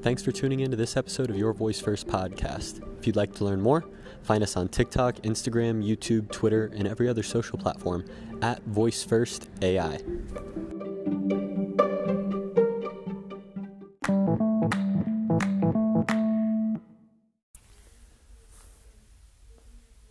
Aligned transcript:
Thanks 0.00 0.22
for 0.22 0.30
tuning 0.30 0.60
in 0.60 0.70
to 0.70 0.76
this 0.76 0.96
episode 0.96 1.28
of 1.28 1.36
Your 1.36 1.52
Voice 1.52 1.80
First 1.80 2.06
podcast. 2.06 2.80
If 3.00 3.06
you'd 3.08 3.16
like 3.16 3.34
to 3.34 3.44
learn 3.44 3.60
more, 3.60 3.84
find 4.22 4.44
us 4.44 4.56
on 4.56 4.68
TikTok, 4.68 5.16
Instagram, 5.16 5.84
YouTube, 5.84 6.30
Twitter, 6.30 6.70
and 6.76 6.86
every 6.86 7.08
other 7.08 7.24
social 7.24 7.58
platform 7.58 8.04
at 8.40 8.62
Voice 8.62 9.02
First 9.02 9.48
AI. 9.60 9.98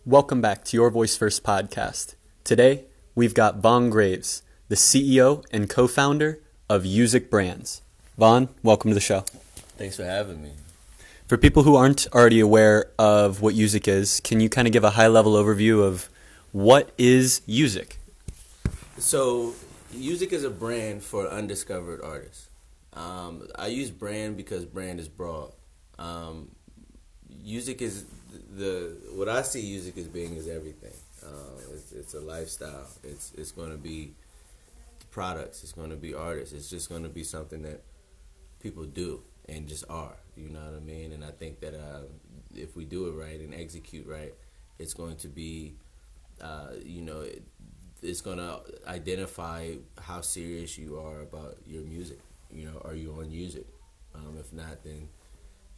Welcome 0.04 0.42
back 0.42 0.64
to 0.64 0.76
Your 0.76 0.90
Voice 0.90 1.16
First 1.16 1.42
podcast. 1.42 2.14
Today, 2.44 2.84
we've 3.14 3.34
got 3.34 3.60
Vaughn 3.60 3.88
Graves, 3.88 4.42
the 4.68 4.76
CEO 4.76 5.46
and 5.50 5.70
co 5.70 5.88
founder 5.88 6.40
of 6.68 6.82
Music 6.82 7.30
Brands. 7.30 7.80
Vaughn, 8.18 8.50
welcome 8.62 8.90
to 8.90 8.94
the 8.94 9.00
show. 9.00 9.24
Thanks 9.78 9.96
for 9.96 10.04
having 10.04 10.42
me. 10.42 10.50
For 11.28 11.36
people 11.36 11.62
who 11.62 11.76
aren't 11.76 12.08
already 12.12 12.40
aware 12.40 12.90
of 12.98 13.40
what 13.40 13.54
Music 13.54 13.86
is, 13.86 14.18
can 14.20 14.40
you 14.40 14.48
kind 14.48 14.66
of 14.66 14.72
give 14.72 14.82
a 14.82 14.90
high 14.90 15.06
level 15.06 15.34
overview 15.34 15.84
of 15.84 16.08
what 16.50 16.90
is 16.98 17.42
Music? 17.46 17.96
So, 18.98 19.54
Music 19.94 20.32
is 20.32 20.42
a 20.42 20.50
brand 20.50 21.04
for 21.04 21.28
undiscovered 21.28 22.00
artists. 22.02 22.48
Um, 22.92 23.46
I 23.54 23.68
use 23.68 23.92
brand 23.92 24.36
because 24.36 24.64
brand 24.64 24.98
is 24.98 25.08
broad. 25.08 25.52
Um, 25.96 26.50
music 27.44 27.80
is 27.80 28.04
the 28.56 28.96
what 29.14 29.28
I 29.28 29.42
see 29.42 29.62
music 29.62 29.96
as 29.96 30.08
being 30.08 30.34
is 30.34 30.48
everything. 30.48 30.94
Uh, 31.22 31.74
it's, 31.74 31.92
it's 31.92 32.14
a 32.14 32.20
lifestyle. 32.20 32.88
It's 33.04 33.32
it's 33.36 33.52
going 33.52 33.70
to 33.70 33.76
be 33.76 34.14
products. 35.10 35.62
It's 35.62 35.72
going 35.72 35.90
to 35.90 35.96
be 35.96 36.14
artists. 36.14 36.52
It's 36.52 36.68
just 36.68 36.88
going 36.88 37.04
to 37.04 37.08
be 37.08 37.22
something 37.22 37.62
that 37.62 37.82
people 38.60 38.84
do 38.84 39.22
and 39.48 39.66
just 39.68 39.84
are. 39.88 40.16
You 40.36 40.50
know 40.50 40.60
what 40.60 40.74
I 40.76 40.80
mean? 40.80 41.12
And 41.12 41.24
I 41.24 41.30
think 41.30 41.60
that 41.60 41.74
uh, 41.74 42.02
if 42.54 42.76
we 42.76 42.84
do 42.84 43.08
it 43.08 43.12
right 43.12 43.40
and 43.40 43.54
execute 43.54 44.06
right, 44.06 44.34
it's 44.78 44.94
going 44.94 45.16
to 45.16 45.28
be, 45.28 45.74
uh, 46.40 46.68
you 46.84 47.02
know, 47.02 47.20
it, 47.22 47.42
it's 48.02 48.20
going 48.20 48.38
to 48.38 48.60
identify 48.86 49.72
how 50.00 50.20
serious 50.20 50.78
you 50.78 50.98
are 50.98 51.20
about 51.22 51.56
your 51.66 51.82
music. 51.84 52.20
You 52.50 52.66
know, 52.66 52.80
are 52.84 52.94
you 52.94 53.12
on 53.18 53.30
music? 53.30 53.66
Um, 54.14 54.36
if 54.38 54.52
not, 54.52 54.82
then 54.84 55.08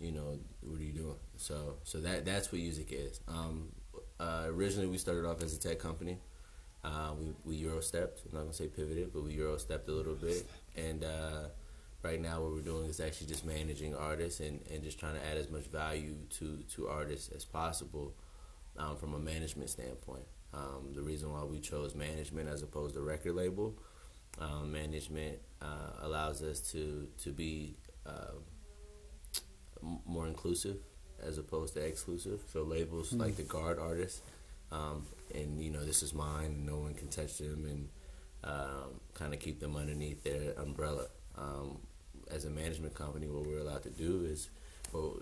you 0.01 0.13
know 0.13 0.39
what 0.63 0.81
are 0.81 0.85
you 0.85 0.93
doing? 0.93 1.17
So 1.37 1.77
so 1.85 2.01
that 2.01 2.25
that's 2.25 2.53
what 2.53 2.61
music 2.61 2.89
is. 2.93 3.21
Um, 3.29 3.69
uh, 4.19 4.45
originally, 4.49 4.89
we 4.89 4.99
started 4.99 5.27
off 5.27 5.43
as 5.43 5.55
a 5.55 5.61
tech 5.61 5.79
company. 5.79 6.19
Uh, 6.85 7.13
we 7.19 7.33
we 7.45 7.57
euro 7.57 7.81
stepped. 7.81 8.23
I'm 8.27 8.35
not 8.37 8.43
gonna 8.43 8.55
say 8.55 8.69
pivoted, 8.69 9.13
but 9.13 9.25
we 9.25 9.35
euro 9.35 9.59
stepped 9.59 9.89
a 9.89 9.93
little 9.93 10.15
bit. 10.15 10.47
And 10.77 11.05
uh, 11.05 11.49
right 12.03 12.21
now, 12.21 12.41
what 12.41 12.53
we're 12.53 12.61
doing 12.61 12.89
is 12.89 13.01
actually 13.01 13.27
just 13.27 13.45
managing 13.45 13.95
artists 13.95 14.41
and, 14.41 14.61
and 14.73 14.83
just 14.83 14.99
trying 14.99 15.15
to 15.15 15.27
add 15.27 15.37
as 15.37 15.51
much 15.51 15.65
value 15.65 16.17
to 16.39 16.63
to 16.75 16.89
artists 16.89 17.31
as 17.35 17.45
possible 17.45 18.15
um, 18.77 18.97
from 18.97 19.15
a 19.15 19.19
management 19.19 19.71
standpoint. 19.71 20.25
Um, 20.53 20.93
the 20.95 21.03
reason 21.03 21.33
why 21.33 21.45
we 21.45 21.61
chose 21.61 21.95
management 21.95 22.49
as 22.49 22.63
opposed 22.63 22.95
to 22.95 23.03
record 23.03 23.35
label, 23.35 23.79
um, 24.41 24.73
management 24.73 25.39
uh, 25.63 26.03
allows 26.03 26.43
us 26.43 26.61
to 26.73 27.09
to 27.23 27.31
be 27.31 27.77
uh, 28.07 28.35
more 30.07 30.27
inclusive 30.27 30.77
as 31.23 31.39
opposed 31.39 31.75
to 31.75 31.81
exclusive. 31.81 32.41
So 32.53 32.63
labels 32.63 33.11
mm-hmm. 33.11 33.21
like 33.21 33.37
the 33.37 33.43
guard 33.43 33.79
artists, 33.79 34.23
um, 34.73 35.07
and 35.35 35.63
you 35.63 35.71
know 35.71 35.85
this 35.85 36.03
is 36.03 36.15
mine. 36.15 36.65
No 36.65 36.79
one 36.79 36.95
can 36.95 37.09
touch 37.09 37.39
them, 37.39 37.67
and 37.69 37.89
um, 38.45 39.01
kind 39.15 39.35
of 39.35 39.41
keep 39.41 39.61
them 39.61 39.77
underneath 39.77 40.25
their 40.25 40.53
umbrella. 40.59 41.07
Um, 41.37 41.79
as 42.33 42.45
a 42.45 42.51
management 42.51 42.95
company, 42.95 43.27
what 43.27 43.47
we're 43.47 43.59
allowed 43.59 43.83
to 43.85 43.91
do 43.91 44.25
is 44.25 44.51
well, 44.93 45.21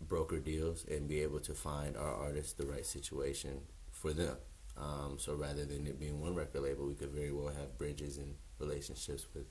broker 0.00 0.38
deals 0.38 0.84
and 0.90 1.08
be 1.08 1.20
able 1.20 1.40
to 1.40 1.54
find 1.54 1.96
our 1.96 2.14
artists 2.14 2.52
the 2.52 2.66
right 2.66 2.84
situation 2.86 3.60
for 3.90 4.12
them. 4.12 4.36
Um, 4.76 5.16
so 5.18 5.34
rather 5.34 5.64
than 5.64 5.86
it 5.86 6.00
being 6.00 6.20
one 6.20 6.34
record 6.34 6.62
label, 6.62 6.86
we 6.86 6.94
could 6.94 7.10
very 7.10 7.30
well 7.30 7.48
have 7.48 7.78
bridges 7.78 8.18
and 8.18 8.34
relationships 8.58 9.26
with 9.34 9.46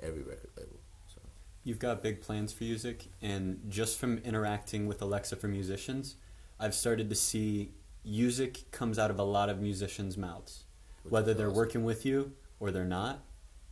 every 0.00 0.22
record 0.22 0.50
label 0.56 0.78
So 1.06 1.20
you've 1.64 1.78
got 1.78 2.02
big 2.02 2.20
plans 2.20 2.52
for 2.52 2.64
music, 2.64 3.06
and 3.20 3.60
just 3.68 3.98
from 3.98 4.18
interacting 4.18 4.86
with 4.86 5.02
Alexa 5.02 5.36
for 5.36 5.48
musicians, 5.48 6.16
I've 6.58 6.74
started 6.74 7.10
to 7.10 7.14
see 7.14 7.72
music 8.04 8.70
comes 8.70 8.98
out 8.98 9.10
of 9.10 9.18
a 9.18 9.24
lot 9.24 9.48
of 9.48 9.60
musicians' 9.60 10.16
mouths. 10.16 10.64
Which 11.02 11.12
Whether 11.12 11.34
they're 11.34 11.48
awesome. 11.48 11.56
working 11.56 11.84
with 11.84 12.06
you 12.06 12.32
or 12.60 12.70
they're 12.70 12.84
not, 12.84 13.24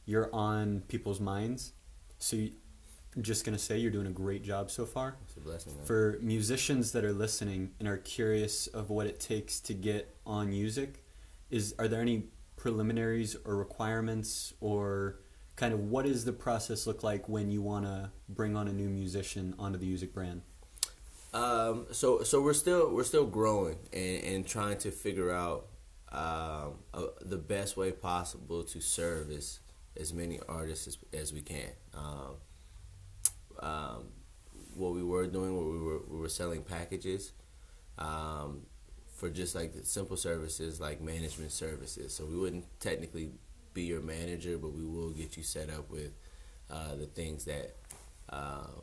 you're 0.04 0.28
on 0.34 0.82
people's 0.88 1.20
minds. 1.20 1.72
So 2.24 2.36
you, 2.36 2.52
I'm 3.14 3.22
just 3.22 3.44
gonna 3.44 3.58
say 3.58 3.76
you're 3.76 3.90
doing 3.90 4.06
a 4.06 4.10
great 4.12 4.42
job 4.42 4.70
so 4.70 4.86
far. 4.86 5.16
It's 5.24 5.36
a 5.36 5.40
blessing. 5.40 5.76
Man. 5.76 5.84
For 5.84 6.18
musicians 6.22 6.92
that 6.92 7.04
are 7.04 7.12
listening 7.12 7.72
and 7.78 7.86
are 7.86 7.98
curious 7.98 8.66
of 8.66 8.88
what 8.88 9.06
it 9.06 9.20
takes 9.20 9.60
to 9.60 9.74
get 9.74 10.16
on 10.24 10.48
music, 10.48 11.04
is 11.50 11.74
are 11.78 11.86
there 11.86 12.00
any 12.00 12.28
preliminaries 12.56 13.36
or 13.44 13.56
requirements 13.56 14.54
or 14.60 15.20
kind 15.56 15.74
of 15.74 15.80
what 15.80 16.06
does 16.06 16.24
the 16.24 16.32
process 16.32 16.86
look 16.86 17.02
like 17.02 17.28
when 17.28 17.50
you 17.50 17.60
want 17.60 17.84
to 17.84 18.10
bring 18.30 18.56
on 18.56 18.68
a 18.68 18.72
new 18.72 18.88
musician 18.88 19.54
onto 19.58 19.78
the 19.78 19.86
music 19.86 20.14
brand? 20.14 20.40
Um, 21.34 21.86
so 21.90 22.22
so 22.22 22.40
we're 22.40 22.54
still 22.54 22.90
we're 22.90 23.04
still 23.04 23.26
growing 23.26 23.76
and, 23.92 24.24
and 24.24 24.46
trying 24.46 24.78
to 24.78 24.90
figure 24.90 25.30
out 25.30 25.66
um, 26.10 26.78
uh, 26.94 27.02
the 27.20 27.36
best 27.36 27.76
way 27.76 27.92
possible 27.92 28.64
to 28.64 28.80
serve 28.80 29.30
as 29.96 30.12
many 30.12 30.40
artists 30.48 30.86
as, 30.86 30.98
as 31.12 31.32
we 31.32 31.40
can. 31.40 31.70
Um, 31.94 32.36
um, 33.60 34.04
what 34.74 34.92
we 34.92 35.02
were 35.02 35.26
doing, 35.26 35.56
what 35.56 35.66
we 35.66 35.78
were 35.78 36.00
we 36.08 36.18
were 36.18 36.28
selling 36.28 36.62
packages 36.62 37.32
um, 37.98 38.62
for 39.14 39.30
just 39.30 39.54
like 39.54 39.72
simple 39.82 40.16
services 40.16 40.80
like 40.80 41.00
management 41.00 41.52
services. 41.52 42.14
So 42.14 42.24
we 42.26 42.36
wouldn't 42.36 42.64
technically 42.80 43.32
be 43.72 43.82
your 43.82 44.02
manager, 44.02 44.58
but 44.58 44.72
we 44.72 44.84
will 44.84 45.10
get 45.10 45.36
you 45.36 45.42
set 45.42 45.70
up 45.70 45.90
with 45.90 46.12
uh, 46.70 46.96
the 46.96 47.06
things 47.06 47.44
that 47.44 47.76
um, 48.30 48.82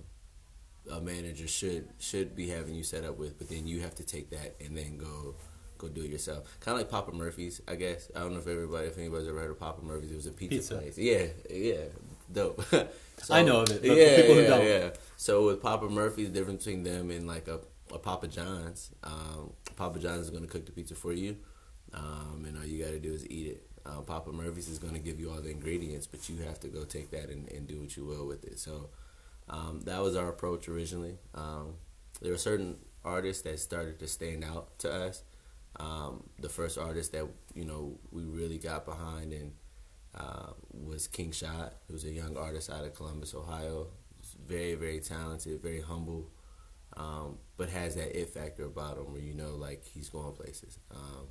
a 0.92 1.02
manager 1.02 1.48
should 1.48 1.90
should 2.00 2.36
be 2.36 2.48
having 2.50 2.76
you 2.76 2.84
set 2.84 3.04
up 3.04 3.18
with. 3.18 3.38
But 3.38 3.50
then 3.50 3.68
you 3.68 3.82
have 3.82 3.96
to 3.96 4.04
take 4.04 4.30
that 4.32 4.56
and 4.64 4.78
then 4.78 4.98
go 4.98 5.36
go 5.82 5.88
do 5.88 6.04
it 6.04 6.12
yourself. 6.12 6.44
Kind 6.60 6.76
of 6.76 6.82
like 6.82 6.92
Papa 6.92 7.12
Murphy's, 7.12 7.62
I 7.68 7.76
guess. 7.76 8.12
I 8.16 8.20
don't 8.20 8.34
know 8.34 8.40
if 8.40 8.48
everybody, 8.48 8.88
if 8.88 8.98
anybody's 8.98 9.28
ever 9.28 9.40
heard 9.40 9.52
of 9.52 9.60
Papa 9.60 9.84
Murphy's. 9.84 10.12
It 10.12 10.16
was 10.16 10.28
a 10.28 10.32
pizza, 10.32 10.56
pizza. 10.56 10.76
place. 10.76 10.98
Yeah, 10.98 11.26
yeah, 11.50 11.86
dope. 12.32 12.64
so, 13.22 13.34
I 13.34 13.42
know 13.44 13.62
of 13.62 13.72
it. 13.72 13.84
yeah, 13.84 14.34
yeah, 14.34 14.64
yeah. 14.64 14.90
So 15.18 15.48
with 15.48 15.62
Papa 15.62 15.90
Murphy's, 15.90 16.30
the 16.30 16.40
difference 16.40 16.66
between 16.66 16.84
them 16.84 17.10
and 17.10 17.28
like 17.28 17.48
a, 17.48 17.60
a 17.94 18.00
Papa 18.00 18.28
John's, 18.28 18.92
um, 19.04 19.54
Papa 19.76 20.00
John's 20.00 20.26
is 20.26 20.30
going 20.30 20.44
to 20.44 20.50
cook 20.50 20.66
the 20.66 20.72
pizza 20.72 20.96
for 20.96 21.14
you, 21.14 21.38
um, 21.94 22.46
and 22.48 22.58
all 22.58 22.66
you 22.66 22.84
got 22.84 22.92
to 22.92 23.00
do 23.00 23.14
is 23.14 23.28
eat 23.30 23.48
it. 23.48 23.68
Uh, 23.84 24.02
Papa 24.02 24.32
Murphy's 24.32 24.70
is 24.70 24.78
going 24.78 24.94
to 24.94 25.00
give 25.00 25.20
you 25.20 25.32
all 25.32 25.42
the 25.42 25.50
ingredients, 25.50 26.06
but 26.06 26.30
you 26.30 26.38
have 26.44 26.60
to 26.60 26.68
go 26.68 26.84
take 26.84 27.10
that 27.12 27.30
and, 27.30 27.52
and 27.52 27.68
do 27.68 27.80
what 27.80 27.98
you 27.98 28.06
will 28.06 28.28
with 28.28 28.46
it. 28.46 28.60
So 28.60 28.92
um, 29.50 29.82
that 29.86 30.02
was 30.02 30.16
our 30.16 30.30
approach 30.30 30.70
originally. 30.70 31.18
Um, 31.34 31.74
there 32.22 32.32
were 32.32 32.38
certain 32.38 32.78
artists 33.04 33.42
that 33.44 33.60
started 33.60 34.00
to 34.00 34.08
stand 34.08 34.44
out 34.44 34.78
to 34.80 34.94
us. 34.94 35.24
Um, 35.80 36.24
the 36.40 36.50
first 36.50 36.78
artist 36.78 37.14
that 37.14 37.28
you 37.54 37.66
know 37.66 37.98
we 38.12 38.24
really 38.24 38.58
got 38.58 38.86
behind 38.86 39.34
and 39.34 39.52
uh, 40.16 40.52
was 40.72 41.08
King 41.08 41.32
Shot, 41.32 41.74
who's 41.90 42.04
a 42.04 42.12
young 42.12 42.38
artist 42.38 42.70
out 42.70 42.84
of 42.84 42.94
Columbus, 42.94 43.34
Ohio. 43.34 43.88
Very, 44.46 44.76
very 44.76 45.00
talented, 45.00 45.62
very 45.62 45.82
humble, 45.82 46.30
um, 46.98 47.38
but 47.58 47.70
has 47.70 47.96
that 47.96 48.20
it 48.20 48.30
factor 48.30 48.66
about 48.66 48.98
him 48.98 49.12
where 49.14 49.22
you 49.22 49.34
know 49.34 49.56
like 49.56 49.84
he's 49.86 50.10
going 50.10 50.34
places. 50.34 50.80
Um, 50.92 51.28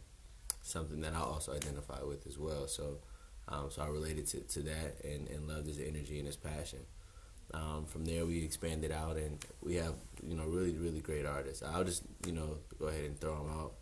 something 0.62 1.00
that 1.00 1.14
I 1.14 1.20
also 1.20 1.54
identify 1.54 2.02
with 2.02 2.26
as 2.26 2.38
well. 2.38 2.66
So, 2.68 2.98
um, 3.48 3.70
so 3.70 3.82
I 3.82 3.88
related 3.88 4.26
to, 4.28 4.40
to 4.40 4.60
that 4.62 5.04
and, 5.04 5.28
and 5.28 5.48
loved 5.48 5.66
his 5.66 5.78
energy 5.78 6.18
and 6.18 6.26
his 6.26 6.36
passion. 6.36 6.80
Um, 7.52 7.84
from 7.86 8.04
there, 8.04 8.24
we 8.26 8.44
expanded 8.44 8.92
out, 8.92 9.16
and 9.16 9.38
we 9.60 9.74
have 9.76 9.94
you 10.26 10.36
know 10.36 10.44
really 10.44 10.76
really 10.76 11.00
great 11.00 11.26
artists. 11.26 11.62
I'll 11.62 11.84
just 11.84 12.04
you 12.24 12.32
know 12.32 12.58
go 12.78 12.86
ahead 12.86 13.04
and 13.04 13.18
throw 13.18 13.36
them 13.36 13.50
out. 13.58 13.72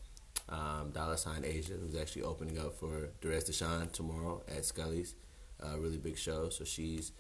Um, 0.49 0.93
Dollar 0.93 1.17
Sign 1.17 1.45
Asia, 1.45 1.75
who's 1.75 1.95
actually 1.95 2.23
opening 2.23 2.59
up 2.59 2.79
for 2.79 3.11
Derez 3.21 3.51
De'Shon 3.51 3.93
tomorrow 3.93 4.43
at 4.49 4.65
Skully's, 4.65 5.15
a 5.61 5.73
uh, 5.73 5.77
really 5.77 5.99
big 5.99 6.17
show. 6.17 6.49
So 6.49 6.65
she's 6.65 7.13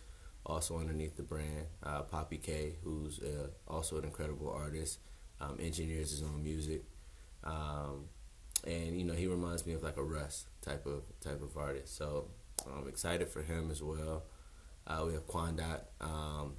also 0.46 0.78
underneath 0.78 1.16
the 1.16 1.22
brand. 1.22 1.66
Uh, 1.82 2.02
Poppy 2.02 2.38
K, 2.38 2.76
who's 2.82 3.20
uh, 3.20 3.48
also 3.66 3.98
an 3.98 4.04
incredible 4.04 4.50
artist, 4.50 5.00
um, 5.40 5.58
engineers 5.60 6.10
his 6.10 6.22
own 6.22 6.42
music. 6.42 6.84
Um, 7.44 8.06
and 8.66 8.98
you 8.98 9.04
know 9.04 9.14
he 9.14 9.26
reminds 9.26 9.66
me 9.66 9.74
of 9.74 9.82
like 9.82 9.96
a 9.96 10.02
Russ 10.02 10.46
type 10.62 10.86
of 10.86 11.02
type 11.20 11.42
of 11.42 11.56
artist. 11.56 11.96
So 11.96 12.28
I'm 12.66 12.88
excited 12.88 13.28
for 13.28 13.42
him 13.42 13.70
as 13.70 13.82
well. 13.82 14.24
Uh, 14.86 15.04
we 15.06 15.12
have 15.12 15.26
Quandot, 15.26 15.82
um, 16.00 16.54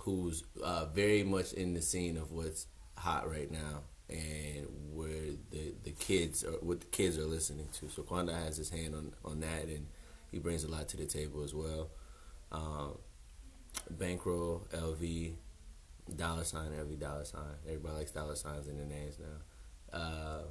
who's 0.00 0.44
uh, 0.64 0.86
very 0.86 1.22
much 1.22 1.52
in 1.52 1.74
the 1.74 1.82
scene 1.82 2.16
of 2.16 2.32
what's 2.32 2.66
hot 2.96 3.30
right 3.30 3.50
now 3.50 3.82
and 4.10 4.66
where 4.92 5.34
the 5.50 5.74
the 5.84 5.92
kids 5.92 6.44
are 6.44 6.58
what 6.60 6.80
the 6.80 6.86
kids 6.86 7.18
are 7.18 7.26
listening 7.26 7.68
to. 7.74 7.88
So 7.88 8.02
Quandot 8.02 8.34
has 8.34 8.56
his 8.56 8.70
hand 8.70 8.94
on 8.94 9.12
on 9.24 9.40
that, 9.40 9.64
and 9.64 9.86
he 10.30 10.38
brings 10.38 10.64
a 10.64 10.68
lot 10.68 10.88
to 10.88 10.96
the 10.96 11.06
table 11.06 11.42
as 11.42 11.54
well. 11.54 11.90
Um, 12.52 12.98
Bankroll, 13.90 14.66
LV, 14.72 15.34
Dollar 16.16 16.44
sign 16.44 16.72
every 16.78 16.96
dollar 16.96 17.24
sign. 17.24 17.42
Everybody 17.66 17.98
likes 17.98 18.10
dollar 18.10 18.34
signs 18.34 18.66
in 18.66 18.76
their 18.76 18.86
names 18.86 19.16
now. 19.18 19.98
Uh, 19.98 20.42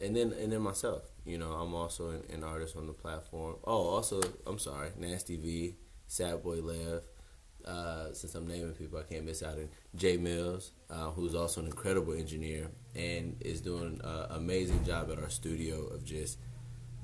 and 0.00 0.14
then 0.14 0.32
and 0.32 0.52
then 0.52 0.60
myself, 0.60 1.02
you 1.24 1.38
know, 1.38 1.52
I'm 1.52 1.74
also 1.74 2.10
an, 2.10 2.22
an, 2.32 2.44
artist 2.44 2.76
on 2.76 2.86
the 2.86 2.92
platform. 2.92 3.56
Oh, 3.64 3.88
also, 3.88 4.20
I'm 4.46 4.58
sorry, 4.58 4.90
Nasty 4.98 5.36
V, 5.36 5.76
Sad 6.06 6.42
Boy 6.42 6.60
Lev. 6.60 7.02
Uh, 7.66 8.12
since 8.12 8.34
I'm 8.36 8.46
naming 8.46 8.72
people, 8.72 8.98
I 8.98 9.02
can't 9.02 9.24
miss 9.24 9.42
out 9.42 9.54
on 9.54 9.68
Jay 9.96 10.16
Mills, 10.16 10.70
uh, 10.88 11.10
who's 11.10 11.34
also 11.34 11.60
an 11.60 11.66
incredible 11.66 12.12
engineer 12.12 12.70
and 12.94 13.36
is 13.40 13.60
doing 13.60 14.00
an 14.04 14.26
amazing 14.30 14.84
job 14.84 15.10
at 15.10 15.18
our 15.18 15.28
studio 15.28 15.86
of 15.88 16.04
just 16.04 16.38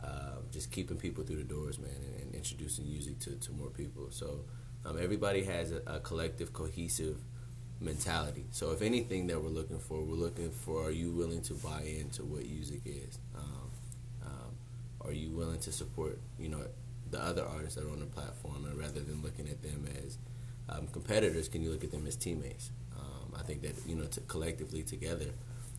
uh, 0.03 0.37
just 0.51 0.71
keeping 0.71 0.97
people 0.97 1.25
through 1.25 1.37
the 1.37 1.45
doors, 1.45 1.79
man, 1.79 1.91
and, 1.91 2.23
and 2.23 2.35
introducing 2.35 2.89
music 2.89 3.19
to, 3.21 3.37
to 3.37 3.53
more 3.53 3.71
people. 3.71 4.07
So 4.11 4.45
um, 4.85 4.99
everybody 5.01 5.45
has 5.45 5.73
a, 5.73 5.83
a, 5.87 6.01
collective, 6.01 6.53
cohesive 6.53 7.19
mentality. 7.81 8.47
So 8.51 8.73
if 8.73 8.83
anything 8.83 9.29
that 9.29 9.43
we're 9.43 9.51
looking 9.51 9.79
for, 9.79 10.03
we're 10.03 10.15
looking 10.15 10.51
for: 10.51 10.87
Are 10.87 10.91
you 10.91 11.11
willing 11.11 11.43
to 11.43 11.55
buy 11.55 11.83
into 11.83 12.25
what 12.25 12.45
music 12.45 12.83
is? 12.85 13.19
Um, 13.37 13.71
um, 14.25 14.51
are 15.01 15.13
you 15.13 15.31
willing 15.31 15.61
to 15.61 15.73
support, 15.73 16.19
you 16.39 16.49
know, 16.49 16.67
the 17.11 17.23
other 17.23 17.45
artists 17.45 17.77
that 17.77 17.87
are 17.87 17.91
on 17.91 18.01
the 18.01 18.07
platform, 18.07 18.65
and 18.65 18.79
rather 18.79 19.01
than 19.01 19.23
looking 19.23 19.49
at 19.49 19.63
them 19.63 19.87
as 20.05 20.19
um, 20.69 20.87
competitors, 20.89 21.49
can 21.49 21.63
you 21.63 21.71
look 21.71 21.85
at 21.85 21.91
them 21.91 22.07
as 22.07 22.17
teammates? 22.17 22.71
Um, 22.99 23.35
I 23.39 23.43
think 23.43 23.63
that 23.63 23.75
you 23.87 23.97
know, 23.97 24.05
to 24.05 24.21
collectively 24.23 24.83
together, 24.83 25.27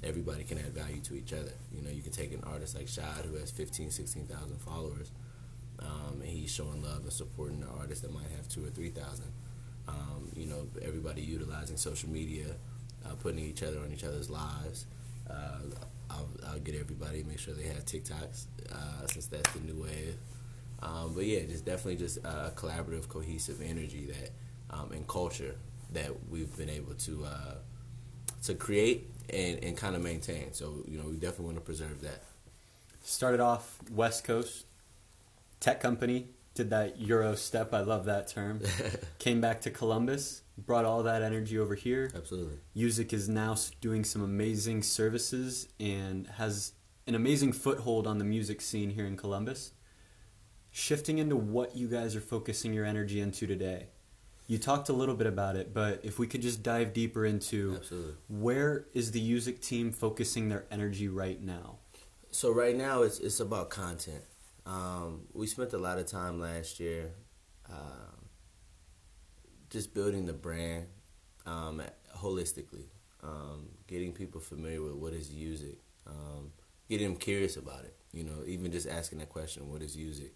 everybody 0.03 0.44
can 0.44 0.57
add 0.57 0.74
value 0.74 1.01
to 1.01 1.15
each 1.15 1.33
other. 1.33 1.51
You 1.71 1.81
know, 1.81 1.89
you 1.89 2.01
can 2.01 2.12
take 2.12 2.33
an 2.33 2.44
artist 2.45 2.75
like 2.75 2.88
Shad 2.88 3.25
who 3.25 3.35
has 3.38 3.51
15, 3.51 3.91
16,000 3.91 4.57
followers, 4.62 5.12
um, 5.80 6.21
and 6.21 6.30
he's 6.30 6.51
showing 6.51 6.83
love 6.83 7.03
and 7.03 7.13
supporting 7.13 7.62
the 7.62 7.68
artist 7.80 8.01
that 8.03 8.13
might 8.13 8.30
have 8.35 8.47
two 8.47 8.65
or 8.65 8.69
three 8.69 8.89
thousand. 8.89 9.31
Um, 9.88 10.30
you 10.35 10.47
know, 10.47 10.68
everybody 10.81 11.21
utilizing 11.21 11.77
social 11.77 12.09
media, 12.09 12.45
uh, 13.06 13.15
putting 13.15 13.44
each 13.44 13.63
other 13.63 13.80
on 13.80 13.91
each 13.91 14.03
other's 14.03 14.30
lives. 14.30 14.85
Uh, 15.30 15.59
I'll, 16.09 16.27
I'll, 16.47 16.59
get 16.59 16.75
everybody 16.75 17.24
make 17.24 17.39
sure 17.39 17.53
they 17.53 17.68
have 17.68 17.85
TikToks 17.85 18.45
uh, 18.71 19.07
since 19.07 19.25
that's 19.27 19.51
the 19.53 19.59
new 19.62 19.81
wave. 19.81 20.15
Um, 20.81 21.13
but 21.15 21.25
yeah, 21.25 21.39
just 21.41 21.65
definitely 21.65 21.95
just 21.95 22.18
a 22.18 22.51
collaborative, 22.56 23.07
cohesive 23.07 23.62
energy 23.62 24.06
that 24.07 24.31
um, 24.74 24.92
and 24.92 25.08
culture 25.08 25.56
that 25.92 26.12
we've 26.30 26.56
been 26.58 26.70
able 26.70 26.94
to 26.96 27.25
uh, 27.25 27.56
to 28.44 28.56
create 28.56 29.10
and, 29.30 29.64
and 29.64 29.78
kind 29.78 29.96
of 29.96 30.02
maintain. 30.02 30.54
So 30.54 30.84
you 30.88 30.98
know, 30.98 31.06
we 31.06 31.16
definitely 31.16 31.46
want 31.46 31.58
to 31.58 31.62
preserve 31.62 32.02
that. 32.02 32.24
Started 33.04 33.40
off 33.40 33.78
West 33.92 34.24
Coast 34.24 34.66
tech 35.60 35.80
company, 35.80 36.28
did 36.56 36.70
that 36.72 37.00
Euro 37.00 37.36
step. 37.36 37.74
I 37.74 37.81
love 37.81 38.06
that 38.06 38.28
term. 38.28 38.62
Came 39.20 39.40
back 39.40 39.62
to 39.62 39.72
Columbus, 39.72 40.42
brought 40.58 40.86
all 40.86 41.04
that 41.04 41.22
energy 41.22 41.58
over 41.58 41.76
here. 41.76 42.12
Absolutely. 42.14 42.58
Music 42.76 43.14
is 43.14 43.30
now 43.30 43.56
doing 43.81 44.04
some 44.04 44.22
amazing 44.22 44.84
services 44.84 45.69
and 45.80 46.28
has 46.38 46.74
an 47.08 47.16
amazing 47.16 47.54
foothold 47.54 48.08
on 48.08 48.18
the 48.18 48.26
music 48.26 48.62
scene 48.62 48.90
here 48.90 49.06
in 49.06 49.18
Columbus. 49.18 49.72
Shifting 50.69 51.18
into 51.18 51.36
what 51.36 51.76
you 51.76 51.88
guys 51.88 52.16
are 52.16 52.22
focusing 52.22 52.74
your 52.74 52.86
energy 52.86 53.22
into 53.22 53.46
today. 53.46 53.88
You 54.54 54.60
talked 54.60 54.90
a 54.90 54.94
little 54.94 55.16
bit 55.16 55.26
about 55.26 55.56
it, 55.56 55.74
but 55.74 56.02
if 56.04 56.20
we 56.20 56.28
could 56.28 56.44
just 56.44 56.62
dive 56.62 56.94
deeper 56.94 57.26
into 57.26 57.78
Absolutely. 57.78 58.14
where 58.30 58.86
is 58.94 59.10
the 59.10 59.20
music 59.20 59.62
team 59.62 59.92
focusing 59.92 60.50
their 60.50 60.66
energy 60.70 61.08
right 61.08 61.42
now? 61.42 61.78
So 62.30 62.52
right 62.52 62.76
now 62.76 63.02
it's 63.02 63.18
it's 63.18 63.40
about 63.40 63.72
content. 63.72 64.24
Um, 64.68 65.22
we 65.34 65.48
spent 65.48 65.74
a 65.74 65.80
lot 65.80 65.98
of 65.98 66.06
time 66.06 66.40
last 66.40 66.80
year 66.80 67.14
uh, 67.68 68.14
just 69.72 69.96
building 69.96 70.28
the 70.28 70.34
brand 70.34 70.86
um, 71.48 71.82
holistically, 72.16 72.86
um, 73.24 73.70
getting 73.88 74.14
people 74.14 74.40
familiar 74.40 74.84
with 74.84 74.94
what 74.94 75.14
is 75.14 75.32
music, 75.32 75.80
um, 76.06 76.52
getting 76.88 77.08
them 77.08 77.18
curious 77.18 77.58
about 77.58 77.86
it. 77.86 77.96
You 78.12 78.24
know, 78.24 78.44
even 78.46 78.72
just 78.72 78.88
asking 78.88 79.18
that 79.18 79.30
question, 79.30 79.72
"What 79.72 79.82
is 79.82 79.98
music?" 79.98 80.36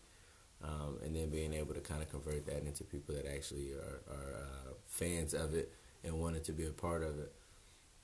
Um, 0.64 0.98
and 1.04 1.16
then 1.16 1.30
being 1.30 1.54
able 1.54 1.74
to 1.74 1.80
kind 1.82 2.02
of 2.02 2.10
convert 2.10 2.46
that 2.46 2.66
into 2.66 2.84
people 2.84 3.16
that 3.16 3.26
actually 3.26 3.72
are, 3.74 4.02
are 4.10 4.36
uh, 4.36 4.74
fans 4.86 5.34
of 5.34 5.54
it 5.54 5.72
and 6.04 6.20
wanted 6.20 6.44
to 6.46 6.52
be 6.52 6.66
a 6.66 6.72
part 6.72 7.04
of 7.04 7.20
it. 7.20 7.32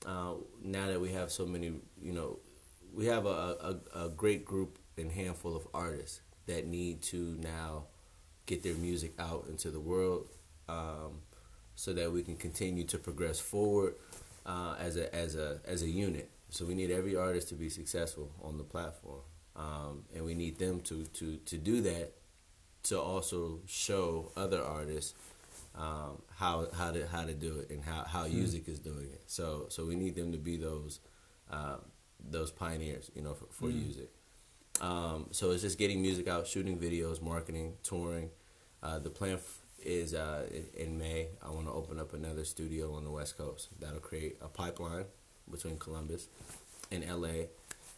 Uh, 0.06 0.34
now 0.62 0.86
that 0.86 1.00
we 1.00 1.12
have 1.12 1.32
so 1.32 1.46
many, 1.46 1.72
you 2.00 2.12
know, 2.12 2.38
we 2.92 3.06
have 3.06 3.26
a, 3.26 3.78
a, 3.94 4.04
a 4.04 4.08
great 4.10 4.44
group 4.44 4.78
and 4.96 5.10
handful 5.10 5.56
of 5.56 5.66
artists 5.74 6.20
that 6.46 6.66
need 6.66 7.02
to 7.02 7.36
now 7.40 7.84
get 8.46 8.62
their 8.62 8.74
music 8.74 9.12
out 9.18 9.46
into 9.48 9.70
the 9.70 9.80
world 9.80 10.28
um, 10.68 11.20
so 11.74 11.92
that 11.92 12.12
we 12.12 12.22
can 12.22 12.36
continue 12.36 12.84
to 12.84 12.98
progress 12.98 13.40
forward 13.40 13.94
uh, 14.46 14.74
as 14.78 14.96
a 14.96 15.12
as 15.14 15.34
a 15.34 15.60
as 15.64 15.82
a 15.82 15.88
unit. 15.88 16.30
So 16.50 16.64
we 16.64 16.74
need 16.74 16.90
every 16.90 17.16
artist 17.16 17.48
to 17.48 17.54
be 17.54 17.68
successful 17.68 18.30
on 18.42 18.58
the 18.58 18.64
platform, 18.64 19.22
um, 19.56 20.04
and 20.14 20.24
we 20.24 20.34
need 20.34 20.58
them 20.58 20.80
to 20.82 21.04
to 21.04 21.36
to 21.38 21.56
do 21.56 21.80
that 21.80 22.12
to 22.84 23.00
also 23.00 23.60
show 23.66 24.30
other 24.36 24.62
artists 24.62 25.14
um, 25.76 26.22
how 26.36 26.68
how 26.72 26.92
to 26.92 27.06
how 27.08 27.24
to 27.24 27.34
do 27.34 27.58
it 27.58 27.70
and 27.70 27.82
how 27.82 28.04
how 28.04 28.24
mm 28.24 28.34
music 28.34 28.68
is 28.68 28.78
doing 28.78 29.08
it. 29.12 29.22
So 29.26 29.66
so 29.68 29.84
we 29.86 29.96
need 29.96 30.14
them 30.14 30.32
to 30.32 30.38
be 30.38 30.56
those 30.56 31.00
uh, 31.50 31.76
those 32.30 32.50
pioneers, 32.50 33.10
you 33.14 33.22
know, 33.22 33.34
for, 33.34 33.46
for 33.50 33.68
mm 33.68 33.74
music. 33.74 34.08
Um, 34.80 35.28
so 35.30 35.50
it's 35.52 35.62
just 35.62 35.78
getting 35.78 36.02
music 36.02 36.26
out, 36.28 36.46
shooting 36.46 36.78
videos, 36.78 37.22
marketing, 37.22 37.74
touring. 37.82 38.30
Uh, 38.82 38.98
the 38.98 39.08
plan 39.10 39.34
f- 39.34 39.60
is 39.82 40.14
uh, 40.14 40.46
in 40.76 40.98
May. 40.98 41.28
I 41.42 41.50
want 41.50 41.66
to 41.66 41.72
open 41.72 42.00
up 42.00 42.12
another 42.12 42.44
studio 42.44 42.94
on 42.94 43.04
the 43.04 43.10
West 43.10 43.38
Coast. 43.38 43.68
That'll 43.80 44.00
create 44.00 44.36
a 44.42 44.48
pipeline 44.48 45.04
between 45.50 45.78
Columbus 45.78 46.26
and 46.90 47.04
LA 47.08 47.46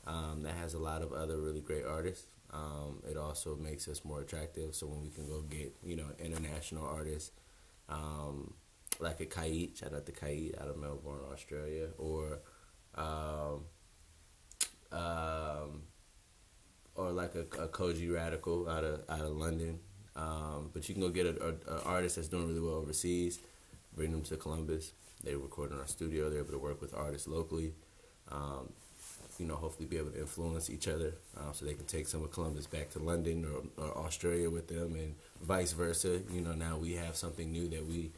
um, 0.07 0.43
that 0.43 0.55
has 0.55 0.75
a 0.75 0.79
lot 0.79 1.03
of 1.03 1.13
other 1.13 1.39
really 1.39 1.61
great 1.61 1.85
artists. 1.85 2.27
Um, 2.53 3.03
it 3.09 3.17
also 3.17 3.57
makes 3.57 3.89
us 3.89 4.05
more 4.05 4.21
attractive. 4.21 4.75
So 4.75 4.87
when 4.87 5.03
we 5.03 5.11
can 5.11 5.27
go 5.27 5.43
get 5.43 5.75
you 5.83 5.97
know 5.97 6.07
international 6.19 6.87
artists, 6.87 7.33
um, 7.89 8.55
like 9.01 9.21
a 9.21 9.27
Kait, 9.27 9.79
shout 9.79 9.95
out 9.95 10.07
to 10.07 10.13
Kait 10.13 10.61
out 10.61 10.69
of 10.69 10.77
Melbourne, 10.79 11.21
Australia, 11.33 11.89
or 11.99 12.39
um, 12.95 13.65
um, 14.93 15.83
or 16.95 17.13
like 17.13 17.35
a, 17.35 17.43
a 17.63 17.69
Kojey 17.69 18.13
Radical 18.13 18.69
out 18.69 18.85
of 18.85 19.03
out 19.09 19.21
of 19.21 19.33
London. 19.33 19.81
Um, 20.15 20.71
but 20.73 20.89
you 20.89 20.95
can 20.95 21.03
go 21.03 21.11
get 21.11 21.27
an 21.27 21.61
artist 21.85 22.17
that's 22.17 22.29
doing 22.29 22.49
really 22.49 22.61
well 22.61 22.77
overseas, 22.77 23.39
bring 23.95 24.13
them 24.13 24.23
to 24.23 24.37
Columbus. 24.37 24.93
They 25.23 25.35
record 25.35 25.73
in 25.73 25.79
our 25.79 25.87
studio. 25.87 26.31
They're 26.31 26.41
able 26.41 26.53
to 26.53 26.59
work 26.59 26.81
with 26.81 26.95
artists 26.95 27.29
locally. 27.29 27.75
You 29.39 29.47
know, 29.47 29.57
hopefully 29.57 29.87
be 29.87 29.99
able 29.99 30.11
to 30.11 30.21
influence 30.21 30.71
each 30.71 30.89
other 30.89 31.15
um, 31.37 31.53
so 31.53 31.65
they 31.65 31.75
can 31.75 31.87
take 31.87 32.07
some 32.07 32.23
of 32.23 32.33
Columbus 32.33 32.67
back 32.67 32.91
to 32.91 32.99
London 32.99 33.45
or, 33.45 33.85
or, 33.85 33.99
Australia 33.99 34.51
with 34.51 34.69
them 34.69 34.95
and 34.95 35.15
vice 35.43 35.73
versa. 35.73 36.21
You 36.31 36.41
know, 36.41 36.53
now 36.53 36.77
we 36.77 36.95
have 36.95 37.17
something 37.17 37.51
new 37.51 37.69
that 37.69 37.87
we 37.87 38.13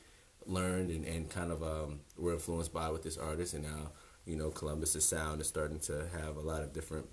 learned 0.46 0.90
and, 0.90 1.04
and 1.04 1.28
kind 1.30 1.50
of 1.50 1.62
um, 1.62 2.00
were 2.16 2.34
influenced 2.34 2.72
by 2.72 2.90
with 2.90 3.02
this 3.02 3.18
artist. 3.18 3.54
And 3.54 3.64
now, 3.64 3.92
you 4.26 4.36
know, 4.36 4.50
Columbus's 4.50 5.04
sound 5.04 5.40
is 5.40 5.48
starting 5.48 5.80
to 5.80 6.06
have 6.18 6.36
a 6.36 6.40
lot 6.40 6.62
of 6.62 6.72
different 6.72 7.06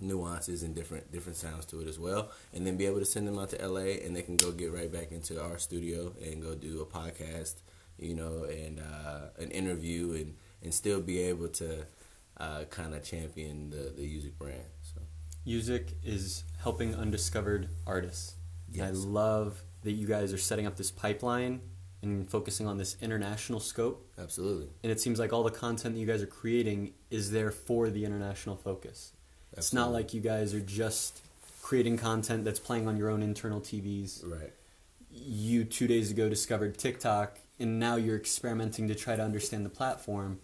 nuances 0.00 0.62
and 0.62 0.74
different 0.74 1.12
different 1.12 1.36
sounds 1.36 1.64
to 1.66 1.80
it 1.80 1.86
as 1.86 1.98
well 1.98 2.30
and 2.52 2.66
then 2.66 2.76
be 2.76 2.86
able 2.86 2.98
to 2.98 3.04
send 3.04 3.28
them 3.28 3.38
out 3.38 3.50
to 3.50 3.68
LA 3.68 4.00
and 4.04 4.16
they 4.16 4.22
can 4.22 4.36
go 4.36 4.50
get 4.50 4.72
right 4.72 4.90
back 4.90 5.12
into 5.12 5.40
our 5.40 5.58
studio 5.58 6.12
and 6.24 6.42
go 6.42 6.54
do 6.54 6.80
a 6.80 6.86
podcast 6.86 7.56
you 7.98 8.14
know 8.14 8.44
and 8.44 8.80
uh, 8.80 9.26
an 9.38 9.50
interview 9.50 10.12
and 10.14 10.34
and 10.62 10.72
still 10.72 11.00
be 11.00 11.18
able 11.18 11.48
to 11.48 11.84
uh, 12.38 12.64
kind 12.64 12.94
of 12.94 13.02
champion 13.04 13.70
the 13.70 13.92
the 13.96 14.02
music 14.02 14.38
brand. 14.38 14.64
So, 14.82 15.00
music 15.44 15.92
is 16.04 16.44
helping 16.62 16.94
undiscovered 16.94 17.68
artists. 17.86 18.36
Yes. 18.70 18.88
I 18.88 18.90
love 18.92 19.62
that 19.82 19.92
you 19.92 20.06
guys 20.06 20.32
are 20.32 20.38
setting 20.38 20.66
up 20.66 20.76
this 20.76 20.90
pipeline 20.90 21.60
and 22.02 22.28
focusing 22.28 22.66
on 22.66 22.78
this 22.78 22.96
international 23.00 23.60
scope. 23.60 24.08
Absolutely. 24.18 24.68
And 24.82 24.90
it 24.90 25.00
seems 25.00 25.18
like 25.18 25.32
all 25.32 25.42
the 25.42 25.50
content 25.50 25.94
that 25.94 26.00
you 26.00 26.06
guys 26.06 26.22
are 26.22 26.26
creating 26.26 26.94
is 27.10 27.30
there 27.30 27.50
for 27.50 27.90
the 27.90 28.04
international 28.04 28.56
focus. 28.56 29.12
Absolutely. 29.56 29.58
It's 29.58 29.72
not 29.72 29.92
like 29.92 30.14
you 30.14 30.20
guys 30.20 30.54
are 30.54 30.60
just 30.60 31.20
creating 31.62 31.98
content 31.98 32.44
that's 32.44 32.58
playing 32.58 32.88
on 32.88 32.96
your 32.96 33.08
own 33.08 33.22
internal 33.22 33.60
TVs. 33.60 34.24
Right. 34.24 34.52
You 35.10 35.64
two 35.64 35.86
days 35.86 36.10
ago 36.10 36.28
discovered 36.28 36.76
TikTok 36.76 37.38
and 37.60 37.78
now 37.78 37.96
you're 37.96 38.16
experimenting 38.16 38.88
to 38.88 38.94
try 38.94 39.14
to 39.14 39.22
understand 39.22 39.64
the 39.64 39.70
platform. 39.70 40.40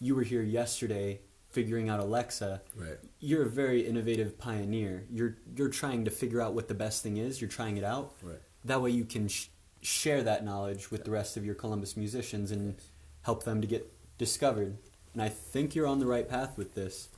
You 0.00 0.16
were 0.16 0.24
here 0.24 0.42
yesterday 0.42 1.20
figuring 1.56 1.88
out 1.88 2.00
Alexa, 2.00 2.60
right. 2.76 2.98
you're 3.18 3.44
a 3.44 3.48
very 3.48 3.80
innovative 3.80 4.38
pioneer. 4.38 5.04
You're 5.10 5.38
you're 5.56 5.70
trying 5.70 6.04
to 6.04 6.10
figure 6.10 6.42
out 6.42 6.52
what 6.52 6.68
the 6.68 6.74
best 6.74 7.02
thing 7.02 7.16
is. 7.16 7.40
You're 7.40 7.48
trying 7.48 7.78
it 7.78 7.84
out. 7.84 8.14
Right. 8.22 8.36
That 8.66 8.82
way, 8.82 8.90
you 8.90 9.06
can 9.06 9.28
sh- 9.28 9.46
share 9.80 10.22
that 10.22 10.44
knowledge 10.44 10.90
with 10.90 11.04
the 11.04 11.10
rest 11.10 11.38
of 11.38 11.46
your 11.46 11.54
Columbus 11.54 11.96
musicians 11.96 12.50
and 12.50 12.74
help 13.22 13.44
them 13.44 13.62
to 13.62 13.66
get 13.66 13.90
discovered. 14.18 14.76
And 15.14 15.22
I 15.22 15.30
think 15.30 15.74
you're 15.74 15.86
on 15.86 15.98
the 15.98 16.06
right 16.06 16.28
path 16.28 16.58
with 16.58 16.74
this. 16.74 17.08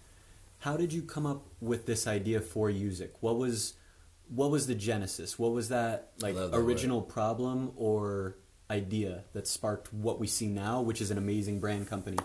How 0.61 0.76
did 0.76 0.92
you 0.92 1.02
come 1.02 1.26
up 1.26 1.42
with 1.61 1.87
this 1.87 2.07
idea 2.07 2.40
for 2.40 2.68
Music? 2.68 3.14
What 3.18 3.38
was 3.38 3.75
what 4.28 4.52
was 4.52 4.68
the 4.68 4.76
genesis? 4.76 5.37
What 5.37 5.50
was 5.50 5.68
that 5.71 6.12
like 6.21 6.37
that 6.37 6.54
original 6.54 7.00
word. 7.00 7.09
problem 7.09 7.73
or 7.76 8.37
idea 8.71 9.25
that 9.33 9.49
sparked 9.49 9.92
what 9.92 10.21
we 10.21 10.28
see 10.28 10.47
now, 10.47 10.80
which 10.80 11.00
is 11.00 11.11
an 11.11 11.18
amazing 11.18 11.59
brand 11.59 11.88
company? 11.88 12.18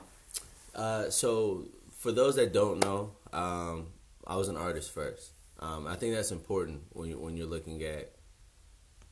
Uh, 0.75 1.09
so 1.09 1.65
for 2.03 2.11
those 2.11 2.35
that 2.35 2.51
don't 2.51 2.83
know, 2.83 3.11
um, 3.31 3.87
I 4.27 4.35
was 4.35 4.49
an 4.49 4.57
artist 4.57 4.91
first. 4.91 5.31
Um, 5.59 5.87
I 5.87 5.95
think 5.95 6.13
that's 6.13 6.33
important 6.33 6.81
when 6.89 7.09
you 7.09 7.17
when 7.17 7.37
you're 7.37 7.47
looking 7.47 7.81
at 7.81 8.11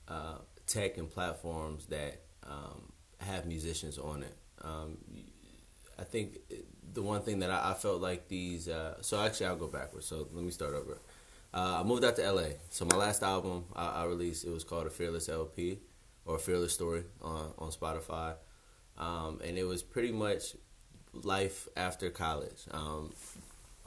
uh, 0.10 0.39
tech 0.67 0.98
and 0.98 1.10
platforms 1.10 1.86
that 1.86 2.19
um, 2.45 2.91
have 3.19 3.45
musicians 3.45 3.98
on 3.98 4.24
it. 4.24 4.36
Um, 4.62 4.98
I 5.98 6.03
think 6.03 6.39
the 6.91 7.01
one 7.01 7.21
thing 7.21 7.39
that 7.39 7.50
I, 7.50 7.71
I 7.71 7.74
felt 7.75 8.01
like 8.01 8.27
these. 8.27 8.67
Uh, 8.67 9.01
so 9.01 9.21
actually, 9.21 9.45
I'll 9.45 9.55
go 9.55 9.67
backwards. 9.67 10.05
So 10.05 10.27
let 10.33 10.43
me 10.43 10.51
start 10.51 10.74
over. 10.74 10.98
Uh, 11.53 11.79
I 11.79 11.83
moved 11.83 12.03
out 12.03 12.17
to 12.17 12.29
LA. 12.29 12.50
So 12.71 12.83
my 12.83 12.98
last 12.98 13.24
album 13.24 13.63
I, 13.74 14.01
I, 14.01 14.05
released 14.05 14.43
it 14.43 14.50
was 14.50 14.65
called 14.65 14.88
A 14.88 14.89
Fearless 14.89 15.29
LP 15.29 15.79
or 16.25 16.38
Fearless 16.38 16.74
Story 16.74 17.05
on 17.21 17.53
on 17.57 17.71
Spotify, 17.71 18.33
um, 18.98 19.39
and 19.45 19.57
it 19.57 19.63
was 19.63 19.81
pretty 19.81 20.12
much 20.12 20.55
life 21.13 21.68
after 21.75 22.10
college. 22.10 22.63
Um, 22.72 23.12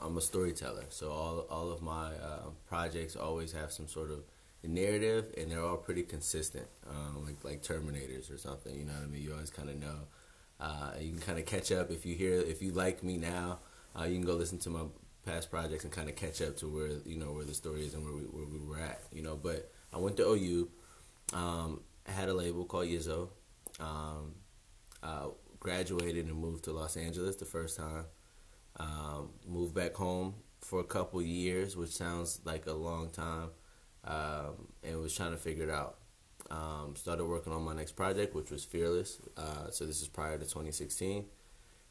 I'm 0.01 0.17
a 0.17 0.21
storyteller, 0.21 0.85
so 0.89 1.11
all 1.11 1.47
all 1.49 1.71
of 1.71 1.81
my 1.81 2.07
uh, 2.15 2.49
projects 2.67 3.15
always 3.15 3.53
have 3.53 3.71
some 3.71 3.87
sort 3.87 4.11
of 4.11 4.23
narrative, 4.63 5.33
and 5.37 5.51
they're 5.51 5.63
all 5.63 5.77
pretty 5.77 6.03
consistent, 6.03 6.67
um, 6.89 7.25
like 7.25 7.43
like 7.43 7.63
Terminators 7.63 8.33
or 8.33 8.37
something. 8.37 8.77
You 8.77 8.85
know 8.85 8.93
what 8.93 9.03
I 9.03 9.07
mean? 9.07 9.23
You 9.23 9.33
always 9.33 9.49
kind 9.49 9.69
of 9.69 9.79
know. 9.79 9.99
Uh, 10.59 10.91
you 10.99 11.11
can 11.11 11.19
kind 11.19 11.39
of 11.39 11.45
catch 11.45 11.71
up 11.71 11.91
if 11.91 12.05
you 12.05 12.15
hear 12.15 12.33
if 12.33 12.61
you 12.61 12.71
like 12.71 13.03
me 13.03 13.17
now. 13.17 13.59
Uh, 13.97 14.03
you 14.03 14.15
can 14.15 14.25
go 14.25 14.33
listen 14.33 14.59
to 14.59 14.69
my 14.69 14.83
past 15.25 15.49
projects 15.49 15.83
and 15.83 15.91
kind 15.91 16.09
of 16.09 16.15
catch 16.15 16.41
up 16.41 16.57
to 16.57 16.67
where 16.67 16.89
you 17.05 17.17
know 17.17 17.31
where 17.31 17.45
the 17.45 17.53
story 17.53 17.85
is 17.85 17.93
and 17.93 18.03
where 18.03 18.13
we 18.13 18.21
where 18.23 18.45
we 18.45 18.59
were 18.59 18.79
at. 18.79 19.01
You 19.11 19.21
know, 19.21 19.35
but 19.35 19.71
I 19.93 19.97
went 19.97 20.17
to 20.17 20.23
OU. 20.23 20.69
Um, 21.33 21.81
had 22.05 22.29
a 22.29 22.33
label 22.33 22.65
called 22.65 22.87
Yizzo. 22.87 23.29
Um, 23.79 24.35
uh, 25.01 25.27
graduated 25.65 26.27
and 26.27 26.37
moved 26.37 26.63
to 26.63 26.71
Los 26.71 26.95
Angeles 26.95 27.37
the 27.37 27.45
first 27.45 27.75
time. 27.75 28.05
Um, 28.79 29.31
moved 29.47 29.73
back 29.73 29.95
home 29.95 30.35
for 30.61 30.79
a 30.79 30.83
couple 30.83 31.23
years, 31.23 31.75
which 31.75 31.89
sounds 31.89 32.39
like 32.45 32.67
a 32.67 32.73
long 32.73 33.09
time, 33.09 33.49
um, 34.03 34.67
and 34.83 35.01
was 35.01 35.15
trying 35.15 35.31
to 35.31 35.37
figure 35.37 35.63
it 35.63 35.71
out. 35.71 35.97
Um, 36.51 36.93
started 36.95 37.25
working 37.25 37.51
on 37.51 37.63
my 37.63 37.73
next 37.73 37.93
project, 37.93 38.35
which 38.35 38.51
was 38.51 38.63
Fearless. 38.63 39.17
Uh, 39.35 39.71
so 39.71 39.87
this 39.87 40.03
is 40.03 40.07
prior 40.07 40.37
to 40.37 40.43
2016. 40.43 41.25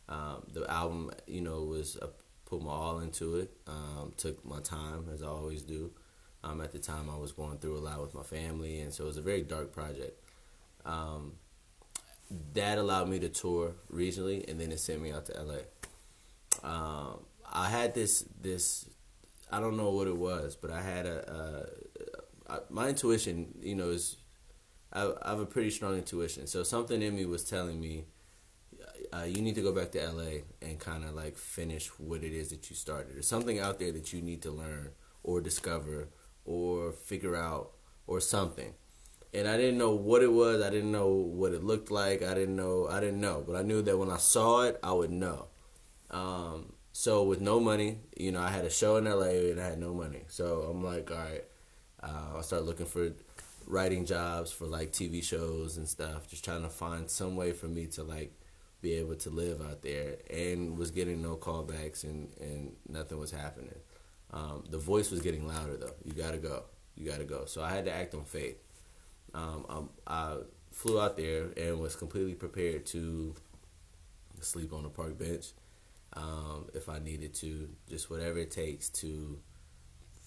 Um, 0.08 0.46
the 0.52 0.70
album, 0.70 1.10
you 1.26 1.40
know, 1.40 1.64
was 1.64 1.96
a, 2.00 2.10
put 2.44 2.62
my 2.62 2.70
all 2.70 3.00
into 3.00 3.38
it. 3.38 3.50
Um, 3.66 4.12
took 4.16 4.44
my 4.44 4.60
time, 4.60 5.08
as 5.12 5.20
I 5.20 5.26
always 5.26 5.62
do. 5.62 5.90
Um, 6.44 6.60
at 6.60 6.70
the 6.70 6.78
time, 6.78 7.10
I 7.10 7.16
was 7.16 7.32
going 7.32 7.58
through 7.58 7.78
a 7.78 7.80
lot 7.80 8.00
with 8.00 8.14
my 8.14 8.22
family, 8.22 8.82
and 8.82 8.92
so 8.94 9.02
it 9.02 9.08
was 9.08 9.16
a 9.16 9.22
very 9.22 9.42
dark 9.42 9.72
project. 9.72 10.22
Um, 10.84 11.32
that 12.54 12.78
allowed 12.78 13.08
me 13.08 13.18
to 13.20 13.28
tour 13.28 13.74
regionally, 13.92 14.48
and 14.48 14.60
then 14.60 14.72
it 14.72 14.80
sent 14.80 15.00
me 15.00 15.12
out 15.12 15.26
to 15.26 15.42
LA. 15.42 15.60
Um, 16.62 17.20
I 17.52 17.68
had 17.68 17.94
this 17.94 18.24
this 18.40 18.88
I 19.50 19.60
don't 19.60 19.76
know 19.76 19.90
what 19.90 20.06
it 20.06 20.16
was, 20.16 20.56
but 20.56 20.70
I 20.70 20.80
had 20.82 21.06
a, 21.06 21.68
a, 22.50 22.54
a 22.54 22.60
my 22.70 22.88
intuition, 22.88 23.54
you 23.60 23.74
know, 23.74 23.90
is 23.90 24.16
I, 24.92 25.12
I, 25.22 25.30
have 25.30 25.40
a 25.40 25.46
pretty 25.46 25.70
strong 25.70 25.96
intuition. 25.96 26.46
So 26.46 26.62
something 26.62 27.00
in 27.02 27.14
me 27.14 27.24
was 27.26 27.44
telling 27.44 27.80
me, 27.80 28.04
uh, 29.12 29.24
you 29.24 29.42
need 29.42 29.54
to 29.56 29.62
go 29.62 29.72
back 29.72 29.92
to 29.92 30.06
LA 30.10 30.42
and 30.62 30.78
kind 30.78 31.04
of 31.04 31.14
like 31.14 31.36
finish 31.36 31.88
what 31.98 32.24
it 32.24 32.32
is 32.32 32.48
that 32.48 32.70
you 32.70 32.76
started. 32.76 33.14
There's 33.14 33.28
something 33.28 33.58
out 33.58 33.78
there 33.78 33.92
that 33.92 34.12
you 34.12 34.22
need 34.22 34.42
to 34.42 34.50
learn 34.50 34.90
or 35.22 35.40
discover 35.40 36.08
or 36.44 36.92
figure 36.92 37.36
out 37.36 37.72
or 38.06 38.20
something 38.20 38.74
and 39.34 39.48
I 39.48 39.56
didn't 39.56 39.78
know 39.78 39.90
what 39.90 40.22
it 40.22 40.32
was. 40.32 40.62
I 40.62 40.70
didn't 40.70 40.92
know 40.92 41.08
what 41.08 41.52
it 41.52 41.64
looked 41.64 41.90
like. 41.90 42.22
I 42.22 42.34
didn't 42.34 42.54
know. 42.54 42.86
I 42.88 43.00
didn't 43.00 43.20
know, 43.20 43.42
but 43.46 43.56
I 43.56 43.62
knew 43.62 43.82
that 43.82 43.98
when 43.98 44.10
I 44.10 44.18
saw 44.18 44.62
it, 44.62 44.78
I 44.82 44.92
would 44.92 45.10
know. 45.10 45.46
Um, 46.10 46.72
so 46.92 47.24
with 47.24 47.40
no 47.40 47.58
money, 47.58 47.98
you 48.16 48.30
know, 48.30 48.40
I 48.40 48.50
had 48.50 48.64
a 48.64 48.70
show 48.70 48.96
in 48.96 49.04
LA 49.04 49.50
and 49.50 49.60
I 49.60 49.66
had 49.66 49.80
no 49.80 49.92
money. 49.92 50.22
So 50.28 50.62
I'm 50.70 50.84
like, 50.84 51.10
all 51.10 51.16
right. 51.16 51.44
Uh, 52.00 52.38
I 52.38 52.40
started 52.42 52.66
looking 52.66 52.86
for 52.86 53.10
writing 53.66 54.04
jobs 54.04 54.52
for 54.52 54.66
like 54.66 54.92
TV 54.92 55.22
shows 55.22 55.78
and 55.78 55.88
stuff, 55.88 56.28
just 56.28 56.44
trying 56.44 56.62
to 56.62 56.68
find 56.68 57.10
some 57.10 57.34
way 57.34 57.52
for 57.52 57.66
me 57.66 57.86
to 57.86 58.04
like 58.04 58.38
be 58.82 58.92
able 58.94 59.16
to 59.16 59.30
live 59.30 59.60
out 59.60 59.82
there. 59.82 60.18
And 60.30 60.78
was 60.78 60.92
getting 60.92 61.20
no 61.20 61.36
callbacks 61.36 62.04
and 62.04 62.28
and 62.40 62.76
nothing 62.88 63.18
was 63.18 63.32
happening. 63.32 63.80
Um, 64.32 64.64
the 64.70 64.78
voice 64.78 65.10
was 65.10 65.20
getting 65.20 65.48
louder 65.48 65.76
though. 65.76 65.94
You 66.04 66.12
gotta 66.12 66.38
go. 66.38 66.64
You 66.94 67.10
gotta 67.10 67.24
go. 67.24 67.46
So 67.46 67.62
I 67.62 67.70
had 67.70 67.86
to 67.86 67.92
act 67.92 68.14
on 68.14 68.24
faith 68.24 68.63
um, 69.34 69.66
I, 69.68 69.72
um, 69.74 69.88
I 70.06 70.36
flew 70.70 71.00
out 71.00 71.16
there 71.16 71.48
and 71.56 71.80
was 71.80 71.96
completely 71.96 72.34
prepared 72.34 72.86
to 72.86 73.34
sleep 74.40 74.72
on 74.72 74.84
a 74.84 74.88
park 74.88 75.18
bench 75.18 75.46
um, 76.14 76.66
if 76.74 76.88
I 76.88 76.98
needed 76.98 77.34
to, 77.34 77.68
just 77.88 78.10
whatever 78.10 78.38
it 78.38 78.50
takes 78.50 78.88
to 78.90 79.38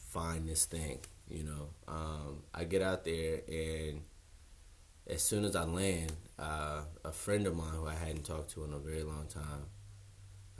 find 0.09 0.47
this 0.47 0.65
thing. 0.65 0.99
You 1.29 1.43
know, 1.43 1.69
um, 1.87 2.43
I 2.53 2.63
get 2.63 2.81
out 2.81 3.03
there 3.03 3.41
and 3.47 4.01
as 5.09 5.21
soon 5.21 5.45
as 5.45 5.55
I 5.55 5.63
land, 5.63 6.13
uh, 6.37 6.81
a 7.03 7.11
friend 7.11 7.47
of 7.47 7.55
mine 7.55 7.73
who 7.73 7.87
I 7.87 7.93
hadn't 7.95 8.25
talked 8.25 8.51
to 8.51 8.63
in 8.65 8.73
a 8.73 8.77
very 8.77 9.03
long 9.03 9.27
time 9.27 9.65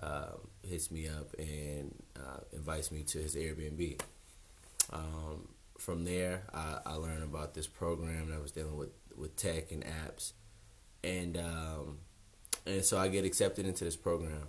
uh, 0.01 0.37
hits 0.61 0.91
me 0.91 1.07
up 1.07 1.33
and 1.37 1.93
uh, 2.15 2.39
invites 2.53 2.91
me 2.91 3.03
to 3.03 3.19
his 3.19 3.35
Airbnb. 3.35 3.99
Um, 4.91 5.47
from 5.79 6.05
there, 6.05 6.43
I, 6.53 6.79
I 6.85 6.93
learned 6.93 7.23
about 7.23 7.53
this 7.53 7.67
program 7.67 8.29
that 8.31 8.41
was 8.41 8.51
dealing 8.51 8.77
with, 8.77 8.89
with 9.15 9.35
tech 9.35 9.71
and 9.71 9.83
apps, 9.85 10.33
and 11.03 11.37
um, 11.37 11.99
and 12.65 12.83
so 12.83 12.97
I 12.97 13.07
get 13.07 13.25
accepted 13.25 13.65
into 13.65 13.83
this 13.83 13.95
program. 13.95 14.47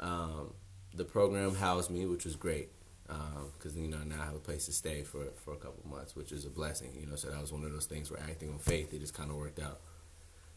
Um, 0.00 0.54
the 0.94 1.04
program 1.04 1.54
housed 1.54 1.90
me, 1.90 2.06
which 2.06 2.24
was 2.24 2.36
great, 2.36 2.70
because 3.06 3.74
um, 3.74 3.82
you 3.82 3.88
know 3.88 3.98
now 4.04 4.22
I 4.22 4.24
have 4.26 4.34
a 4.34 4.40
place 4.40 4.66
to 4.66 4.72
stay 4.72 5.02
for 5.02 5.24
for 5.44 5.54
a 5.54 5.56
couple 5.56 5.88
months, 5.88 6.14
which 6.14 6.32
is 6.32 6.44
a 6.44 6.50
blessing. 6.50 6.92
You 6.98 7.06
know, 7.06 7.16
so 7.16 7.28
that 7.28 7.40
was 7.40 7.52
one 7.52 7.64
of 7.64 7.72
those 7.72 7.86
things 7.86 8.10
where 8.10 8.20
acting 8.20 8.50
on 8.50 8.58
faith, 8.58 8.92
it 8.92 9.00
just 9.00 9.14
kind 9.14 9.30
of 9.30 9.36
worked 9.36 9.60
out. 9.60 9.80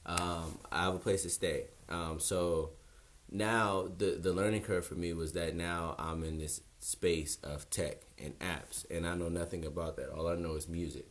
Um, 0.06 0.60
I 0.72 0.84
have 0.84 0.96
a 0.96 1.00
place 1.00 1.24
to 1.24 1.29
stay, 1.29 1.65
um, 1.89 2.20
so 2.20 2.72
now 3.31 3.89
the 3.98 4.17
the 4.19 4.34
learning 4.34 4.62
curve 4.62 4.86
for 4.86 4.96
me 4.96 5.13
was 5.13 5.34
that 5.34 5.55
now 5.55 5.96
I'm 5.98 6.24
in 6.24 6.38
this 6.38 6.62
space 6.79 7.38
of 7.43 7.69
tech 7.69 8.01
and 8.17 8.38
apps, 8.39 8.89
and 8.89 9.05
I 9.05 9.15
know 9.15 9.29
nothing 9.29 9.65
about 9.65 9.98
that. 9.98 10.10
All 10.10 10.27
I 10.27 10.36
know 10.36 10.55
is 10.55 10.67
music. 10.67 11.07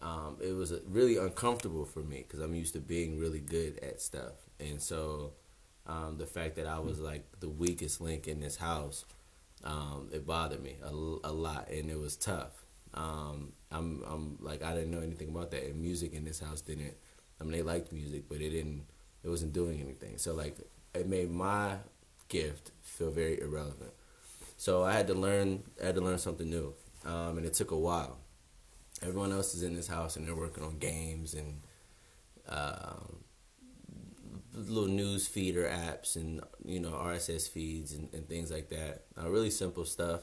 Um, 0.00 0.38
it 0.40 0.52
was 0.52 0.72
really 0.88 1.16
uncomfortable 1.16 1.84
for 1.84 2.00
me 2.00 2.24
because 2.26 2.40
I'm 2.40 2.54
used 2.54 2.72
to 2.74 2.80
being 2.80 3.18
really 3.18 3.40
good 3.40 3.78
at 3.82 4.00
stuff, 4.00 4.32
and 4.58 4.80
so 4.80 5.32
um, 5.86 6.16
the 6.18 6.26
fact 6.26 6.56
that 6.56 6.66
I 6.66 6.78
was 6.78 7.00
like 7.00 7.24
the 7.40 7.48
weakest 7.48 8.00
link 8.00 8.28
in 8.28 8.40
this 8.40 8.56
house, 8.56 9.04
um, 9.64 10.08
it 10.12 10.26
bothered 10.26 10.62
me 10.62 10.76
a, 10.82 10.88
a, 10.88 11.32
lot, 11.32 11.68
and 11.70 11.90
it 11.90 11.98
was 11.98 12.16
tough. 12.16 12.64
Um, 12.94 13.52
I'm 13.70 14.02
I'm 14.06 14.38
like 14.40 14.62
I 14.62 14.74
didn't 14.74 14.90
know 14.90 15.00
anything 15.00 15.28
about 15.28 15.50
that, 15.50 15.64
and 15.64 15.80
music 15.80 16.14
in 16.14 16.24
this 16.24 16.40
house 16.40 16.60
didn't. 16.60 16.94
I 17.40 17.44
mean, 17.44 17.52
they 17.52 17.62
liked 17.62 17.92
music, 17.92 18.24
but 18.28 18.40
it 18.40 18.50
didn't. 18.50 18.84
It 19.24 19.28
wasn't 19.28 19.52
doing 19.52 19.80
anything. 19.80 20.18
So 20.18 20.34
like, 20.34 20.56
it 20.94 21.08
made 21.08 21.30
my 21.30 21.76
gift 22.28 22.70
feel 22.82 23.10
very 23.10 23.40
irrelevant. 23.40 23.92
So 24.56 24.84
I 24.84 24.92
had 24.92 25.06
to 25.08 25.14
learn. 25.14 25.64
I 25.82 25.86
had 25.86 25.94
to 25.96 26.00
learn 26.00 26.18
something 26.18 26.48
new, 26.48 26.74
um, 27.04 27.38
and 27.38 27.46
it 27.46 27.54
took 27.54 27.70
a 27.70 27.76
while. 27.76 28.18
Everyone 29.02 29.32
else 29.32 29.54
is 29.54 29.64
in 29.64 29.74
this 29.74 29.88
house 29.88 30.14
and 30.14 30.26
they're 30.26 30.36
working 30.36 30.62
on 30.62 30.78
games 30.78 31.34
and 31.34 31.60
um, 32.48 33.24
little 34.54 34.86
news 34.86 35.26
feeder 35.26 35.64
apps 35.64 36.14
and 36.14 36.40
you 36.64 36.78
know 36.78 36.90
RSS 36.90 37.48
feeds 37.48 37.92
and, 37.92 38.08
and 38.12 38.28
things 38.28 38.50
like 38.50 38.68
that. 38.68 39.04
Uh, 39.20 39.28
really 39.28 39.50
simple 39.50 39.84
stuff. 39.84 40.22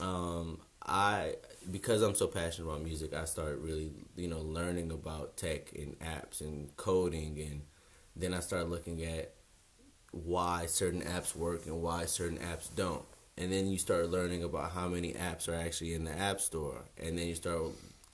Um, 0.00 0.60
I 0.84 1.34
because 1.70 2.02
I'm 2.02 2.14
so 2.14 2.26
passionate 2.26 2.68
about 2.68 2.82
music, 2.82 3.14
I 3.14 3.24
started 3.26 3.58
really 3.58 3.92
you 4.16 4.28
know 4.28 4.40
learning 4.40 4.90
about 4.90 5.36
tech 5.36 5.72
and 5.74 5.98
apps 6.00 6.40
and 6.40 6.74
coding, 6.76 7.38
and 7.38 7.62
then 8.16 8.34
I 8.34 8.40
started 8.40 8.70
looking 8.70 9.04
at 9.04 9.34
why 10.10 10.66
certain 10.66 11.02
apps 11.02 11.34
work 11.34 11.66
and 11.66 11.80
why 11.82 12.04
certain 12.04 12.38
apps 12.38 12.74
don't. 12.74 13.04
And 13.36 13.52
then 13.52 13.68
you 13.68 13.78
start 13.78 14.10
learning 14.10 14.42
about 14.42 14.72
how 14.72 14.88
many 14.88 15.12
apps 15.14 15.48
are 15.48 15.54
actually 15.54 15.94
in 15.94 16.04
the 16.04 16.16
app 16.18 16.40
store. 16.40 16.84
And 16.98 17.18
then 17.18 17.26
you 17.26 17.34
start 17.34 17.62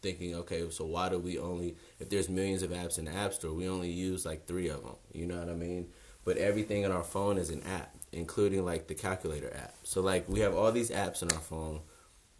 thinking 0.02 0.34
okay 0.36 0.68
so 0.70 0.84
why 0.84 1.08
do 1.08 1.18
we 1.18 1.38
only 1.38 1.74
if 1.98 2.08
there's 2.10 2.28
millions 2.28 2.62
of 2.62 2.70
apps 2.70 2.98
in 2.98 3.06
the 3.06 3.10
app 3.12 3.32
store 3.32 3.52
we 3.52 3.66
only 3.66 3.90
use 3.90 4.26
like 4.26 4.46
three 4.46 4.68
of 4.68 4.82
them 4.84 4.94
you 5.12 5.26
know 5.26 5.38
what 5.38 5.48
i 5.48 5.54
mean? 5.54 5.88
But 6.22 6.36
everything 6.36 6.84
on 6.84 6.92
our 6.92 7.02
phone 7.02 7.38
is 7.38 7.50
an 7.50 7.62
app 7.62 7.94
including 8.12 8.64
like 8.64 8.88
the 8.88 8.94
calculator 8.94 9.52
app. 9.54 9.74
So 9.84 10.00
like 10.00 10.28
we 10.28 10.40
have 10.40 10.54
all 10.54 10.70
these 10.70 10.90
apps 10.90 11.22
on 11.22 11.30
our 11.32 11.40
phone. 11.40 11.80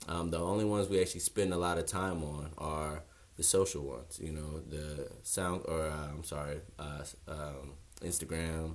Um, 0.08 0.30
the 0.30 0.38
only 0.38 0.64
ones 0.64 0.88
we 0.88 1.00
actually 1.00 1.20
spend 1.20 1.52
a 1.52 1.56
lot 1.56 1.78
of 1.78 1.86
time 1.86 2.22
on 2.22 2.50
are 2.58 3.02
the 3.36 3.42
social 3.42 3.82
ones 3.82 4.18
you 4.22 4.32
know 4.32 4.60
the 4.60 5.08
sound 5.22 5.62
or 5.66 5.86
uh, 5.86 6.08
i'm 6.12 6.24
sorry 6.24 6.58
uh, 6.78 7.02
um, 7.28 7.74
instagram 8.02 8.74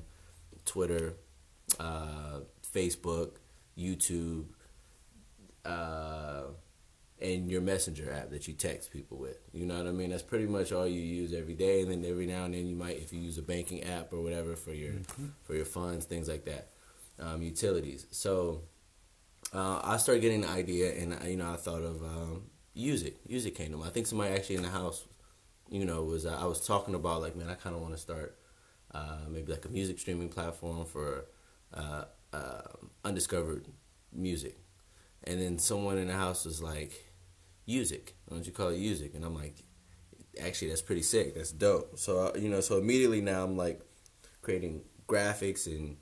twitter 0.66 1.16
uh, 1.80 2.40
facebook 2.74 3.32
YouTube, 3.78 4.46
uh, 5.66 6.44
and 7.22 7.52
your 7.52 7.62
messenger 7.62 8.12
app 8.12 8.32
that 8.32 8.48
you 8.48 8.54
text 8.54 8.92
people 8.92 9.18
with. 9.18 9.38
You 9.54 9.66
know 9.66 9.78
what 9.78 9.88
I 9.88 9.92
mean? 9.92 10.10
That's 10.10 10.24
pretty 10.24 10.48
much 10.48 10.72
all 10.72 10.88
you 10.88 11.02
use 11.02 11.34
every 11.34 11.54
day, 11.54 11.82
and 11.82 11.92
then 11.92 12.06
every 12.10 12.26
now 12.26 12.46
and 12.46 12.54
then 12.54 12.66
you 12.68 12.76
might, 12.76 12.98
if 12.98 13.14
you 13.14 13.20
use 13.20 13.38
a 13.38 13.44
banking 13.44 13.84
app 13.84 14.12
or 14.12 14.22
whatever 14.22 14.56
for 14.56 14.74
your 14.74 14.94
mm-hmm. 14.94 15.28
for 15.44 15.56
your 15.56 15.66
funds, 15.66 16.06
things 16.06 16.28
like 16.28 16.46
that, 16.46 16.70
um, 17.20 17.42
utilities. 17.42 18.08
So 18.12 18.64
uh, 19.54 19.82
I 19.84 19.98
started 19.98 20.22
getting 20.22 20.42
the 20.42 20.50
idea, 20.50 20.94
and 20.94 21.18
you 21.30 21.38
know 21.38 21.52
I 21.52 21.58
thought 21.58 21.84
of 21.84 22.02
um, 22.04 22.44
music. 22.76 23.18
Music 23.28 23.56
came 23.56 23.72
to 23.72 23.78
mind. 23.78 23.90
I 23.90 23.94
think 23.94 24.08
somebody 24.08 24.34
actually 24.34 24.56
in 24.56 24.64
the 24.64 24.70
house, 24.70 25.06
you 25.70 25.86
know, 25.86 26.04
was 26.04 26.26
uh, 26.26 26.38
I 26.40 26.46
was 26.46 26.66
talking 26.66 26.96
about 26.96 27.22
like, 27.22 27.36
man, 27.36 27.50
I 27.50 27.56
kind 27.56 27.76
of 27.76 27.82
want 27.82 27.94
to 27.94 28.00
start 28.00 28.36
uh, 28.94 29.20
maybe 29.30 29.52
like 29.52 29.66
a 29.66 29.70
music 29.70 30.00
streaming 30.00 30.30
platform 30.30 30.86
for 30.86 31.26
uh, 31.74 32.06
uh, 32.34 32.62
undiscovered 33.04 33.66
music. 34.14 34.58
And 35.24 35.42
then 35.42 35.60
someone 35.60 35.98
in 35.98 36.08
the 36.08 36.14
house 36.14 36.46
was 36.46 36.62
like, 36.62 37.12
music. 37.68 38.16
Why 38.26 38.38
don't 38.38 38.46
you 38.46 38.52
call 38.52 38.70
it 38.70 38.80
music? 38.80 39.14
And 39.16 39.24
I'm 39.24 39.36
like, 39.36 39.56
actually, 40.42 40.70
that's 40.70 40.82
pretty 40.82 41.04
sick. 41.04 41.36
That's 41.36 41.52
dope. 41.52 41.98
So 41.98 42.20
uh, 42.20 42.38
you 42.38 42.50
know, 42.50 42.62
so 42.62 42.78
immediately 42.78 43.22
now 43.22 43.44
I'm 43.44 43.58
like 43.58 43.82
creating 44.42 44.82
graphics 45.08 45.68
and 45.68 45.98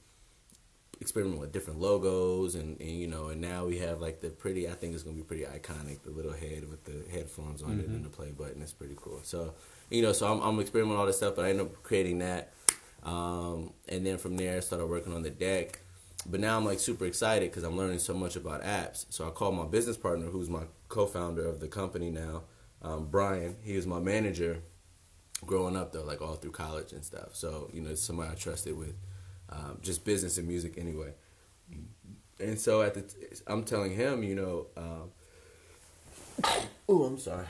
experimenting 1.01 1.39
with 1.39 1.51
different 1.53 1.79
logos 1.79 2.55
and, 2.55 2.79
and 2.81 2.89
you 2.89 3.07
know 3.07 3.29
and 3.29 3.39
now 3.39 3.65
we 3.65 3.77
have 3.77 4.01
like 4.01 4.19
the 4.19 4.29
pretty 4.29 4.67
I 4.67 4.73
think 4.73 4.93
it's 4.93 5.01
gonna 5.01 5.15
be 5.15 5.23
pretty 5.23 5.43
iconic 5.43 6.03
the 6.03 6.11
little 6.11 6.33
head 6.33 6.69
with 6.69 6.83
the 6.83 7.09
headphones 7.09 7.63
on 7.63 7.69
mm-hmm. 7.69 7.79
it 7.79 7.87
and 7.87 8.03
the 8.03 8.09
play 8.09 8.31
button 8.31 8.61
it's 8.61 8.73
pretty 8.73 8.95
cool 8.97 9.21
so 9.23 9.53
you 9.89 10.01
know 10.01 10.11
so 10.11 10.29
I'm, 10.29 10.41
I'm 10.41 10.59
experimenting 10.59 10.91
with 10.91 10.99
all 10.99 11.05
this 11.05 11.15
stuff 11.15 11.37
but 11.37 11.45
I 11.45 11.51
end 11.51 11.61
up 11.61 11.83
creating 11.83 12.19
that 12.19 12.53
um, 13.03 13.73
and 13.87 14.05
then 14.05 14.17
from 14.17 14.37
there 14.37 14.57
I 14.57 14.59
started 14.59 14.87
working 14.87 15.13
on 15.13 15.23
the 15.23 15.29
deck 15.29 15.79
but 16.25 16.39
now 16.39 16.57
I'm 16.57 16.65
like 16.65 16.79
super 16.79 17.05
excited 17.05 17.49
because 17.49 17.63
I'm 17.63 17.77
learning 17.77 17.99
so 17.99 18.13
much 18.13 18.35
about 18.35 18.63
apps. 18.63 19.05
So 19.09 19.27
I 19.27 19.31
called 19.31 19.55
my 19.55 19.65
business 19.65 19.97
partner, 19.97 20.25
who's 20.25 20.49
my 20.49 20.63
co-founder 20.89 21.45
of 21.45 21.59
the 21.59 21.67
company 21.67 22.09
now, 22.09 22.43
um, 22.81 23.07
Brian. 23.09 23.55
He 23.63 23.75
was 23.75 23.87
my 23.87 23.99
manager 23.99 24.61
growing 25.45 25.77
up 25.77 25.93
though, 25.93 26.03
like 26.03 26.21
all 26.21 26.35
through 26.35 26.51
college 26.51 26.91
and 26.91 27.03
stuff. 27.05 27.35
So 27.35 27.69
you 27.73 27.81
know, 27.81 27.91
it's 27.91 28.01
somebody 28.01 28.31
I 28.31 28.35
trusted 28.35 28.77
with 28.77 28.95
um, 29.49 29.79
just 29.81 30.03
business 30.03 30.37
and 30.37 30.47
music 30.47 30.77
anyway. 30.77 31.13
And 32.39 32.59
so 32.59 32.81
at 32.81 32.93
the, 32.93 33.01
t- 33.01 33.17
I'm 33.47 33.63
telling 33.63 33.95
him, 33.95 34.23
you 34.23 34.35
know, 34.35 34.67
um, 34.77 35.11
oh, 36.89 37.03
I'm 37.03 37.19
sorry. 37.19 37.45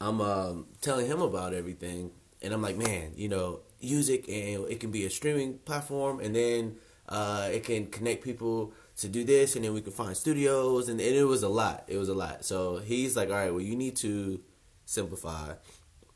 I'm 0.00 0.20
um, 0.20 0.66
telling 0.80 1.06
him 1.06 1.20
about 1.20 1.52
everything, 1.52 2.10
and 2.42 2.52
I'm 2.52 2.62
like, 2.62 2.76
man, 2.76 3.12
you 3.16 3.28
know, 3.28 3.60
music 3.82 4.28
and 4.28 4.68
it 4.68 4.80
can 4.80 4.90
be 4.90 5.04
a 5.04 5.10
streaming 5.10 5.58
platform, 5.58 6.20
and 6.20 6.34
then 6.34 6.76
uh, 7.08 7.48
it 7.52 7.64
can 7.64 7.86
connect 7.86 8.24
people 8.24 8.72
to 8.96 9.08
do 9.08 9.24
this, 9.24 9.56
and 9.56 9.64
then 9.64 9.74
we 9.74 9.80
can 9.80 9.92
find 9.92 10.16
studios, 10.16 10.88
and, 10.88 11.00
and 11.00 11.14
it 11.14 11.24
was 11.24 11.42
a 11.42 11.48
lot. 11.48 11.84
It 11.88 11.96
was 11.96 12.08
a 12.08 12.14
lot. 12.14 12.44
So 12.44 12.78
he's 12.78 13.16
like, 13.16 13.28
all 13.28 13.36
right, 13.36 13.50
well, 13.50 13.60
you 13.60 13.76
need 13.76 13.96
to 13.96 14.40
simplify 14.84 15.54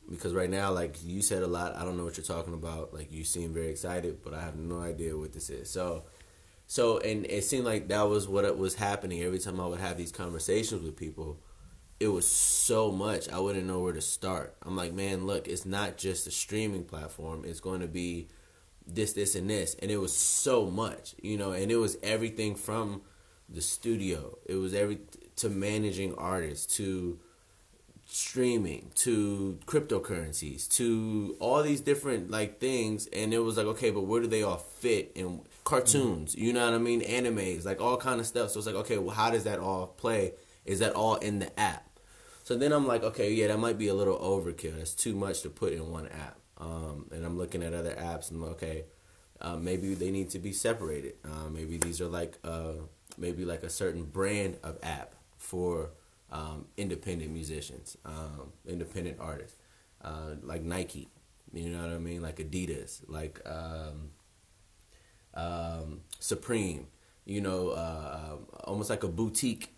because 0.09 0.33
right 0.33 0.49
now, 0.49 0.71
like 0.71 0.95
you 1.03 1.21
said 1.21 1.43
a 1.43 1.47
lot, 1.47 1.75
I 1.75 1.83
don't 1.83 1.97
know 1.97 2.05
what 2.05 2.17
you're 2.17 2.25
talking 2.25 2.53
about. 2.53 2.93
Like 2.93 3.11
you 3.11 3.23
seem 3.23 3.53
very 3.53 3.69
excited, 3.69 4.23
but 4.23 4.33
I 4.33 4.41
have 4.41 4.55
no 4.55 4.79
idea 4.79 5.17
what 5.17 5.33
this 5.33 5.49
is. 5.49 5.69
So, 5.69 6.03
so 6.65 6.99
and 6.99 7.25
it 7.25 7.43
seemed 7.43 7.65
like 7.65 7.89
that 7.89 8.07
was 8.07 8.27
what 8.27 8.45
it 8.45 8.57
was 8.57 8.75
happening 8.75 9.21
every 9.21 9.39
time 9.39 9.59
I 9.59 9.67
would 9.67 9.79
have 9.79 9.97
these 9.97 10.11
conversations 10.11 10.83
with 10.83 10.95
people. 10.95 11.39
It 11.99 12.09
was 12.09 12.27
so 12.27 12.91
much 12.91 13.27
I 13.29 13.39
wouldn't 13.39 13.65
know 13.65 13.79
where 13.79 13.93
to 13.93 14.01
start. 14.01 14.55
I'm 14.61 14.75
like, 14.75 14.93
man, 14.93 15.25
look, 15.25 15.47
it's 15.47 15.65
not 15.65 15.97
just 15.97 16.27
a 16.27 16.31
streaming 16.31 16.83
platform. 16.83 17.43
It's 17.45 17.59
going 17.59 17.81
to 17.81 17.87
be 17.87 18.27
this, 18.85 19.13
this, 19.13 19.35
and 19.35 19.49
this, 19.49 19.75
and 19.81 19.91
it 19.91 19.97
was 19.97 20.15
so 20.15 20.65
much, 20.65 21.15
you 21.21 21.37
know, 21.37 21.51
and 21.51 21.71
it 21.71 21.77
was 21.77 21.97
everything 22.03 22.55
from 22.55 23.01
the 23.49 23.61
studio. 23.61 24.37
It 24.45 24.55
was 24.55 24.73
every 24.73 24.99
to 25.37 25.49
managing 25.49 26.15
artists 26.15 26.75
to 26.77 27.19
streaming 28.09 28.89
to 28.95 29.59
cryptocurrencies 29.65 30.69
to 30.69 31.35
all 31.39 31.61
these 31.61 31.81
different 31.81 32.31
like 32.31 32.59
things. 32.59 33.07
And 33.07 33.33
it 33.33 33.39
was 33.39 33.57
like 33.57 33.65
okay 33.67 33.91
but 33.91 34.01
where 34.01 34.21
do 34.21 34.27
they 34.27 34.43
all 34.43 34.57
fit? 34.57 35.11
In 35.15 35.41
cartoons 35.63 36.33
you 36.33 36.53
know 36.53 36.63
what 36.65 36.73
i 36.73 36.77
mean? 36.77 37.01
Animes 37.01 37.65
like 37.65 37.81
all 37.81 37.97
kind 37.97 38.19
of 38.19 38.25
stuff. 38.25 38.51
So 38.51 38.59
it's 38.59 38.67
like 38.67 38.75
okay 38.75 38.97
well 38.97 39.15
how 39.15 39.29
does 39.29 39.43
that 39.43 39.59
all 39.59 39.87
play? 39.87 40.33
Is 40.65 40.79
that 40.79 40.93
all 40.93 41.15
in 41.15 41.39
the 41.39 41.57
app 41.59 41.86
so 42.47 42.55
then 42.55 42.71
i'm 42.71 42.87
like 42.87 43.03
okay 43.03 43.33
yeah 43.33 43.47
that 43.47 43.59
might 43.59 43.77
be 43.77 43.87
a 43.87 43.93
little 43.93 44.17
overkill 44.19 44.77
that's 44.77 44.93
too 44.93 45.15
much 45.15 45.41
to 45.41 45.49
put 45.49 45.73
in 45.73 45.91
one 45.91 46.07
app 46.07 46.37
um, 46.59 47.05
and 47.11 47.25
I'm 47.25 47.37
looking 47.37 47.63
at 47.63 47.73
other 47.73 47.93
apps 47.93 48.31
and 48.31 48.43
okay, 48.43 48.85
uh, 49.41 49.57
maybe 49.57 49.93
they 49.93 50.11
need 50.11 50.29
to 50.31 50.39
be 50.39 50.51
separated. 50.51 51.13
Uh, 51.23 51.49
maybe 51.49 51.77
these 51.77 52.01
are 52.01 52.07
like 52.07 52.37
uh, 52.43 52.73
maybe 53.17 53.45
like 53.45 53.63
a 53.63 53.69
certain 53.69 54.03
brand 54.03 54.57
of 54.63 54.77
app 54.81 55.13
for 55.37 55.91
um, 56.31 56.65
independent 56.75 57.31
musicians, 57.31 57.97
um, 58.05 58.51
independent 58.67 59.17
artists, 59.19 59.57
uh, 60.03 60.35
like 60.41 60.63
Nike. 60.63 61.09
You 61.53 61.69
know 61.69 61.81
what 61.81 61.91
I 61.91 61.99
mean? 61.99 62.21
Like 62.21 62.37
Adidas, 62.37 63.01
like 63.07 63.39
um, 63.45 64.09
um 65.33 66.01
Supreme. 66.19 66.87
You 67.25 67.41
know, 67.41 67.69
uh, 67.69 68.19
um, 68.31 68.47
almost 68.63 68.89
like 68.89 69.03
a 69.03 69.07
boutique 69.09 69.75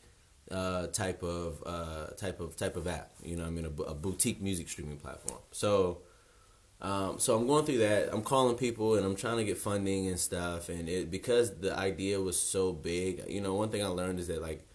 uh, 0.52 0.88
type 0.88 1.24
of 1.24 1.64
uh, 1.66 2.08
type 2.18 2.40
of 2.40 2.56
type 2.56 2.76
of 2.76 2.88
app. 2.88 3.12
You 3.24 3.36
know, 3.36 3.46
I 3.46 3.50
mean, 3.50 3.66
a, 3.66 3.82
a 3.84 3.96
boutique 3.96 4.42
music 4.42 4.70
streaming 4.70 4.98
platform. 4.98 5.40
So 5.52 6.02
um, 6.82 7.20
so 7.20 7.38
I'm 7.38 7.46
going 7.46 7.66
through 7.66 7.80
that. 7.80 8.10
I'm 8.14 8.22
calling 8.22 8.56
people 8.56 8.96
and 8.96 9.06
I'm 9.06 9.16
trying 9.16 9.38
to 9.38 9.44
get 9.44 9.58
funding 9.58 10.08
and 10.08 10.20
stuff. 10.20 10.70
And 10.70 10.88
it 10.88 11.12
because 11.12 11.60
the 11.60 11.78
idea 11.78 12.22
was 12.22 12.40
so 12.40 12.72
big. 12.72 13.24
You 13.28 13.42
know, 13.42 13.54
one 13.56 13.70
thing 13.70 13.84
I 13.84 13.88
learned 13.88 14.20
is 14.20 14.28
that 14.28 14.42
like 14.42 14.66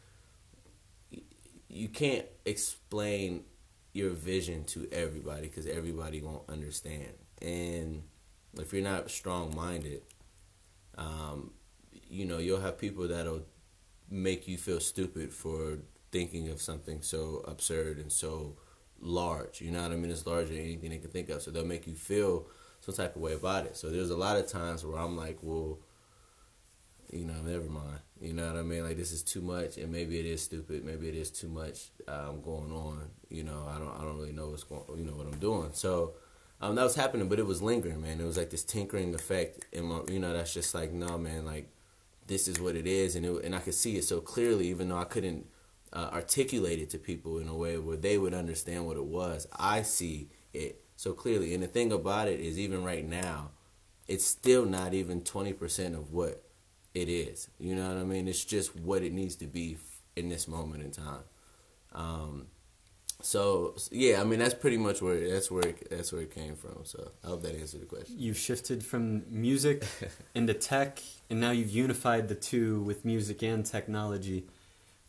you 1.68 1.88
can't 1.88 2.26
explain 2.44 3.44
your 3.92 4.10
vision 4.10 4.64
to 4.64 4.88
everybody 4.92 5.48
because 5.48 5.66
everybody 5.66 6.20
won't 6.20 6.48
understand. 6.48 7.14
And 7.40 8.02
if 8.58 8.72
you're 8.72 8.82
not 8.82 9.10
strong 9.10 9.54
minded, 9.56 10.02
um, 10.98 11.52
you 11.90 12.26
know, 12.26 12.38
you'll 12.38 12.60
have 12.60 12.78
people 12.78 13.08
that'll 13.08 13.42
make 14.10 14.46
you 14.46 14.56
feel 14.56 14.80
stupid 14.80 15.32
for 15.32 15.78
thinking 16.12 16.48
of 16.48 16.60
something 16.60 17.02
so 17.02 17.44
absurd 17.46 17.98
and 17.98 18.12
so 18.12 18.56
large. 19.00 19.60
You 19.60 19.70
know 19.70 19.82
what 19.82 19.92
I 19.92 19.96
mean? 19.96 20.10
It's 20.10 20.26
larger 20.26 20.54
than 20.54 20.62
anything 20.62 20.90
they 20.90 20.98
can 20.98 21.10
think 21.10 21.28
of. 21.28 21.42
So 21.42 21.50
they'll 21.50 21.64
make 21.64 21.86
you 21.86 21.94
feel 21.94 22.46
some 22.80 22.94
type 22.94 23.16
of 23.16 23.22
way 23.22 23.32
about 23.32 23.66
it. 23.66 23.76
So 23.76 23.90
there's 23.90 24.10
a 24.10 24.16
lot 24.16 24.36
of 24.36 24.46
times 24.46 24.84
where 24.84 24.98
I'm 24.98 25.16
like, 25.16 25.38
well, 25.42 25.78
you 27.10 27.24
know, 27.24 27.40
never 27.44 27.64
mind. 27.64 28.00
You 28.20 28.32
know 28.32 28.46
what 28.46 28.56
I 28.56 28.62
mean? 28.62 28.84
Like 28.84 28.96
this 28.96 29.12
is 29.12 29.22
too 29.22 29.40
much, 29.40 29.76
and 29.76 29.90
maybe 29.90 30.18
it 30.18 30.26
is 30.26 30.42
stupid. 30.42 30.84
Maybe 30.84 31.08
it 31.08 31.14
is 31.14 31.30
too 31.30 31.48
much 31.48 31.90
um, 32.08 32.40
going 32.42 32.72
on. 32.72 33.10
You 33.28 33.44
know, 33.44 33.68
I 33.68 33.78
don't, 33.78 33.94
I 33.96 34.02
don't 34.02 34.16
really 34.18 34.32
know 34.32 34.48
what's 34.48 34.64
going, 34.64 34.82
you 34.96 35.04
know, 35.04 35.12
what 35.12 35.26
I'm 35.26 35.38
doing. 35.38 35.70
So 35.72 36.14
um, 36.60 36.74
that 36.76 36.82
was 36.82 36.94
happening, 36.94 37.28
but 37.28 37.38
it 37.38 37.46
was 37.46 37.60
lingering, 37.60 38.00
man. 38.00 38.20
It 38.20 38.24
was 38.24 38.36
like 38.36 38.50
this 38.50 38.64
tinkering 38.64 39.14
effect, 39.14 39.64
and 39.74 40.08
you 40.08 40.18
know, 40.18 40.32
that's 40.32 40.54
just 40.54 40.74
like, 40.74 40.92
no, 40.92 41.18
man, 41.18 41.44
like 41.44 41.68
this 42.26 42.48
is 42.48 42.60
what 42.60 42.76
it 42.76 42.86
is, 42.86 43.16
and 43.16 43.26
it, 43.26 43.44
and 43.44 43.54
I 43.54 43.60
could 43.60 43.74
see 43.74 43.96
it 43.96 44.04
so 44.04 44.20
clearly, 44.20 44.68
even 44.68 44.88
though 44.88 44.98
I 44.98 45.04
couldn't 45.04 45.46
uh, 45.92 46.10
articulate 46.12 46.80
it 46.80 46.90
to 46.90 46.98
people 46.98 47.38
in 47.38 47.48
a 47.48 47.54
way 47.54 47.78
where 47.78 47.96
they 47.96 48.18
would 48.18 48.34
understand 48.34 48.86
what 48.86 48.96
it 48.96 49.04
was. 49.04 49.46
I 49.56 49.82
see 49.82 50.28
it 50.52 50.82
so 50.96 51.12
clearly. 51.12 51.54
And 51.54 51.62
the 51.62 51.68
thing 51.68 51.92
about 51.92 52.28
it 52.28 52.40
is, 52.40 52.58
even 52.58 52.84
right 52.84 53.06
now, 53.06 53.50
it's 54.08 54.26
still 54.26 54.66
not 54.66 54.92
even 54.92 55.22
20% 55.22 55.94
of 55.94 56.12
what 56.12 56.42
it 56.94 57.08
is. 57.08 57.48
You 57.58 57.74
know 57.74 57.88
what 57.88 57.98
I 57.98 58.04
mean? 58.04 58.28
It's 58.28 58.44
just 58.44 58.76
what 58.76 59.02
it 59.02 59.12
needs 59.12 59.36
to 59.36 59.46
be 59.46 59.76
in 60.16 60.28
this 60.28 60.48
moment 60.48 60.82
in 60.82 60.90
time. 60.90 61.22
Um, 61.92 62.46
so 63.20 63.74
yeah, 63.90 64.20
I 64.20 64.24
mean 64.24 64.38
that's 64.38 64.54
pretty 64.54 64.76
much 64.76 65.00
where 65.00 65.28
that's 65.28 65.50
where 65.50 65.66
it, 65.68 65.88
that's 65.90 66.12
where 66.12 66.22
it 66.22 66.34
came 66.34 66.56
from. 66.56 66.84
So 66.84 67.10
I 67.22 67.28
hope 67.28 67.42
that 67.42 67.54
answered 67.54 67.82
the 67.82 67.86
question. 67.86 68.16
You've 68.18 68.38
shifted 68.38 68.84
from 68.84 69.22
music 69.28 69.84
into 70.34 70.54
tech, 70.54 71.00
and 71.30 71.40
now 71.40 71.50
you've 71.50 71.70
unified 71.70 72.28
the 72.28 72.34
two 72.34 72.80
with 72.82 73.04
music 73.04 73.42
and 73.42 73.64
technology 73.64 74.46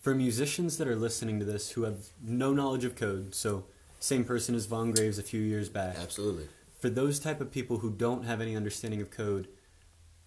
for 0.05 0.13
musicians 0.13 0.77
that 0.77 0.87
are 0.87 0.95
listening 0.95 1.39
to 1.39 1.45
this 1.45 1.71
who 1.71 1.81
have 1.81 2.09
no 2.23 2.53
knowledge 2.53 2.85
of 2.85 2.95
code, 2.95 3.33
so 3.33 3.65
same 3.99 4.23
person 4.23 4.53
as 4.53 4.67
Vaughn 4.67 4.91
Graves 4.91 5.17
a 5.17 5.23
few 5.23 5.41
years 5.41 5.67
back. 5.67 5.97
Absolutely. 5.97 6.47
For 6.79 6.91
those 6.91 7.19
type 7.19 7.41
of 7.41 7.51
people 7.51 7.77
who 7.77 7.89
don't 7.89 8.23
have 8.23 8.39
any 8.39 8.55
understanding 8.55 9.01
of 9.01 9.09
code, 9.09 9.47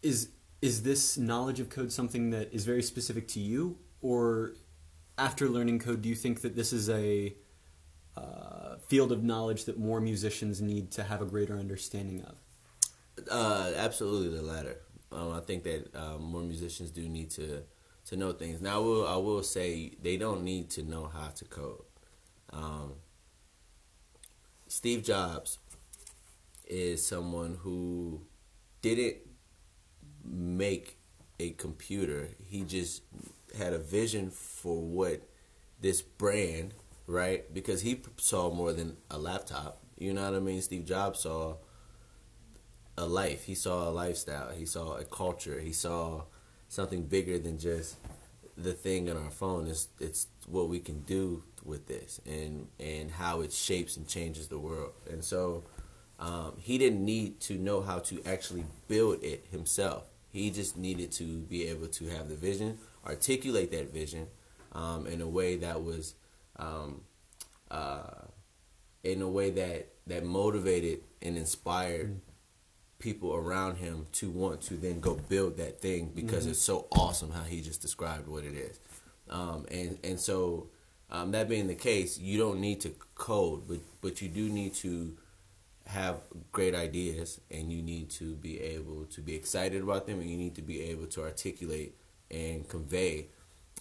is 0.02 0.30
is 0.60 0.82
this 0.82 1.16
knowledge 1.16 1.60
of 1.60 1.70
code 1.70 1.92
something 1.92 2.30
that 2.30 2.52
is 2.52 2.64
very 2.64 2.82
specific 2.82 3.28
to 3.28 3.40
you, 3.40 3.78
or 4.02 4.54
after 5.16 5.48
learning 5.48 5.78
code, 5.78 6.02
do 6.02 6.08
you 6.08 6.16
think 6.16 6.40
that 6.40 6.56
this 6.56 6.72
is 6.72 6.90
a 6.90 7.34
uh, 8.18 8.76
field 8.86 9.12
of 9.12 9.22
knowledge 9.22 9.64
that 9.64 9.78
more 9.78 10.00
musicians 10.00 10.60
need 10.60 10.90
to 10.92 11.02
have 11.02 11.22
a 11.22 11.26
greater 11.26 11.58
understanding 11.58 12.22
of? 12.22 12.36
Uh, 13.30 13.72
absolutely, 13.76 14.36
the 14.36 14.42
latter. 14.42 14.80
Um, 15.10 15.32
I 15.32 15.40
think 15.40 15.64
that 15.64 15.94
um, 15.94 16.22
more 16.22 16.42
musicians 16.42 16.90
do 16.90 17.08
need 17.08 17.30
to 17.30 17.62
to 18.06 18.16
know 18.16 18.32
things. 18.32 18.60
Now, 18.60 18.76
I 18.76 18.78
will 18.78 19.06
I 19.06 19.16
will 19.16 19.42
say 19.42 19.92
they 20.02 20.16
don't 20.16 20.42
need 20.42 20.70
to 20.70 20.82
know 20.82 21.10
how 21.12 21.28
to 21.28 21.44
code. 21.44 21.82
Um, 22.50 22.94
Steve 24.66 25.02
Jobs 25.02 25.58
is 26.66 27.04
someone 27.04 27.58
who 27.62 28.22
didn't 28.82 29.16
make 30.24 30.98
a 31.40 31.50
computer. 31.50 32.30
He 32.44 32.62
just 32.64 33.02
had 33.56 33.72
a 33.72 33.78
vision 33.78 34.30
for 34.30 34.80
what 34.80 35.22
this 35.80 36.02
brand, 36.02 36.74
right? 37.08 37.52
Because 37.52 37.80
he 37.80 38.00
saw 38.18 38.52
more 38.52 38.72
than 38.72 38.98
a 39.10 39.18
laptop. 39.18 39.80
You 39.98 40.12
know 40.12 40.22
what 40.22 40.36
I 40.36 40.40
mean? 40.40 40.62
Steve 40.62 40.84
Jobs 40.84 41.20
saw 41.20 41.56
a 42.96 43.06
life. 43.06 43.44
He 43.44 43.54
saw 43.56 43.88
a 43.88 43.90
lifestyle. 43.90 44.50
He 44.50 44.66
saw 44.66 44.96
a 44.96 45.04
culture. 45.04 45.58
He 45.58 45.72
saw 45.72 46.24
something 46.68 47.02
bigger 47.04 47.38
than 47.38 47.58
just 47.58 47.96
the 48.56 48.74
thing 48.74 49.10
on 49.10 49.16
our 49.16 49.30
phone. 49.30 49.66
It's 49.66 49.88
it's 49.98 50.28
what 50.46 50.68
we 50.68 50.78
can 50.78 51.00
do 51.00 51.42
with 51.64 51.88
this 51.88 52.20
and 52.26 52.68
and 52.78 53.10
how 53.10 53.40
it 53.40 53.52
shapes 53.52 53.96
and 53.96 54.06
changes 54.06 54.48
the 54.48 54.58
world. 54.58 54.92
And 55.10 55.24
so 55.24 55.64
um, 56.20 56.54
he 56.58 56.76
didn't 56.78 57.04
need 57.04 57.40
to 57.40 57.54
know 57.54 57.80
how 57.80 58.00
to 58.00 58.22
actually 58.26 58.64
build 58.86 59.24
it 59.24 59.46
himself. 59.50 60.04
He 60.30 60.50
just 60.50 60.76
needed 60.76 61.10
to 61.12 61.38
be 61.38 61.66
able 61.68 61.88
to 61.88 62.08
have 62.08 62.28
the 62.28 62.34
vision, 62.34 62.78
articulate 63.06 63.70
that 63.72 63.92
vision 63.92 64.26
um, 64.72 65.06
in 65.06 65.22
a 65.22 65.28
way 65.28 65.56
that 65.56 65.82
was 65.82 66.14
um, 66.58 67.02
uh, 67.70 68.22
in 69.04 69.22
a 69.22 69.28
way 69.28 69.50
that 69.50 69.88
that 70.06 70.24
motivated 70.24 71.00
and 71.22 71.36
inspired 71.36 72.16
mm 72.16 72.20
people 72.98 73.34
around 73.34 73.76
him 73.76 74.06
to 74.12 74.30
want 74.30 74.60
to 74.60 74.74
then 74.74 75.00
go 75.00 75.14
build 75.28 75.56
that 75.56 75.80
thing 75.80 76.10
because 76.14 76.42
mm-hmm. 76.42 76.50
it's 76.50 76.60
so 76.60 76.86
awesome 76.92 77.30
how 77.30 77.42
he 77.42 77.60
just 77.60 77.80
described 77.80 78.26
what 78.26 78.44
it 78.44 78.54
is. 78.54 78.80
Um, 79.30 79.66
and 79.70 79.98
and 80.02 80.18
so 80.18 80.68
um, 81.10 81.30
that 81.32 81.48
being 81.48 81.66
the 81.66 81.74
case, 81.74 82.18
you 82.18 82.38
don't 82.38 82.60
need 82.60 82.80
to 82.80 82.94
code, 83.14 83.68
but 83.68 83.78
but 84.00 84.20
you 84.20 84.28
do 84.28 84.48
need 84.48 84.74
to 84.74 85.16
have 85.86 86.16
great 86.52 86.74
ideas, 86.74 87.40
and 87.50 87.72
you 87.72 87.82
need 87.82 88.10
to 88.10 88.34
be 88.34 88.60
able 88.60 89.04
to 89.06 89.20
be 89.20 89.34
excited 89.34 89.82
about 89.82 90.06
them, 90.06 90.20
and 90.20 90.28
you 90.28 90.36
need 90.36 90.54
to 90.56 90.62
be 90.62 90.82
able 90.82 91.06
to 91.06 91.22
articulate 91.22 91.94
and 92.30 92.68
convey 92.68 93.28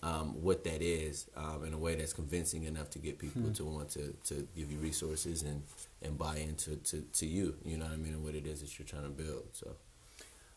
um, 0.03 0.41
what 0.41 0.63
that 0.63 0.81
is 0.81 1.27
um, 1.36 1.63
in 1.65 1.73
a 1.73 1.77
way 1.77 1.95
that's 1.95 2.13
convincing 2.13 2.63
enough 2.63 2.89
to 2.91 2.99
get 2.99 3.17
people 3.17 3.41
hmm. 3.41 3.53
to 3.53 3.65
want 3.65 3.89
to, 3.91 4.15
to 4.25 4.47
give 4.55 4.71
you 4.71 4.77
resources 4.77 5.43
and, 5.43 5.63
and 6.01 6.17
buy 6.17 6.38
into 6.38 6.75
to, 6.77 7.01
to 7.13 7.25
you, 7.25 7.55
you 7.65 7.77
know 7.77 7.86
what 7.86 7.93
I 7.93 7.97
mean, 7.97 8.13
and 8.13 8.23
what 8.23 8.36
it 8.36 8.45
is 8.45 8.62
that 8.62 8.77
you're 8.77 8.88
trying 8.88 9.03
to 9.03 9.10
build. 9.10 9.47
So, 9.53 9.75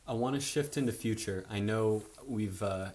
I 0.07 0.13
want 0.15 0.35
to 0.35 0.41
shift 0.41 0.77
into 0.77 0.93
future. 0.93 1.47
I 1.49 1.61
know 1.61 2.03
we've, 2.27 2.63
uh, 2.63 2.89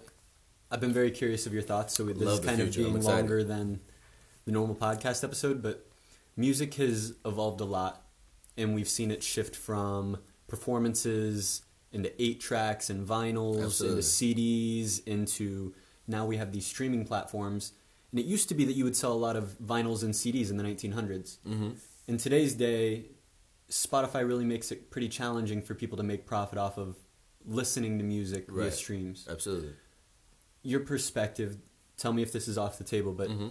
I've 0.69 0.81
been 0.81 0.93
very 0.93 1.11
curious 1.11 1.45
of 1.45 1.53
your 1.53 1.61
thoughts. 1.61 1.95
So 1.95 2.03
this 2.05 2.17
Love 2.17 2.39
is 2.39 2.45
kind 2.45 2.59
of 2.61 2.75
being 2.75 3.01
longer 3.01 3.43
than 3.43 3.79
the 4.45 4.51
normal 4.51 4.75
podcast 4.75 5.23
episode, 5.23 5.61
but 5.61 5.85
music 6.35 6.73
has 6.75 7.13
evolved 7.25 7.61
a 7.61 7.65
lot, 7.65 8.03
and 8.57 8.75
we've 8.75 8.89
seen 8.89 9.11
it 9.11 9.23
shift 9.23 9.55
from 9.55 10.17
performances 10.47 11.61
into 11.91 12.11
eight 12.21 12.41
tracks 12.41 12.89
and 12.89 13.07
vinyls 13.07 13.63
Absolutely. 13.63 13.97
into 13.97 14.07
CDs 14.07 15.07
into 15.07 15.73
now 16.07 16.25
we 16.25 16.37
have 16.37 16.51
these 16.51 16.65
streaming 16.65 17.05
platforms. 17.05 17.73
And 18.11 18.19
it 18.19 18.25
used 18.25 18.47
to 18.49 18.55
be 18.55 18.65
that 18.65 18.73
you 18.73 18.83
would 18.83 18.95
sell 18.95 19.11
a 19.11 19.13
lot 19.13 19.35
of 19.35 19.57
vinyls 19.59 20.03
and 20.03 20.13
CDs 20.13 20.49
in 20.49 20.57
the 20.57 20.63
1900s. 20.63 21.37
Mm-hmm. 21.47 21.69
In 22.07 22.17
today's 22.17 22.53
day, 22.53 23.05
Spotify 23.69 24.25
really 24.25 24.45
makes 24.45 24.71
it 24.71 24.91
pretty 24.91 25.09
challenging 25.09 25.61
for 25.61 25.73
people 25.73 25.97
to 25.97 26.03
make 26.03 26.25
profit 26.25 26.57
off 26.57 26.77
of 26.77 26.95
listening 27.45 27.97
to 27.97 28.03
music 28.03 28.45
right. 28.47 28.63
via 28.63 28.71
streams. 28.71 29.27
Absolutely. 29.29 29.73
Your 30.63 30.79
perspective, 30.79 31.57
tell 31.97 32.13
me 32.13 32.21
if 32.21 32.31
this 32.31 32.47
is 32.47 32.57
off 32.57 32.77
the 32.77 32.83
table, 32.83 33.11
but 33.11 33.29
mm-hmm. 33.29 33.47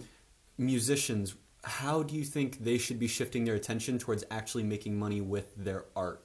musicians, 0.57 1.35
how 1.63 2.03
do 2.03 2.15
you 2.15 2.23
think 2.23 2.63
they 2.63 2.77
should 2.77 2.99
be 2.99 3.07
shifting 3.07 3.45
their 3.45 3.55
attention 3.55 3.97
towards 3.97 4.23
actually 4.29 4.63
making 4.63 4.97
money 4.97 5.21
with 5.21 5.53
their 5.55 5.85
art? 5.95 6.23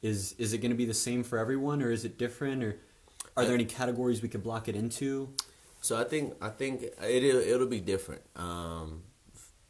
Is 0.00 0.34
is 0.38 0.52
it 0.52 0.58
going 0.58 0.70
to 0.72 0.76
be 0.76 0.84
the 0.84 0.94
same 0.94 1.22
for 1.22 1.38
everyone, 1.38 1.80
or 1.80 1.90
is 1.90 2.04
it 2.04 2.18
different, 2.18 2.64
or 2.64 2.80
are 3.36 3.44
there 3.44 3.54
any 3.54 3.64
categories 3.64 4.20
we 4.20 4.28
could 4.28 4.42
block 4.42 4.68
it 4.68 4.74
into? 4.74 5.32
So 5.82 6.00
I 6.00 6.04
think 6.04 6.34
I 6.40 6.48
think 6.48 6.84
it'll 7.02 7.40
it'll 7.42 7.66
be 7.66 7.80
different 7.80 8.22
um, 8.36 9.02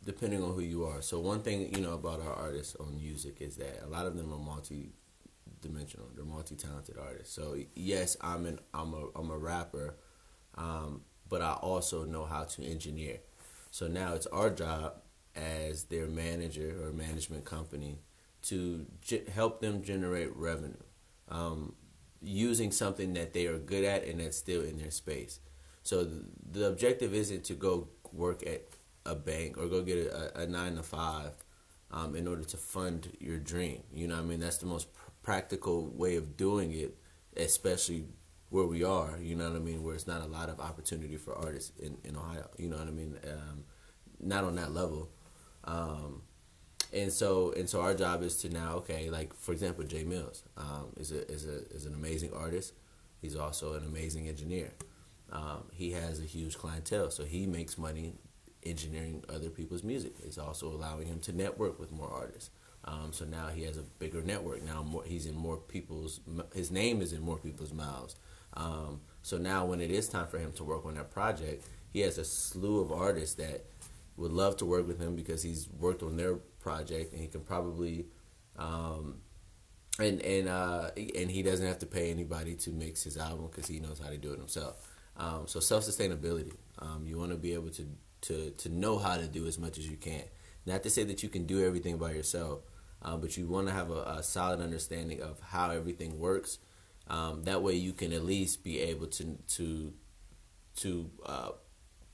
depending 0.05 0.43
on 0.43 0.55
who 0.55 0.61
you 0.61 0.85
are. 0.85 1.03
So 1.03 1.21
one 1.21 1.41
thing 1.43 1.75
you 1.75 1.81
know 1.81 1.95
about 1.95 2.21
our 2.21 2.35
artists 2.35 2.77
on 2.79 2.97
music 2.97 3.41
is 3.41 3.57
that 3.57 3.83
a 3.85 3.89
lot 3.89 4.07
of 4.07 4.17
them 4.17 4.33
are 4.33 4.39
multi 4.39 4.93
dimensional. 5.63 6.09
They're 6.15 6.25
multi 6.25 6.57
talented 6.57 6.97
artists. 6.99 7.35
So 7.35 7.57
yes, 7.75 8.17
I'm 8.21 8.47
an 8.47 8.59
I'm 8.75 8.95
a 8.95 9.07
I'm 9.17 9.31
a 9.31 9.39
rapper, 9.39 9.97
um, 10.57 11.03
but 11.31 11.43
I 11.43 11.55
also 11.55 12.05
know 12.05 12.27
how 12.27 12.45
to 12.45 12.65
engineer. 12.65 13.19
So 13.71 13.89
now 13.89 14.15
it's 14.15 14.27
our 14.27 14.51
job 14.51 14.97
as 15.35 15.85
their 15.85 16.07
manager 16.09 16.77
or 16.85 16.93
management 16.93 17.47
company 17.47 18.01
to 18.43 18.87
ge- 19.01 19.27
help 19.33 19.63
them 19.63 19.83
generate 19.83 20.37
revenue 20.37 20.77
um, 21.31 21.75
using 22.21 22.71
something 22.71 23.15
that 23.15 23.33
they 23.33 23.47
are 23.47 23.59
good 23.59 23.85
at 23.85 24.05
and 24.05 24.21
that's 24.21 24.37
still 24.37 24.63
in 24.63 24.79
their 24.79 24.91
space. 24.91 25.41
So 25.83 26.09
the 26.51 26.67
objective 26.69 27.15
isn't 27.15 27.45
to 27.45 27.55
go 27.55 27.89
work 28.13 28.47
at 28.47 28.63
a 29.05 29.15
bank 29.15 29.59
or 29.59 29.67
go 29.67 29.83
get 29.83 29.99
a, 29.99 30.43
a 30.43 30.47
nine 30.47 30.77
to 30.77 30.83
five 30.83 31.33
um, 31.91 32.15
in 32.15 32.27
order 32.27 32.45
to 32.45 32.57
fund 32.57 33.17
your 33.21 33.39
dream. 33.39 33.83
You 33.93 34.07
know, 34.07 34.17
what 34.17 34.23
I 34.23 34.27
mean, 34.27 34.41
that's 34.41 34.59
the 34.59 34.67
most 34.67 34.93
pr- 34.93 35.11
practical 35.23 35.89
way 35.89 36.17
of 36.17 36.37
doing 36.37 36.73
it, 36.73 36.97
especially 37.37 38.05
where 38.51 38.67
we 38.67 38.85
are. 38.85 39.19
You 39.21 39.35
know 39.35 39.49
what 39.49 39.57
I 39.57 39.61
mean, 39.61 39.83
where 39.83 39.95
it's 39.95 40.07
not 40.07 40.23
a 40.23 40.27
lot 40.27 40.49
of 40.49 40.61
opportunity 40.61 41.17
for 41.17 41.35
artists 41.35 41.73
in, 41.79 41.99
in 42.05 42.17
Ohio. 42.17 42.49
You 42.57 42.69
know 42.69 42.77
what 42.77 42.89
I 42.89 42.93
mean, 42.93 43.19
um, 43.29 43.65
not 44.21 44.45
on 44.45 44.55
that 44.57 44.73
level. 44.73 45.11
Um, 45.65 46.23
and 46.93 47.11
so 47.13 47.53
and 47.53 47.69
so 47.69 47.81
our 47.81 47.95
job 47.95 48.23
is 48.23 48.37
to 48.37 48.49
now 48.51 48.75
okay 48.75 49.09
like 49.09 49.33
for 49.35 49.53
example 49.53 49.85
Jay 49.85 50.05
Mills 50.05 50.43
um, 50.57 50.93
is 50.97 51.13
a 51.13 51.27
is 51.31 51.47
a 51.47 51.67
is 51.75 51.87
an 51.87 51.95
amazing 51.95 52.33
artist 52.35 52.75
he's 53.21 53.37
also 53.37 53.75
an 53.75 53.85
amazing 53.85 54.29
engineer 54.29 54.73
um, 55.33 55.65
he 55.73 55.93
has 55.93 56.21
a 56.21 56.25
huge 56.25 56.59
clientele, 56.59 57.11
so 57.11 57.25
he 57.25 57.47
makes 57.47 57.79
money 57.79 58.15
engineering 58.65 59.25
other 59.29 59.49
people's 59.49 59.83
music. 59.83 60.13
It's 60.23 60.39
also 60.39 60.69
allowing 60.69 61.07
him 61.07 61.21
to 61.21 61.33
network 61.33 61.81
with 61.81 61.91
more 61.91 62.11
artists. 62.11 62.51
Um, 62.85 63.13
so 63.13 63.25
now 63.25 63.49
he 63.49 63.63
has 63.63 63.77
a 63.79 63.83
bigger 63.83 64.23
network. 64.23 64.63
Now 64.63 64.83
more, 64.83 65.05
he's 65.05 65.27
in 65.27 65.37
more 65.37 65.57
people's. 65.57 66.21
His 66.55 66.71
name 66.71 67.01
is 67.01 67.13
in 67.13 67.23
more 67.23 67.39
people's 67.39 67.73
mouths. 67.73 68.17
Um, 68.55 69.01
so 69.23 69.39
now 69.39 69.65
when 69.65 69.81
it 69.81 69.91
is 69.91 70.09
time 70.09 70.27
for 70.27 70.39
him 70.39 70.53
to 70.53 70.65
work 70.65 70.85
on 70.85 70.95
that 70.97 71.11
project, 71.11 71.65
he 71.93 72.01
has 72.01 72.19
a 72.19 72.25
slew 72.25 72.81
of 72.81 72.93
artists 72.93 73.37
that 73.37 73.65
would 74.17 74.33
love 74.33 74.57
to 74.59 74.67
work 74.67 74.87
with 74.87 75.01
him 75.01 75.17
because 75.17 75.43
he's 75.43 75.69
worked 75.81 76.03
on 76.03 76.17
their 76.17 76.35
project 76.61 77.13
and 77.13 77.21
he 77.21 77.29
can 77.29 77.41
probably. 77.41 78.07
Um, 78.59 79.21
and 79.99 80.21
and 80.23 80.49
uh, 80.49 80.91
and 80.97 81.31
he 81.31 81.43
doesn't 81.43 81.67
have 81.67 81.79
to 81.81 81.87
pay 81.87 82.11
anybody 82.11 82.55
to 82.57 82.71
mix 82.71 83.05
his 83.05 83.17
album 83.17 83.49
because 83.51 83.69
he 83.69 83.79
knows 83.79 83.99
how 83.99 84.11
to 84.11 84.17
do 84.19 84.33
it 84.33 84.39
himself. 84.39 84.92
Um, 85.23 85.47
so 85.47 85.61
self 85.61 85.85
sustainability. 85.85 86.53
Um, 86.81 87.05
you 87.07 87.17
want 87.17 87.31
to 87.31 87.37
be 87.37 87.55
able 87.55 87.71
to, 87.71 87.87
to 88.23 88.51
to 88.51 88.69
know 88.69 88.99
how 88.99 89.17
to 89.17 89.27
do 89.27 89.47
as 89.47 89.59
much 89.59 89.79
as 89.79 89.89
you 89.89 89.97
can. 89.97 90.25
Not 90.67 90.83
to 90.83 90.91
say 90.91 91.05
that 91.05 91.23
you 91.23 91.29
can 91.29 91.47
do 91.47 91.65
everything 91.65 91.97
by 91.97 92.13
yourself, 92.13 92.63
um, 93.03 93.21
but 93.21 93.37
you 93.37 93.47
want 93.47 93.69
to 93.69 93.73
have 93.73 93.91
a, 93.91 94.03
a, 94.19 94.23
solid 94.23 94.61
understanding 94.61 95.21
of 95.21 95.41
how 95.41 95.71
everything 95.71 96.19
works. 96.19 96.59
Um, 97.09 97.45
that 97.45 97.63
way, 97.63 97.75
you 97.75 97.93
can 97.93 98.13
at 98.13 98.25
least 98.25 98.65
be 98.65 98.81
able 98.81 99.07
to 99.09 99.39
to 99.57 99.93
to 100.77 101.11
uh, 101.25 101.51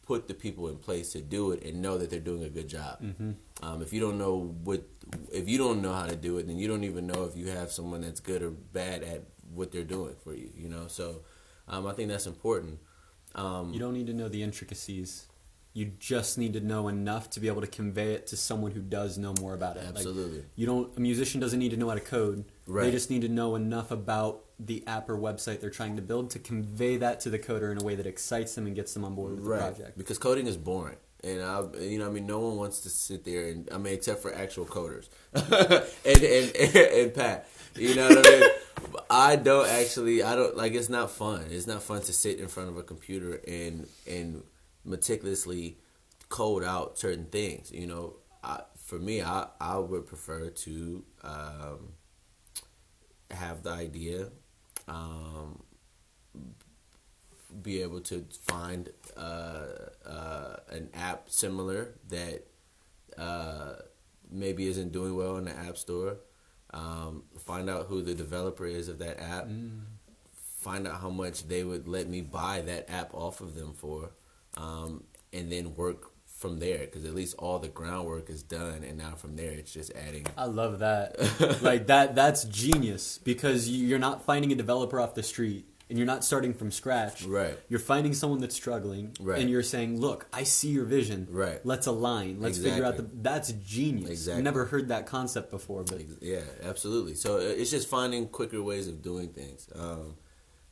put 0.03 0.29
the 0.29 0.35
people 0.35 0.69
in 0.69 0.77
place 0.77 1.13
to 1.13 1.21
do 1.23 1.53
it 1.53 1.63
and 1.65 1.81
know 1.81 1.97
that 1.97 2.11
they're 2.11 2.21
doing 2.21 2.45
a 2.45 2.51
good 2.51 2.69
job. 2.69 3.01
Mm-hmm. 3.03 3.31
Um, 3.63 3.83
if 3.83 3.93
you 3.93 4.01
don't 4.01 4.19
know 4.19 4.55
what, 4.65 4.83
if 5.33 5.49
you 5.49 5.57
don't 5.57 5.81
know 5.81 5.95
how 5.95 6.07
to 6.07 6.17
do 6.17 6.37
it, 6.39 6.47
then 6.47 6.59
you 6.59 6.69
don't 6.69 6.85
even 6.85 7.07
know 7.07 7.25
if 7.25 7.37
you 7.37 7.47
have 7.49 7.73
someone 7.73 8.03
that's 8.03 8.21
good 8.21 8.43
or 8.43 8.51
bad 8.51 9.03
at 9.03 9.25
what 9.55 9.73
they're 9.73 9.83
doing 9.85 10.15
for 10.25 10.35
you. 10.35 10.51
You 10.55 10.69
know, 10.69 10.89
so 10.89 11.23
um, 11.69 11.87
I 11.87 11.93
think 11.93 12.09
that's 12.09 12.27
important. 12.27 12.81
Um, 13.39 13.73
you 13.73 13.79
don't 13.79 13.95
need 13.95 14.09
to 14.09 14.13
know 14.13 14.29
the 14.29 14.43
intricacies. 14.43 15.27
You 15.75 15.93
just 16.01 16.39
need 16.39 16.55
to 16.55 16.61
know 16.61 16.89
enough 16.89 17.31
to 17.31 17.41
be 17.41 17.47
able 17.47 17.61
to 17.61 17.67
convey 17.69 18.15
it 18.15 18.27
to 18.29 18.37
someone 18.37 18.73
who 18.73 18.81
does 18.81 19.17
know 19.17 19.33
more 19.41 19.55
about 19.55 19.77
it. 19.77 19.85
Absolutely. 19.87 20.39
Like, 20.39 20.47
you 20.57 20.67
don't. 20.67 20.97
A 20.97 21.01
musician 21.01 21.41
doesn't 21.41 21.59
need 21.59 21.71
to 21.71 21.77
know 21.77 21.89
how 21.89 21.95
to 21.95 22.01
code. 22.01 22.45
Right. 22.67 22.85
They 22.85 22.91
just 22.91 23.11
need 23.11 23.23
to 23.23 23.29
know 23.29 23.55
enough 23.55 23.91
about 23.93 24.45
the 24.59 24.83
app 24.89 25.09
or 25.09 25.17
website 25.17 25.61
they're 25.61 25.71
trying 25.71 25.95
to 25.95 26.03
build 26.03 26.31
to 26.31 26.39
convey 26.41 26.97
that 26.97 27.21
to 27.21 27.31
the 27.31 27.39
coder 27.39 27.71
in 27.71 27.81
a 27.81 27.85
way 27.85 27.95
that 27.95 28.07
excites 28.07 28.57
them 28.57 28.67
and 28.67 28.75
gets 28.75 28.93
them 28.93 29.05
on 29.05 29.15
board 29.15 29.37
with 29.37 29.45
right. 29.45 29.59
the 29.59 29.65
project. 29.67 29.99
Because 29.99 30.19
coding 30.19 30.49
is 30.49 30.57
boring. 30.57 30.97
And 31.23 31.43
I, 31.43 31.63
you 31.81 31.99
know, 31.99 32.07
I 32.07 32.11
mean, 32.11 32.27
no 32.27 32.41
one 32.41 32.57
wants 32.57 32.81
to 32.81 32.89
sit 32.89 33.25
there 33.25 33.49
and 33.49 33.69
I 33.73 33.79
mean, 33.79 33.93
except 33.93 34.21
for 34.21 34.35
actual 34.35 34.67
coders, 34.67 35.09
and, 35.35 36.23
and 36.23 36.57
and 36.57 36.77
and 36.77 37.15
Pat, 37.15 37.49
you 37.75 37.95
know 37.95 38.09
what 38.09 38.27
I 38.27 38.31
mean. 38.31 38.51
I 39.11 39.37
don't 39.37 39.69
actually. 39.69 40.23
I 40.23 40.37
don't 40.37 40.57
like. 40.57 40.75
It's 40.75 40.89
not 40.89 41.11
fun. 41.11 41.47
It's 41.51 41.67
not 41.67 41.83
fun 41.83 42.03
to 42.03 42.13
sit 42.13 42.39
in 42.39 42.49
front 42.49 42.69
of 42.69 42.77
a 42.77 42.83
computer 42.83 43.41
and 43.47 43.87
and 44.07 44.43
meticulously 44.85 45.79
code 46.29 46.63
out 46.65 46.99
certain 46.99 47.27
things. 47.27 47.73
You 47.73 47.87
know, 47.87 48.17
I, 48.45 48.61
for 48.77 48.99
me, 48.99 49.23
I 49.23 49.47
I 49.61 49.79
would 49.79 50.07
prefer 50.07 50.51
to 50.51 51.05
um, 51.23 51.93
have 53.31 53.63
the 53.63 53.71
idea, 53.71 54.29
um, 54.87 55.63
be 57.63 57.83
able 57.83 58.01
to 58.01 58.27
find 58.43 58.91
uh, 59.17 59.67
uh, 60.07 60.57
an 60.71 60.91
app 60.95 61.31
similar 61.31 61.95
that 62.09 62.47
uh, 63.17 63.75
maybe 64.31 64.67
isn't 64.69 64.93
doing 64.93 65.17
well 65.17 65.37
in 65.37 65.45
the 65.45 65.57
app 65.57 65.77
store 65.79 66.19
um, 66.73 67.25
find 67.39 67.69
out 67.71 67.87
who 67.87 68.03
the 68.03 68.15
developer 68.15 68.67
is 68.67 68.89
of 68.89 68.99
that 68.99 69.21
app, 69.21 69.47
mm. 69.47 69.81
find 70.61 70.87
out 70.87 71.01
how 71.01 71.11
much 71.11 71.49
they 71.49 71.65
would 71.65 71.89
let 71.89 72.09
me 72.09 72.21
buy 72.21 72.61
that 72.63 72.91
app 72.91 73.15
off 73.15 73.41
of 73.41 73.55
them 73.55 73.73
for, 73.73 74.11
um, 74.57 75.05
and 75.33 75.51
then 75.51 75.75
work 75.75 76.13
from 76.27 76.61
there 76.61 76.79
because 76.79 77.05
at 77.05 77.15
least 77.15 77.35
all 77.39 77.59
the 77.59 77.69
groundwork 77.69 78.31
is 78.31 78.43
done, 78.43 78.85
and 78.85 78.99
now 78.99 79.15
from 79.15 79.35
there 79.37 79.51
it's 79.51 79.73
just 79.73 79.93
adding. 79.95 80.27
I 80.37 80.45
love 80.45 80.79
that. 80.81 81.17
like 81.63 81.89
that. 81.89 82.15
That's 82.15 82.45
genius 82.45 83.19
because 83.19 83.69
you- 83.69 83.87
you're 83.87 83.99
not 83.99 84.25
finding 84.25 84.53
a 84.53 84.55
developer 84.55 85.01
off 85.01 85.15
the 85.15 85.23
street 85.23 85.67
and 85.89 85.99
you're 85.99 86.07
not 86.07 86.25
starting 86.25 86.53
from 86.53 86.71
scratch. 86.71 87.25
Right. 87.25 87.59
You're 87.69 87.81
finding 87.81 88.13
someone 88.15 88.41
that's 88.41 88.55
struggling, 88.55 89.17
Right. 89.21 89.41
and 89.41 89.49
you're 89.49 89.63
saying, 89.63 90.01
"Look, 90.01 90.27
I 90.33 90.43
see 90.43 90.69
your 90.69 90.85
vision. 90.85 91.27
Right. 91.31 91.65
Let's 91.65 91.87
align. 91.87 92.41
Let's 92.41 92.59
figure 92.59 92.85
out 92.85 92.97
the." 92.97 93.09
That's 93.13 93.53
genius. 93.53 94.11
Exactly. 94.11 94.43
Never 94.43 94.67
heard 94.67 94.89
that 94.89 95.07
concept 95.07 95.51
before, 95.51 95.85
but 95.85 96.01
Yeah, 96.21 96.43
absolutely. 96.63 97.15
So 97.15 97.37
uh, 97.37 97.41
it's 97.41 97.71
just 97.71 97.89
finding 97.89 98.29
quicker 98.29 98.63
ways 98.63 98.89
of 98.89 99.03
doing 99.03 99.29
things 99.31 99.69
um, 99.75 100.17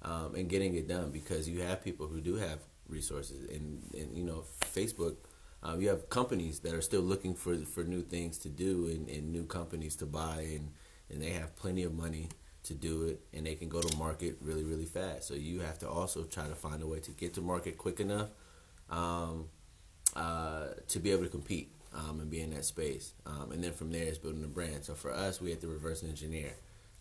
um, 0.03 0.35
and 0.35 0.49
getting 0.49 0.75
it 0.75 0.87
done 0.87 1.11
because 1.11 1.49
you 1.49 1.63
have 1.63 1.83
people 1.83 2.07
who 2.07 2.21
do 2.21 2.37
have 2.37 2.61
resources 2.89 3.49
and, 3.51 3.83
and 3.95 4.17
you 4.17 4.25
know 4.25 4.45
Facebook. 4.61 5.17
Um, 5.63 5.81
you 5.81 5.89
have 5.89 6.09
companies 6.11 6.61
that 6.61 6.75
are 6.75 6.83
still 6.83 7.01
looking 7.01 7.35
for 7.35 7.57
for 7.57 7.83
new 7.85 8.03
things 8.03 8.39
to 8.39 8.49
do 8.49 8.87
and, 8.87 9.09
and 9.09 9.33
new 9.33 9.45
companies 9.47 9.97
to 9.97 10.07
buy 10.07 10.47
and 10.55 10.71
and 11.11 11.23
they 11.23 11.31
have 11.31 11.57
plenty 11.57 11.83
of 11.83 11.95
money 11.95 12.29
to 12.67 12.75
do 12.75 13.05
it 13.05 13.21
and 13.33 13.47
they 13.47 13.55
can 13.55 13.69
go 13.69 13.81
to 13.81 13.97
market 13.97 14.37
really 14.41 14.65
really 14.65 14.85
fast. 14.85 15.29
So 15.29 15.35
you 15.35 15.61
have 15.61 15.79
to 15.81 15.89
also 15.89 16.25
try 16.25 16.47
to 16.49 16.55
find 16.55 16.83
a 16.83 16.87
way 16.87 17.01
to 17.01 17.11
get 17.11 17.35
to 17.35 17.41
market 17.41 17.79
quick 17.79 18.01
enough 18.01 18.29
um, 18.91 19.47
uh, 20.15 20.69
to 20.89 20.99
be 20.99 21.11
able 21.13 21.25
to 21.25 21.29
compete 21.29 21.73
um, 21.95 22.21
and 22.21 22.31
be 22.31 22.41
in 22.41 22.51
that 22.51 22.65
space. 22.65 23.15
Um, 23.25 23.53
and 23.53 23.63
then 23.63 23.73
from 23.73 23.91
there, 23.91 24.05
it's 24.05 24.19
building 24.19 24.45
a 24.45 24.49
brand. 24.49 24.85
So 24.85 24.95
for 24.95 25.13
us, 25.13 25.41
we 25.41 25.51
had 25.51 25.61
to 25.63 25.69
reverse 25.69 26.03
engineer. 26.03 26.53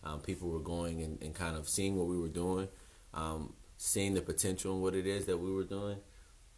Um, 0.04 0.20
people 0.20 0.48
were 0.48 0.60
going 0.60 1.02
and, 1.02 1.20
and 1.20 1.34
kind 1.34 1.56
of 1.56 1.68
seeing 1.68 1.96
what 1.96 2.06
we 2.06 2.18
were 2.18 2.28
doing, 2.28 2.68
um, 3.12 3.54
seeing 3.76 4.14
the 4.14 4.22
potential 4.22 4.74
in 4.74 4.82
what 4.82 4.94
it 4.94 5.06
is 5.06 5.26
that 5.26 5.38
we 5.38 5.52
were 5.52 5.64
doing, 5.64 5.98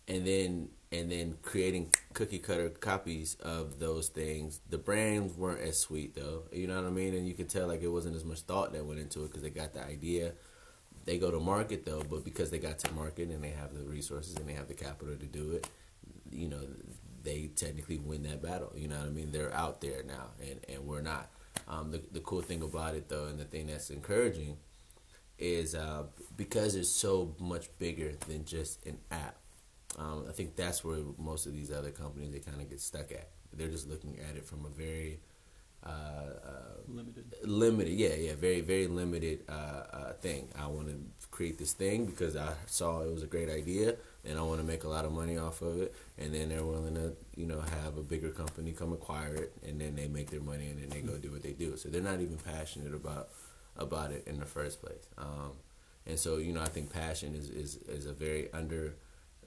and 0.08 0.26
then 0.26 0.68
and 0.90 1.12
then 1.12 1.36
creating 1.42 1.92
cookie 2.14 2.38
cutter 2.38 2.70
copies 2.70 3.36
of 3.42 3.78
those 3.78 4.08
things. 4.08 4.60
The 4.70 4.78
brands 4.78 5.34
weren't 5.34 5.60
as 5.60 5.78
sweet 5.78 6.14
though, 6.14 6.44
you 6.50 6.66
know 6.66 6.76
what 6.76 6.86
I 6.86 6.90
mean, 6.90 7.14
and 7.14 7.28
you 7.28 7.34
could 7.34 7.48
tell 7.48 7.68
like 7.68 7.82
it 7.82 7.88
wasn't 7.88 8.16
as 8.16 8.24
much 8.24 8.40
thought 8.40 8.72
that 8.72 8.84
went 8.84 9.00
into 9.00 9.24
it 9.24 9.28
because 9.28 9.42
they 9.42 9.50
got 9.50 9.74
the 9.74 9.84
idea. 9.84 10.32
They 11.04 11.18
go 11.18 11.30
to 11.30 11.40
market 11.40 11.84
though, 11.84 12.02
but 12.08 12.24
because 12.24 12.50
they 12.50 12.58
got 12.58 12.78
to 12.80 12.92
market 12.92 13.28
and 13.28 13.42
they 13.42 13.50
have 13.50 13.74
the 13.74 13.84
resources 13.84 14.36
and 14.36 14.48
they 14.48 14.54
have 14.54 14.68
the 14.68 14.74
capital 14.74 15.14
to 15.16 15.26
do 15.26 15.52
it, 15.52 15.68
you 16.30 16.48
know, 16.48 16.60
they 17.22 17.50
technically 17.54 17.98
win 17.98 18.22
that 18.24 18.42
battle. 18.42 18.72
You 18.74 18.88
know 18.88 18.98
what 18.98 19.06
I 19.06 19.10
mean? 19.10 19.30
They're 19.32 19.54
out 19.54 19.80
there 19.80 20.02
now, 20.02 20.28
and, 20.40 20.60
and 20.68 20.86
we're 20.86 21.02
not. 21.02 21.30
Um, 21.66 21.90
the 21.90 22.00
the 22.12 22.20
cool 22.20 22.40
thing 22.40 22.62
about 22.62 22.94
it 22.94 23.08
though, 23.08 23.26
and 23.26 23.38
the 23.38 23.44
thing 23.44 23.66
that's 23.66 23.90
encouraging, 23.90 24.56
is 25.38 25.74
uh, 25.74 26.04
because 26.36 26.74
it's 26.74 26.88
so 26.88 27.34
much 27.38 27.68
bigger 27.78 28.12
than 28.26 28.44
just 28.44 28.84
an 28.86 28.98
app. 29.10 29.36
Um, 29.96 30.26
I 30.28 30.32
think 30.32 30.56
that's 30.56 30.84
where 30.84 30.98
most 31.18 31.46
of 31.46 31.52
these 31.52 31.70
other 31.70 31.90
companies 31.90 32.32
they 32.32 32.40
kind 32.40 32.60
of 32.60 32.68
get 32.68 32.80
stuck 32.80 33.10
at. 33.10 33.28
They're 33.52 33.68
just 33.68 33.88
looking 33.88 34.18
at 34.28 34.36
it 34.36 34.44
from 34.44 34.64
a 34.66 34.68
very 34.68 35.20
uh, 35.84 35.90
uh, 35.90 36.50
limited. 36.88 37.24
limited 37.44 37.92
yeah 37.92 38.14
yeah 38.14 38.34
very 38.34 38.60
very 38.60 38.88
limited 38.88 39.44
uh, 39.48 39.52
uh, 39.92 40.12
thing 40.14 40.48
i 40.58 40.66
want 40.66 40.88
to 40.88 40.98
create 41.30 41.56
this 41.56 41.72
thing 41.72 42.04
because 42.04 42.36
i 42.36 42.52
saw 42.66 43.00
it 43.02 43.12
was 43.12 43.22
a 43.22 43.26
great 43.28 43.48
idea 43.48 43.94
and 44.24 44.36
i 44.38 44.42
want 44.42 44.60
to 44.60 44.66
make 44.66 44.82
a 44.82 44.88
lot 44.88 45.04
of 45.04 45.12
money 45.12 45.38
off 45.38 45.62
of 45.62 45.80
it 45.80 45.94
and 46.18 46.34
then 46.34 46.48
they're 46.48 46.64
willing 46.64 46.94
to 46.94 47.14
you 47.36 47.46
know 47.46 47.60
have 47.60 47.96
a 47.96 48.02
bigger 48.02 48.30
company 48.30 48.72
come 48.72 48.92
acquire 48.92 49.34
it 49.34 49.52
and 49.66 49.80
then 49.80 49.94
they 49.94 50.08
make 50.08 50.30
their 50.30 50.40
money 50.40 50.66
and 50.68 50.82
then 50.82 50.88
they 50.90 51.00
go 51.00 51.16
do 51.16 51.30
what 51.30 51.42
they 51.44 51.52
do 51.52 51.76
so 51.76 51.88
they're 51.88 52.02
not 52.02 52.20
even 52.20 52.36
passionate 52.38 52.92
about 52.92 53.28
about 53.76 54.10
it 54.10 54.24
in 54.26 54.40
the 54.40 54.46
first 54.46 54.82
place 54.82 55.06
um, 55.16 55.52
and 56.06 56.18
so 56.18 56.38
you 56.38 56.52
know 56.52 56.60
i 56.60 56.68
think 56.68 56.92
passion 56.92 57.36
is 57.36 57.48
is, 57.50 57.76
is 57.88 58.04
a 58.04 58.12
very 58.12 58.48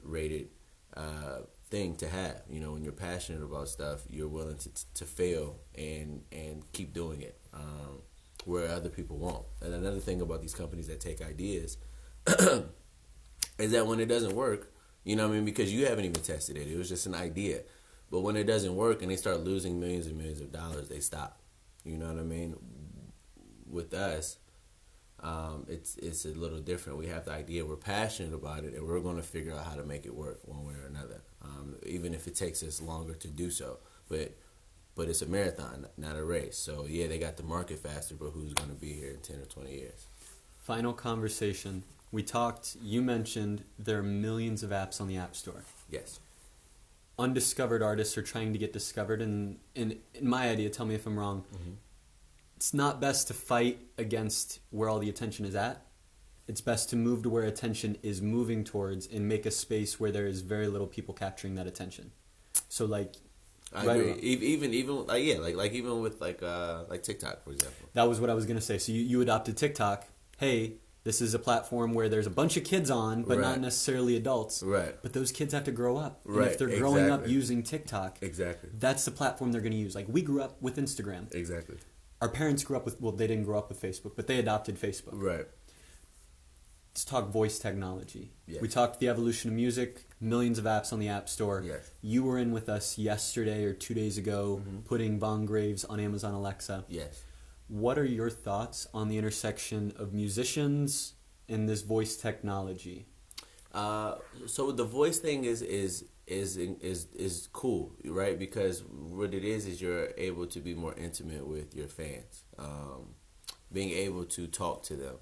underrated 0.04 0.50
uh, 0.96 1.40
thing 1.70 1.96
to 1.98 2.08
have. 2.08 2.42
You 2.50 2.60
know, 2.60 2.74
when 2.74 2.84
you're 2.84 2.94
passionate 2.94 3.44
about 3.44 3.70
stuff, 3.70 4.02
you're 4.10 4.28
willing 4.28 4.58
to 4.58 4.70
to 4.96 5.06
fail 5.06 5.60
and 5.76 6.24
and 6.32 6.64
keep 6.74 6.94
doing 6.94 7.22
it, 7.22 7.40
um, 7.54 8.02
where 8.46 8.68
other 8.70 8.90
people 8.90 9.18
won't. 9.18 9.46
And 9.62 9.74
another 9.74 10.00
thing 10.00 10.22
about 10.22 10.42
these 10.42 10.54
companies 10.54 10.88
that 10.88 11.00
take 11.00 11.22
ideas 11.22 11.78
is 13.58 13.72
that 13.72 13.88
when 13.88 14.00
it 14.00 14.08
doesn't 14.08 14.36
work, 14.36 14.72
you 15.04 15.16
know, 15.16 15.28
what 15.28 15.34
I 15.34 15.36
mean, 15.38 15.46
because 15.46 15.74
you 15.74 15.86
haven't 15.86 16.06
even 16.06 16.22
tested 16.22 16.58
it, 16.58 16.68
it 16.68 16.78
was 16.78 16.90
just 16.90 17.06
an 17.06 17.16
idea. 17.16 17.62
But 18.10 18.22
when 18.22 18.36
it 18.36 18.44
doesn't 18.44 18.76
work 18.76 19.02
and 19.02 19.10
they 19.10 19.16
start 19.16 19.40
losing 19.40 19.80
millions 19.80 20.06
and 20.06 20.18
millions 20.18 20.42
of 20.42 20.52
dollars, 20.52 20.90
they 20.90 21.00
stop. 21.00 21.40
You 21.86 21.98
know 21.98 22.08
what 22.08 22.20
I 22.20 22.24
mean? 22.24 22.58
With 23.70 23.94
us, 23.94 24.38
um, 25.22 25.66
it's 25.70 25.98
it's 25.98 26.26
a 26.26 26.30
little 26.30 26.60
different. 26.60 26.98
We 26.98 27.08
have 27.08 27.26
the 27.26 27.32
idea, 27.32 27.66
we're 27.66 27.76
passionate 27.76 28.34
about 28.34 28.64
it, 28.64 28.74
and 28.74 28.88
we're 28.88 29.00
going 29.00 29.18
to 29.18 29.24
figure 29.24 29.54
out 29.54 29.66
how 29.66 29.76
to 29.76 29.84
make 29.84 30.06
it 30.06 30.16
work 30.16 30.40
one 30.46 30.66
way 30.66 30.74
or 30.74 30.88
another, 30.88 31.22
um, 31.44 31.76
even 31.86 32.14
if 32.14 32.28
it 32.28 32.36
takes 32.36 32.64
us 32.64 32.82
longer 32.82 33.14
to 33.14 33.28
do 33.28 33.52
so. 33.52 33.78
But 34.10 34.36
but 34.96 35.08
it's 35.10 35.22
a 35.22 35.26
marathon, 35.28 35.88
not 35.98 36.16
a 36.18 36.24
race. 36.24 36.58
So 36.58 36.86
yeah, 36.88 37.08
they 37.08 37.20
got 37.20 37.38
the 37.38 37.44
market 37.44 37.80
faster, 37.80 38.16
but 38.16 38.32
who's 38.32 38.54
going 38.54 38.70
to 38.70 38.76
be 38.76 38.94
here 38.94 39.12
in 39.12 39.20
ten 39.20 39.38
or 39.38 39.46
twenty 39.46 39.76
years? 39.76 40.08
Final 40.64 40.94
conversation. 40.94 41.84
We 42.12 42.24
talked. 42.24 42.76
You 42.82 43.02
mentioned 43.02 43.64
there 43.80 44.00
are 44.00 44.04
millions 44.04 44.64
of 44.64 44.72
apps 44.72 45.00
on 45.00 45.08
the 45.08 45.18
App 45.18 45.36
Store. 45.36 45.64
Yes. 45.90 46.20
Undiscovered 47.20 47.84
artists 47.84 48.18
are 48.18 48.24
trying 48.24 48.52
to 48.54 48.58
get 48.58 48.74
discovered, 48.74 49.22
and 49.22 49.60
in, 49.76 50.00
in 50.16 50.28
my 50.28 50.50
idea, 50.50 50.70
tell 50.70 50.88
me 50.88 50.96
if 50.96 51.06
I'm 51.06 51.20
wrong. 51.20 51.44
It's 52.62 52.76
not 52.76 53.02
best 53.02 53.28
to 53.30 53.34
fight 53.34 53.80
against 53.98 54.60
where 54.70 54.88
all 54.88 55.00
the 55.00 55.10
attention 55.10 55.46
is 55.46 55.56
at. 55.56 55.84
It's 56.48 56.62
best 56.62 56.92
to 56.92 56.96
move 56.96 57.24
to 57.24 57.30
where 57.32 57.42
attention 57.42 57.98
is 58.04 58.22
moving 58.22 58.64
towards, 58.64 59.08
and 59.08 59.28
make 59.28 59.48
a 59.48 59.52
space 59.52 60.00
where 60.00 60.12
there 60.12 60.28
is 60.28 60.42
very 60.42 60.68
little 60.68 60.86
people 60.86 61.16
capturing 61.16 61.56
that 61.56 61.66
attention. 61.66 62.12
So, 62.70 62.86
like, 62.86 63.16
I 63.74 63.88
Right 63.88 64.00
agree. 64.00 64.22
Even 64.22 64.76
even 64.76 65.08
like 65.08 65.24
yeah, 65.24 65.40
like 65.40 65.56
like 65.56 65.72
even 65.72 66.02
with 66.02 66.22
like 66.22 66.44
uh 66.44 66.84
like 66.88 67.02
TikTok 67.02 67.44
for 67.44 67.50
example. 67.52 67.90
That 67.94 68.08
was 68.08 68.20
what 68.20 68.30
I 68.30 68.36
was 68.36 68.46
gonna 68.46 68.62
say. 68.62 68.78
So 68.78 68.92
you, 68.92 69.02
you 69.02 69.22
adopted 69.22 69.58
TikTok. 69.58 70.06
Hey, 70.38 70.74
this 71.04 71.20
is 71.20 71.34
a 71.34 71.40
platform 71.40 71.96
where 71.96 72.10
there's 72.10 72.28
a 72.28 72.36
bunch 72.42 72.58
of 72.58 72.64
kids 72.64 72.92
on, 72.92 73.24
but 73.24 73.40
not 73.40 73.60
necessarily 73.60 74.16
adults. 74.16 74.62
Right. 74.62 74.96
But 75.02 75.14
those 75.14 75.32
kids 75.32 75.52
have 75.56 75.64
to 75.64 75.72
grow 75.72 75.98
up. 75.98 76.22
And 76.28 76.36
Right, 76.36 76.52
if 76.52 76.60
they're 76.60 76.78
growing 76.78 77.10
up 77.10 77.28
using 77.28 77.64
TikTok, 77.64 78.20
Exactly. 78.22 78.70
that's 78.78 79.04
the 79.04 79.12
platform 79.12 79.52
they're 79.52 79.62
gonna 79.62 79.78
use. 79.78 79.96
Like 79.96 80.06
we 80.08 80.22
grew 80.22 80.44
up 80.44 80.62
with 80.62 80.78
Instagram. 80.78 81.34
Exactly. 81.34 81.78
Our 82.22 82.30
parents 82.30 82.64
grew 82.64 82.78
up 82.78 82.86
with 82.86 83.02
well, 83.02 83.12
they 83.12 83.28
didn't 83.28 83.46
grow 83.46 83.58
up 83.58 83.70
with 83.70 83.82
Facebook, 83.82 84.16
but 84.16 84.28
they 84.28 84.38
adopted 84.40 84.80
Facebook. 84.80 85.14
Right. 85.14 85.46
Let's 86.94 87.06
talk 87.06 87.30
voice 87.30 87.58
technology. 87.58 88.32
Yes. 88.48 88.62
We 88.62 88.68
talked 88.68 89.00
the 89.00 89.08
evolution 89.08 89.50
of 89.50 89.56
music, 89.56 90.10
millions 90.20 90.60
of 90.60 90.66
apps 90.66 90.92
on 90.92 91.00
the 91.00 91.08
App 91.08 91.30
Store. 91.30 91.64
Yes. 91.66 91.90
You 92.02 92.24
were 92.24 92.38
in 92.38 92.52
with 92.52 92.68
us 92.68 92.98
yesterday 92.98 93.64
or 93.64 93.74
two 93.74 93.94
days 93.94 94.18
ago, 94.18 94.62
Mm-hmm. 94.62 94.80
putting 94.82 95.18
Vaughn 95.18 95.46
Graves 95.46 95.86
on 95.86 96.00
Amazon 96.02 96.34
Alexa. 96.34 96.86
Yes. 96.90 97.24
What 97.70 97.98
are 97.98 98.04
your 98.06 98.30
thoughts 98.30 98.88
on 98.94 99.08
the 99.08 99.18
intersection 99.18 99.94
of 99.98 100.12
musicians 100.14 101.14
and 101.48 101.70
this 101.70 101.82
voice 101.82 102.18
technology? 102.18 103.06
Uh, 103.74 104.16
so 104.48 104.74
the 104.74 104.84
voice 104.84 105.18
thing 105.20 105.46
is 105.46 105.62
is 105.62 106.04
is 106.32 106.58
is 106.58 107.08
is 107.14 107.50
cool, 107.52 107.92
right? 108.06 108.40
Because 108.40 108.84
what 108.84 109.34
it 109.34 109.44
is 109.44 109.68
is 109.68 109.82
you're 109.82 110.10
able 110.18 110.48
to 110.48 110.60
be 110.60 110.74
more 110.74 110.96
intimate 110.96 111.46
with 111.46 111.76
your 111.76 111.88
fans, 111.88 112.44
um, 112.58 113.16
being 113.72 113.92
able 113.92 114.24
to 114.26 114.48
talk 114.48 114.84
to 114.84 114.96
them. 114.96 115.16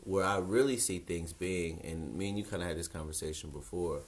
Where 0.00 0.24
I 0.24 0.38
really 0.38 0.78
see 0.78 0.98
things 0.98 1.32
being, 1.32 1.82
and 1.84 2.14
me 2.14 2.28
and 2.30 2.38
you 2.38 2.44
kind 2.44 2.62
of 2.62 2.68
had 2.68 2.78
this 2.78 2.88
conversation 2.88 3.50
before, 3.50 4.02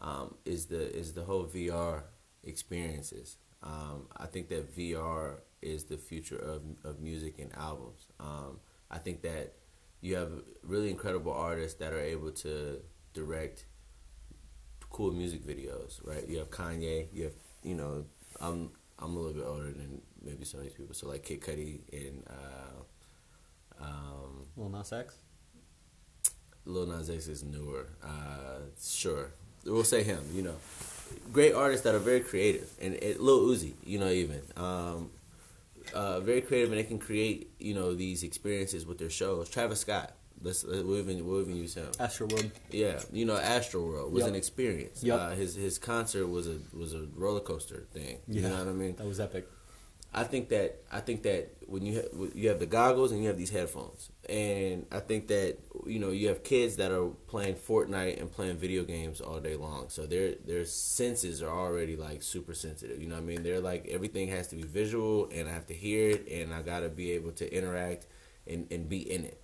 um, 0.00 0.34
is 0.44 0.66
the 0.66 0.94
is 0.94 1.12
the 1.12 1.22
whole 1.22 1.44
VR 1.44 2.02
experiences. 2.42 3.36
Um, 3.62 4.08
I 4.16 4.26
think 4.26 4.48
that 4.48 4.76
VR 4.76 5.36
is 5.62 5.84
the 5.84 5.96
future 5.96 6.38
of 6.38 6.62
of 6.82 7.00
music 7.00 7.38
and 7.38 7.54
albums. 7.54 8.06
Um, 8.18 8.58
I 8.90 8.98
think 8.98 9.22
that 9.22 9.54
you 10.00 10.16
have 10.16 10.32
really 10.62 10.90
incredible 10.90 11.32
artists 11.32 11.78
that 11.78 11.92
are 11.92 12.00
able 12.00 12.32
to 12.32 12.80
direct 13.12 13.64
cool 14.94 15.10
music 15.10 15.44
videos, 15.44 15.98
right? 16.04 16.26
You 16.28 16.38
have 16.38 16.50
Kanye, 16.52 17.08
you 17.12 17.24
have 17.24 17.32
you 17.64 17.74
know, 17.74 18.04
I'm 18.40 18.70
I'm 19.00 19.16
a 19.16 19.18
little 19.18 19.32
bit 19.32 19.44
older 19.44 19.72
than 19.72 20.00
maybe 20.24 20.44
some 20.44 20.60
of 20.60 20.66
these 20.66 20.74
people, 20.74 20.94
so 20.94 21.08
like 21.08 21.24
Kid 21.24 21.40
Cudi 21.40 21.80
and 21.92 22.22
uh, 22.30 23.84
um, 23.84 24.46
Lil 24.56 24.68
Nas 24.68 24.92
X? 24.92 25.16
Lil 26.64 26.86
Nas 26.86 27.10
X 27.10 27.26
is 27.26 27.42
newer. 27.42 27.88
Uh, 28.04 28.60
sure, 28.80 29.32
we'll 29.64 29.82
say 29.82 30.04
him. 30.04 30.22
You 30.32 30.42
know, 30.42 30.54
great 31.32 31.54
artists 31.54 31.82
that 31.82 31.96
are 31.96 31.98
very 31.98 32.20
creative, 32.20 32.70
and 32.80 32.94
it, 32.94 33.20
Lil 33.20 33.48
Uzi, 33.48 33.72
you 33.84 33.98
know, 33.98 34.08
even 34.08 34.42
um, 34.56 35.10
uh, 35.92 36.20
very 36.20 36.40
creative, 36.40 36.70
and 36.70 36.78
they 36.78 36.84
can 36.84 37.00
create 37.00 37.50
you 37.58 37.74
know 37.74 37.96
these 37.96 38.22
experiences 38.22 38.86
with 38.86 38.98
their 38.98 39.10
shows. 39.10 39.48
Travis 39.48 39.80
Scott, 39.80 40.12
let's 40.44 40.62
we'll 40.64 40.96
even 40.98 41.26
we'll 41.26 41.40
even 41.40 41.56
use 41.56 41.74
him. 41.74 41.88
Astro 41.98 42.28
World. 42.28 42.50
Yeah, 42.70 43.00
you 43.12 43.24
know, 43.24 43.36
Astro 43.36 43.82
World 43.84 44.12
was 44.12 44.20
Yep. 44.22 44.28
an 44.30 44.34
experience. 44.36 45.02
Yep. 45.02 45.18
Uh, 45.20 45.30
his 45.30 45.54
his 45.54 45.78
concert 45.78 46.26
was 46.28 46.46
a 46.46 46.58
was 46.72 46.94
a 46.94 47.06
roller 47.16 47.40
coaster 47.40 47.86
thing. 47.92 48.18
You 48.28 48.42
know 48.42 48.50
what 48.50 48.68
I 48.68 48.72
mean? 48.72 48.94
That 48.96 49.06
was 49.06 49.18
epic. 49.20 49.48
I 50.16 50.22
think 50.22 50.48
that 50.50 50.78
I 50.92 51.00
think 51.00 51.24
that 51.24 51.50
when 51.66 51.84
you 51.84 51.94
ha- 52.00 52.26
you 52.36 52.48
have 52.48 52.60
the 52.60 52.66
goggles 52.66 53.10
and 53.10 53.20
you 53.20 53.26
have 53.26 53.36
these 53.36 53.50
headphones, 53.50 54.10
and 54.28 54.86
I 54.92 55.00
think 55.00 55.26
that 55.26 55.58
you 55.86 55.98
know 55.98 56.12
you 56.12 56.28
have 56.28 56.44
kids 56.44 56.76
that 56.76 56.92
are 56.92 57.08
playing 57.26 57.56
Fortnite 57.56 58.20
and 58.20 58.30
playing 58.30 58.58
video 58.58 58.84
games 58.84 59.20
all 59.20 59.40
day 59.40 59.56
long, 59.56 59.88
so 59.88 60.06
their 60.06 60.36
their 60.46 60.66
senses 60.66 61.42
are 61.42 61.50
already 61.50 61.96
like 61.96 62.22
super 62.22 62.54
sensitive. 62.54 63.02
You 63.02 63.08
know 63.08 63.16
what 63.16 63.22
I 63.22 63.26
mean? 63.26 63.42
They're 63.42 63.58
like 63.60 63.88
everything 63.88 64.28
has 64.28 64.46
to 64.48 64.54
be 64.56 64.62
visual, 64.62 65.28
and 65.32 65.48
I 65.48 65.52
have 65.52 65.66
to 65.66 65.74
hear 65.74 66.10
it, 66.10 66.28
and 66.30 66.54
I 66.54 66.62
gotta 66.62 66.90
be 66.90 67.10
able 67.12 67.32
to 67.32 67.52
interact 67.52 68.06
and 68.46 68.68
and 68.70 68.88
be 68.88 68.98
in 69.10 69.24
it. 69.24 69.40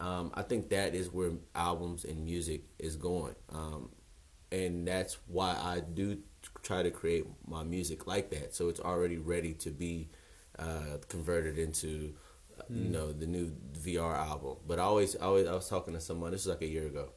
Um, 0.00 0.32
I 0.34 0.42
think 0.42 0.70
that 0.70 0.94
is 0.94 1.12
where 1.12 1.32
albums 1.54 2.04
and 2.06 2.24
music 2.24 2.62
is 2.78 2.96
going, 2.96 3.36
um, 3.50 3.90
and 4.52 4.88
that's 4.88 5.18
why 5.28 5.50
I 5.52 5.80
do 5.80 6.18
try 6.62 6.82
to 6.82 6.90
create 6.90 7.26
my 7.46 7.64
music 7.64 8.06
like 8.06 8.30
that, 8.30 8.54
so 8.54 8.68
it's 8.70 8.80
already 8.80 9.18
ready 9.18 9.54
to 9.54 9.70
be 9.70 10.08
uh, 10.58 10.98
converted 11.08 11.58
into, 11.58 12.14
uh, 12.58 12.62
you 12.74 12.88
Mm. 12.88 12.92
know, 12.92 13.12
the 13.12 13.26
new 13.26 13.52
VR 13.74 14.14
album. 14.16 14.56
But 14.66 14.78
I 14.78 14.82
always, 14.82 15.16
I 15.16 15.20
always, 15.26 15.46
I 15.48 15.54
was 15.54 15.68
talking 15.68 15.94
to 15.94 16.00
someone. 16.00 16.32
This 16.32 16.46
was 16.46 16.54
like 16.54 16.62
a 16.62 16.66
year 16.72 16.86
ago, 16.86 17.10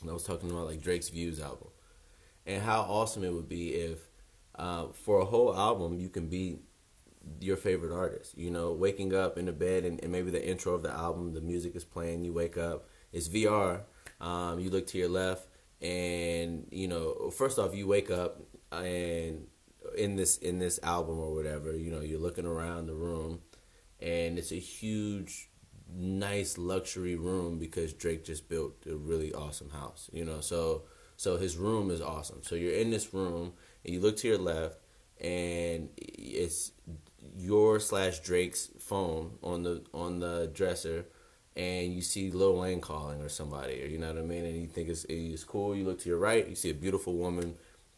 and 0.00 0.10
I 0.10 0.12
was 0.12 0.24
talking 0.24 0.50
about 0.50 0.66
like 0.66 0.80
Drake's 0.82 1.08
Views 1.10 1.40
album, 1.40 1.68
and 2.46 2.62
how 2.62 2.82
awesome 2.82 3.24
it 3.24 3.32
would 3.32 3.48
be 3.48 3.74
if, 3.74 3.98
uh, 4.56 4.88
for 4.92 5.20
a 5.20 5.24
whole 5.24 5.56
album, 5.56 5.98
you 6.00 6.08
can 6.08 6.28
be 6.28 6.58
your 7.40 7.56
favorite 7.56 7.92
artist. 7.92 8.36
You 8.36 8.50
know, 8.50 8.72
waking 8.72 9.14
up 9.14 9.38
in 9.38 9.46
the 9.46 9.52
bed 9.52 9.84
and, 9.84 10.02
and 10.02 10.12
maybe 10.12 10.30
the 10.30 10.46
intro 10.46 10.74
of 10.74 10.82
the 10.82 10.90
album, 10.90 11.34
the 11.34 11.40
music 11.40 11.76
is 11.76 11.84
playing. 11.84 12.24
You 12.24 12.32
wake 12.32 12.56
up, 12.56 12.88
it's 13.12 13.28
VR. 13.28 13.82
Um, 14.20 14.58
you 14.60 14.70
look 14.70 14.86
to 14.88 14.98
your 14.98 15.08
left, 15.08 15.48
and 15.82 16.66
you 16.70 16.88
know, 16.88 17.30
first 17.30 17.58
off, 17.58 17.74
you 17.74 17.86
wake 17.86 18.10
up 18.10 18.40
and 18.72 19.46
in 19.96 20.16
this 20.16 20.38
in 20.38 20.58
this 20.58 20.80
album 20.82 21.18
or 21.18 21.34
whatever, 21.34 21.76
you 21.76 21.90
know, 21.90 22.00
you're 22.00 22.20
looking 22.20 22.46
around 22.46 22.86
the 22.86 22.94
room, 22.94 23.40
and 24.00 24.38
it's 24.38 24.52
a 24.52 24.56
huge, 24.56 25.50
nice 25.92 26.58
luxury 26.58 27.16
room 27.16 27.58
because 27.58 27.92
Drake 27.92 28.24
just 28.24 28.48
built 28.48 28.74
a 28.90 28.96
really 28.96 29.32
awesome 29.32 29.70
house. 29.70 30.10
You 30.12 30.24
know, 30.24 30.40
so 30.40 30.82
so 31.16 31.36
his 31.36 31.56
room 31.56 31.90
is 31.90 32.00
awesome. 32.00 32.42
So 32.42 32.54
you're 32.54 32.74
in 32.74 32.90
this 32.90 33.12
room, 33.12 33.52
and 33.84 33.94
you 33.94 34.00
look 34.00 34.16
to 34.18 34.28
your 34.28 34.38
left, 34.38 34.78
and 35.20 35.90
it's 35.96 36.72
your 37.36 37.80
slash 37.80 38.20
Drake's 38.20 38.70
phone 38.78 39.38
on 39.42 39.62
the 39.62 39.82
on 39.92 40.20
the 40.20 40.50
dresser, 40.52 41.06
and 41.56 41.92
you 41.92 42.02
see 42.02 42.30
Lil 42.30 42.60
Wayne 42.60 42.80
calling 42.80 43.20
or 43.20 43.28
somebody, 43.28 43.82
or 43.82 43.86
you 43.86 43.98
know 43.98 44.08
what 44.08 44.18
I 44.18 44.22
mean, 44.22 44.44
and 44.44 44.60
you 44.60 44.66
think 44.66 44.88
it's 44.88 45.04
it's 45.08 45.44
cool. 45.44 45.74
You 45.76 45.84
look 45.84 46.00
to 46.00 46.08
your 46.08 46.18
right, 46.18 46.46
you 46.48 46.54
see 46.54 46.70
a 46.70 46.74
beautiful 46.74 47.14
woman 47.14 47.54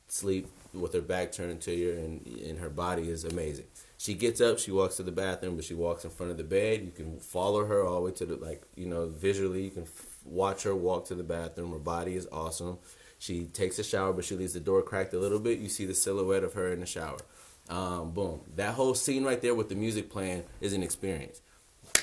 sleep 0.09 0.49
with 0.73 0.93
her 0.93 1.01
back 1.01 1.33
turned 1.33 1.61
to 1.62 1.75
you, 1.75 1.93
and 1.93 2.27
and 2.27 2.59
her 2.59 2.71
body 2.71 3.09
is 3.09 3.25
amazing. 3.25 3.67
She 3.99 4.15
gets 4.15 4.41
up, 4.41 4.59
she 4.59 4.71
walks 4.71 4.97
to 4.97 5.03
the 5.03 5.12
bathroom, 5.12 5.57
but 5.57 5.65
she 5.65 5.75
walks 5.75 6.05
in 6.05 6.11
front 6.11 6.31
of 6.31 6.39
the 6.39 6.45
bed. 6.45 6.83
You 6.85 6.91
can 6.91 7.19
follow 7.19 7.65
her 7.65 7.83
all 7.85 7.97
the 7.97 8.01
way 8.03 8.12
to 8.12 8.27
the 8.27 8.37
like 8.37 8.62
you 8.77 8.87
know 8.87 9.07
visually. 9.07 9.62
You 9.62 9.71
can 9.71 9.85
f- 9.85 10.19
watch 10.25 10.65
her 10.65 10.75
walk 10.75 11.07
to 11.07 11.15
the 11.15 11.23
bathroom. 11.25 11.73
Her 11.73 11.79
body 11.79 12.15
is 12.17 12.29
awesome. 12.31 12.79
She 13.19 13.45
takes 13.45 13.79
a 13.79 13.85
shower, 13.85 14.12
but 14.12 14.25
she 14.25 14.37
leaves 14.37 14.53
the 14.53 14.61
door 14.61 14.83
cracked 14.83 15.15
a 15.15 15.19
little 15.19 15.39
bit. 15.39 15.59
You 15.59 15.69
see 15.69 15.87
the 15.87 15.95
silhouette 15.95 16.45
of 16.45 16.53
her 16.53 16.71
in 16.73 16.81
the 16.81 16.87
shower. 16.87 17.19
Um, 17.68 18.12
boom. 18.12 18.40
That 18.57 18.74
whole 18.74 18.94
scene 18.94 19.24
right 19.24 19.40
there 19.40 19.55
with 19.55 19.68
the 19.68 19.74
music 19.74 20.11
playing 20.11 20.44
is 20.61 20.72
an 20.72 20.83
experience. 20.83 21.40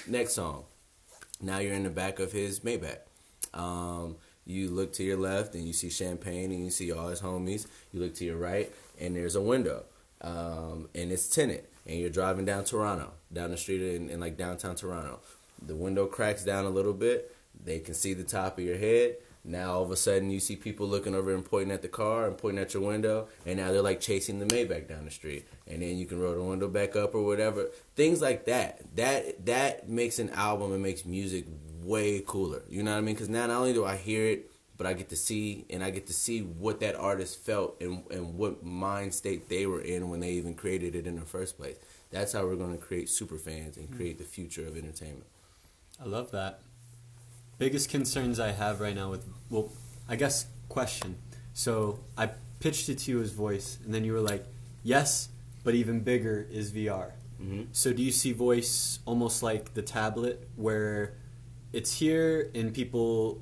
Next 0.07 0.33
song. 0.33 0.65
Now 1.41 1.59
you're 1.59 1.73
in 1.73 1.83
the 1.83 1.89
back 1.89 2.19
of 2.19 2.31
his 2.31 2.61
Maybach. 2.61 2.99
Um, 3.53 4.17
you 4.45 4.69
look 4.69 4.93
to 4.93 5.03
your 5.03 5.17
left 5.17 5.55
and 5.55 5.65
you 5.65 5.73
see 5.73 5.89
champagne 5.89 6.51
and 6.51 6.63
you 6.63 6.69
see 6.69 6.91
all 6.91 7.07
his 7.07 7.21
homies. 7.21 7.67
You 7.91 8.01
look 8.01 8.15
to 8.15 8.25
your 8.25 8.37
right 8.37 8.71
and 8.99 9.15
there's 9.15 9.35
a 9.35 9.41
window. 9.41 9.83
Um, 10.21 10.89
and 10.95 11.11
it's 11.11 11.27
tinted. 11.27 11.65
And 11.85 11.99
you're 11.99 12.09
driving 12.09 12.45
down 12.45 12.63
Toronto, 12.63 13.11
down 13.31 13.51
the 13.51 13.57
street 13.57 13.81
in, 13.81 14.09
in 14.09 14.19
like 14.19 14.37
downtown 14.37 14.75
Toronto. 14.75 15.19
The 15.65 15.75
window 15.75 16.05
cracks 16.05 16.43
down 16.43 16.65
a 16.65 16.69
little 16.69 16.93
bit. 16.93 17.35
They 17.63 17.79
can 17.79 17.93
see 17.93 18.13
the 18.13 18.23
top 18.23 18.57
of 18.57 18.63
your 18.63 18.77
head. 18.77 19.17
Now 19.45 19.73
all 19.73 19.83
of 19.83 19.91
a 19.91 19.97
sudden 19.97 20.29
you 20.29 20.39
see 20.39 20.55
people 20.55 20.87
looking 20.87 21.13
over 21.13 21.33
and 21.33 21.43
pointing 21.43 21.71
at 21.71 21.81
the 21.81 21.89
car 21.89 22.27
and 22.27 22.37
pointing 22.37 22.61
at 22.61 22.73
your 22.73 22.83
window, 22.83 23.27
and 23.45 23.57
now 23.57 23.71
they're 23.71 23.81
like 23.81 23.99
chasing 23.99 24.39
the 24.39 24.45
Maybach 24.45 24.87
down 24.87 25.05
the 25.05 25.11
street, 25.11 25.47
and 25.67 25.81
then 25.81 25.97
you 25.97 26.05
can 26.05 26.19
roll 26.19 26.35
the 26.35 26.43
window 26.43 26.69
back 26.69 26.95
up 26.95 27.13
or 27.13 27.23
whatever. 27.23 27.69
Things 27.95 28.21
like 28.21 28.45
that. 28.45 28.95
That 28.95 29.45
that 29.45 29.89
makes 29.89 30.19
an 30.19 30.29
album 30.29 30.71
and 30.71 30.81
makes 30.81 31.03
music 31.05 31.45
way 31.81 32.23
cooler. 32.25 32.61
You 32.69 32.83
know 32.83 32.91
what 32.91 32.99
I 32.99 33.01
mean? 33.01 33.15
Because 33.15 33.29
now 33.29 33.47
not 33.47 33.57
only 33.57 33.73
do 33.73 33.83
I 33.83 33.97
hear 33.97 34.25
it, 34.27 34.49
but 34.77 34.87
I 34.87 34.93
get 34.93 35.09
to 35.09 35.15
see 35.15 35.65
and 35.69 35.83
I 35.83 35.89
get 35.89 36.07
to 36.07 36.13
see 36.13 36.39
what 36.41 36.79
that 36.79 36.95
artist 36.95 37.37
felt 37.39 37.81
and 37.81 38.03
and 38.11 38.35
what 38.35 38.63
mind 38.63 39.13
state 39.13 39.49
they 39.49 39.65
were 39.65 39.81
in 39.81 40.09
when 40.09 40.21
they 40.21 40.31
even 40.31 40.55
created 40.55 40.95
it 40.95 41.05
in 41.05 41.15
the 41.15 41.25
first 41.25 41.57
place. 41.57 41.75
That's 42.11 42.31
how 42.31 42.45
we're 42.45 42.55
going 42.55 42.77
to 42.77 42.83
create 42.83 43.09
super 43.09 43.37
fans 43.37 43.75
and 43.75 43.93
create 43.93 44.19
the 44.19 44.23
future 44.23 44.67
of 44.67 44.77
entertainment. 44.77 45.25
I 46.01 46.05
love 46.05 46.31
that. 46.31 46.61
Biggest 47.63 47.89
concerns 47.89 48.41
I 48.41 48.51
have 48.51 48.81
right 48.81 48.93
now 48.93 49.09
with 49.09 49.23
well, 49.49 49.71
I 50.09 50.17
guess 50.17 50.47
question. 50.67 51.15
So 51.53 51.99
I 52.17 52.25
pitched 52.59 52.89
it 52.89 52.97
to 53.03 53.11
you 53.11 53.21
as 53.21 53.31
voice, 53.31 53.77
and 53.85 53.93
then 53.93 54.03
you 54.03 54.11
were 54.11 54.19
like, 54.19 54.43
"Yes, 54.83 55.29
but 55.63 55.73
even 55.73 56.01
bigger 56.01 56.45
is 56.51 56.71
VR." 56.71 57.13
Mhm. 57.41 57.67
So 57.71 57.93
do 57.93 58.03
you 58.03 58.11
see 58.11 58.33
voice 58.33 58.99
almost 59.05 59.41
like 59.43 59.75
the 59.75 59.81
tablet, 59.81 60.45
where 60.57 61.13
it's 61.71 61.99
here 61.99 62.51
and 62.53 62.73
people 62.73 63.39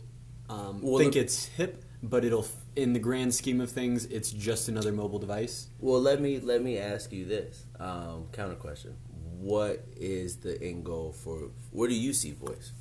um, 0.49 0.81
Well, 0.83 0.99
think 0.99 1.13
the- 1.13 1.21
it's 1.21 1.45
hip, 1.57 1.83
but 2.03 2.23
it'll, 2.23 2.45
in 2.75 2.93
the 2.93 2.99
grand 2.99 3.33
scheme 3.33 3.59
of 3.59 3.71
things, 3.71 4.05
it's 4.05 4.29
just 4.31 4.69
another 4.69 4.91
mobile 4.91 5.17
device? 5.17 5.55
Well, 5.79 5.99
let 5.99 6.21
me 6.21 6.39
let 6.39 6.61
me 6.61 6.77
ask 6.77 7.11
you 7.11 7.25
this 7.25 7.65
um, 7.79 8.27
counter 8.33 8.53
question: 8.67 8.93
What 9.39 9.83
is 9.97 10.35
the 10.45 10.61
end 10.61 10.85
goal 10.85 11.11
for? 11.11 11.49
Where 11.71 11.89
do 11.89 11.95
you 11.95 12.13
see 12.13 12.33
voice? 12.33 12.71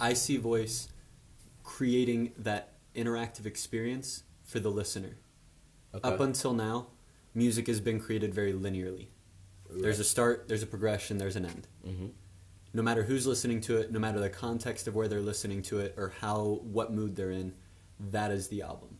I 0.00 0.12
see 0.14 0.36
voice 0.36 0.88
creating 1.62 2.32
that 2.38 2.74
interactive 2.94 3.46
experience 3.46 4.22
for 4.44 4.60
the 4.60 4.70
listener. 4.70 5.16
Up 5.92 6.20
until 6.20 6.52
now, 6.52 6.88
music 7.34 7.66
has 7.68 7.80
been 7.80 8.00
created 8.00 8.34
very 8.34 8.52
linearly. 8.52 9.06
There's 9.70 9.98
a 10.00 10.04
start, 10.04 10.46
there's 10.48 10.62
a 10.62 10.66
progression, 10.66 11.18
there's 11.18 11.36
an 11.36 11.46
end. 11.46 11.68
Mhm. 11.86 12.10
No 12.72 12.82
matter 12.82 13.04
who's 13.04 13.26
listening 13.26 13.60
to 13.62 13.76
it, 13.78 13.92
no 13.92 13.98
matter 14.00 14.18
the 14.20 14.28
context 14.30 14.86
of 14.88 14.94
where 14.94 15.08
they're 15.08 15.20
listening 15.20 15.62
to 15.62 15.78
it 15.78 15.94
or 15.96 16.10
how 16.20 16.60
what 16.64 16.92
mood 16.92 17.16
they're 17.16 17.30
in, 17.30 17.54
that 17.98 18.30
is 18.32 18.48
the 18.48 18.62
album. 18.62 18.98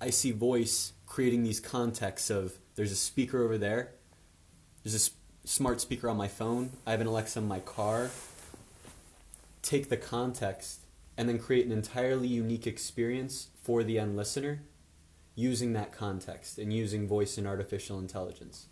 I 0.00 0.10
see 0.10 0.30
voice 0.32 0.92
creating 1.06 1.42
these 1.44 1.60
contexts 1.60 2.28
of 2.30 2.58
there's 2.74 2.92
a 2.92 2.96
speaker 2.96 3.42
over 3.42 3.56
there, 3.56 3.94
there's 4.82 4.94
a 4.94 4.96
s- 4.96 5.10
smart 5.44 5.80
speaker 5.80 6.08
on 6.10 6.16
my 6.18 6.28
phone, 6.28 6.72
I 6.86 6.90
have 6.90 7.00
an 7.00 7.06
Alexa 7.06 7.38
in 7.38 7.48
my 7.48 7.60
car. 7.60 8.10
Take 9.64 9.88
the 9.88 9.96
context 9.96 10.80
and 11.16 11.26
then 11.28 11.38
create 11.38 11.64
an 11.64 11.72
entirely 11.72 12.28
unique 12.28 12.66
experience 12.66 13.48
for 13.62 13.82
the 13.82 13.98
end 13.98 14.14
listener 14.14 14.62
using 15.34 15.72
that 15.72 15.90
context 15.90 16.58
and 16.58 16.70
using 16.72 17.08
voice 17.08 17.38
and 17.38 17.46
artificial 17.46 17.98
intelligence. 17.98 18.66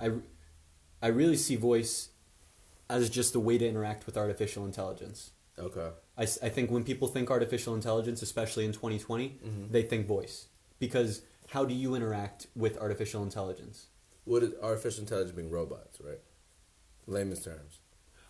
I, 0.00 0.10
I 1.00 1.06
really 1.06 1.36
see 1.36 1.54
voice 1.54 2.08
as 2.88 3.08
just 3.08 3.36
a 3.36 3.40
way 3.40 3.58
to 3.58 3.66
interact 3.68 4.06
with 4.06 4.16
artificial 4.16 4.64
intelligence. 4.66 5.30
Okay. 5.56 5.90
I, 6.18 6.22
I 6.22 6.48
think 6.48 6.72
when 6.72 6.82
people 6.82 7.06
think 7.06 7.30
artificial 7.30 7.72
intelligence, 7.74 8.22
especially 8.22 8.64
in 8.64 8.72
2020, 8.72 9.38
Mhm. 9.46 9.70
they 9.70 9.82
think 9.82 10.08
voice. 10.08 10.46
Because 10.80 11.22
how 11.50 11.64
do 11.64 11.74
you 11.74 11.94
interact 11.94 12.48
with 12.56 12.76
artificial 12.78 13.22
intelligence? 13.22 13.86
What 14.24 14.42
is 14.42 14.52
artificial 14.60 15.02
intelligence 15.02 15.32
being 15.36 15.48
robots, 15.50 16.00
right? 16.00 16.18
Layman's 17.06 17.44
terms. 17.44 17.78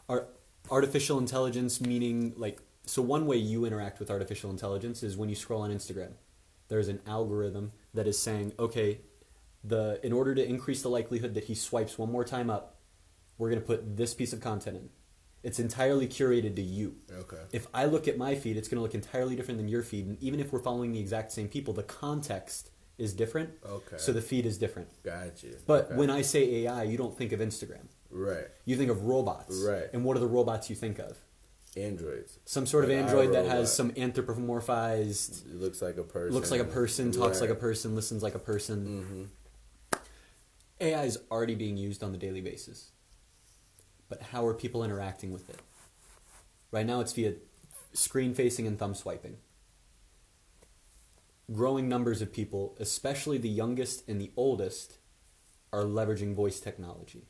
Ar- 0.09 0.27
artificial 0.71 1.19
intelligence 1.19 1.81
meaning 1.81 2.33
like 2.37 2.61
so 2.87 3.03
one 3.03 3.27
way 3.27 3.37
you 3.37 3.65
interact 3.65 4.01
with 4.01 4.11
artificial 4.11 4.51
intelligence 4.51 5.03
is 5.03 5.17
when 5.17 5.29
you 5.29 5.35
scroll 5.37 5.63
on 5.63 5.71
Instagram. 5.71 6.13
There's 6.69 6.89
an 6.89 7.01
algorithm 7.07 7.73
that 7.95 8.07
is 8.07 8.19
saying, 8.19 8.53
okay, 8.59 9.01
the 9.63 10.01
in 10.05 10.13
order 10.13 10.35
to 10.35 10.45
increase 10.45 10.83
the 10.83 10.89
likelihood 10.89 11.35
that 11.35 11.45
he 11.45 11.55
swipes 11.55 11.99
one 11.99 12.11
more 12.11 12.25
time 12.25 12.51
up, 12.51 12.77
we're 13.39 13.51
going 13.51 13.61
to 13.61 13.67
put 13.67 13.97
this 13.97 14.15
piece 14.15 14.33
of 14.33 14.41
content 14.41 14.77
in. 14.77 14.89
It's 15.43 15.59
entirely 15.59 16.07
curated 16.07 16.55
to 16.57 16.63
you. 16.63 16.97
Okay. 17.13 17.39
If 17.53 17.67
I 17.73 17.87
look 17.87 18.07
at 18.09 18.19
my 18.19 18.35
feed, 18.35 18.57
it's 18.57 18.69
going 18.69 18.77
to 18.77 18.83
look 18.83 18.95
entirely 18.95 19.37
different 19.37 19.59
than 19.59 19.69
your 19.69 19.83
feed, 19.83 20.07
and 20.07 20.23
even 20.23 20.39
if 20.39 20.53
we're 20.53 20.59
following 20.63 20.93
the 20.93 21.01
exact 21.01 21.33
same 21.33 21.49
people, 21.49 21.73
the 21.73 21.83
context 21.83 22.71
is 22.99 23.15
different. 23.15 23.51
Okay. 23.67 23.97
So 23.99 24.13
the 24.13 24.21
feed 24.21 24.45
is 24.45 24.59
different. 24.59 24.89
Got 25.03 25.43
you. 25.43 25.57
But 25.67 25.87
Okay. 25.87 25.95
when 25.97 26.11
I 26.11 26.21
say 26.23 26.65
AI, 26.67 26.83
you 26.83 26.99
don't 26.99 27.17
think 27.17 27.33
of 27.33 27.41
Instagram. 27.41 27.87
Right 28.11 28.47
You 28.65 28.77
think 28.77 28.91
of 28.91 29.05
robots. 29.05 29.57
Right. 29.67 29.89
And 29.93 30.05
what 30.05 30.17
are 30.17 30.21
the 30.21 30.27
robots 30.27 30.69
you 30.71 30.77
think 30.77 30.99
of? 30.99 31.17
androids, 31.77 32.39
Some 32.47 32.67
sort 32.67 32.83
of 32.85 32.91
android 32.91 33.33
that 33.33 33.47
has 33.47 33.73
some 33.73 33.93
anthropomorphized, 33.93 35.47
it 35.47 35.55
looks 35.55 35.81
like 35.81 35.97
a 35.99 36.03
person. 36.03 36.35
looks 36.35 36.51
like 36.51 36.61
a 36.61 36.65
person, 36.65 37.13
talks 37.13 37.41
like 37.41 37.51
a 37.51 37.55
person, 37.55 37.95
listens 37.95 38.23
like 38.25 38.35
a 38.35 38.41
person. 38.41 39.31
Mhm. 39.95 40.01
AI 40.81 41.05
is 41.05 41.19
already 41.31 41.55
being 41.55 41.77
used 41.77 42.03
on 42.03 42.11
the 42.11 42.19
daily 42.19 42.41
basis. 42.41 42.91
But 44.09 44.21
how 44.23 44.45
are 44.49 44.55
people 44.55 44.83
interacting 44.83 45.31
with 45.33 45.49
it? 45.49 45.61
Right 46.73 46.85
now 46.87 46.99
it's 47.01 47.13
via 47.13 47.35
screen 47.93 48.35
facing 48.35 48.67
and 48.67 48.77
thumb 48.77 48.95
swiping. 48.97 49.37
Growing 51.53 51.89
numbers 51.89 52.21
of 52.23 52.33
people, 52.33 52.77
especially 52.81 53.39
the 53.39 53.49
youngest 53.49 54.09
and 54.09 54.21
the 54.21 54.33
oldest, 54.37 54.99
are 55.73 55.83
leveraging 55.85 56.35
voice 56.35 56.59
technology. 56.61 57.29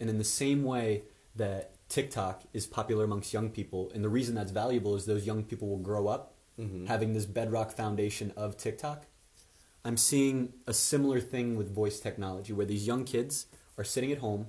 And 0.00 0.10
in 0.10 0.18
the 0.18 0.24
same 0.24 0.64
way 0.64 1.02
that 1.36 1.70
TikTok 1.88 2.42
is 2.52 2.66
popular 2.66 3.04
amongst 3.04 3.32
young 3.32 3.50
people, 3.50 3.90
and 3.94 4.02
the 4.02 4.08
reason 4.08 4.34
that's 4.34 4.50
valuable 4.50 4.96
is 4.96 5.06
those 5.06 5.26
young 5.26 5.44
people 5.44 5.68
will 5.68 5.78
grow 5.78 6.08
up 6.08 6.34
Mhm. 6.58 6.86
having 6.86 7.12
this 7.12 7.26
bedrock 7.26 7.72
foundation 7.72 8.32
of 8.36 8.56
TikTok. 8.56 9.06
I'm 9.84 9.96
seeing 9.96 10.52
a 10.66 10.74
similar 10.74 11.20
thing 11.20 11.56
with 11.56 11.70
voice 11.74 11.98
technology 12.00 12.52
where 12.52 12.66
these 12.66 12.86
young 12.86 13.04
kids 13.04 13.46
are 13.76 13.84
sitting 13.84 14.12
at 14.12 14.18
home 14.18 14.46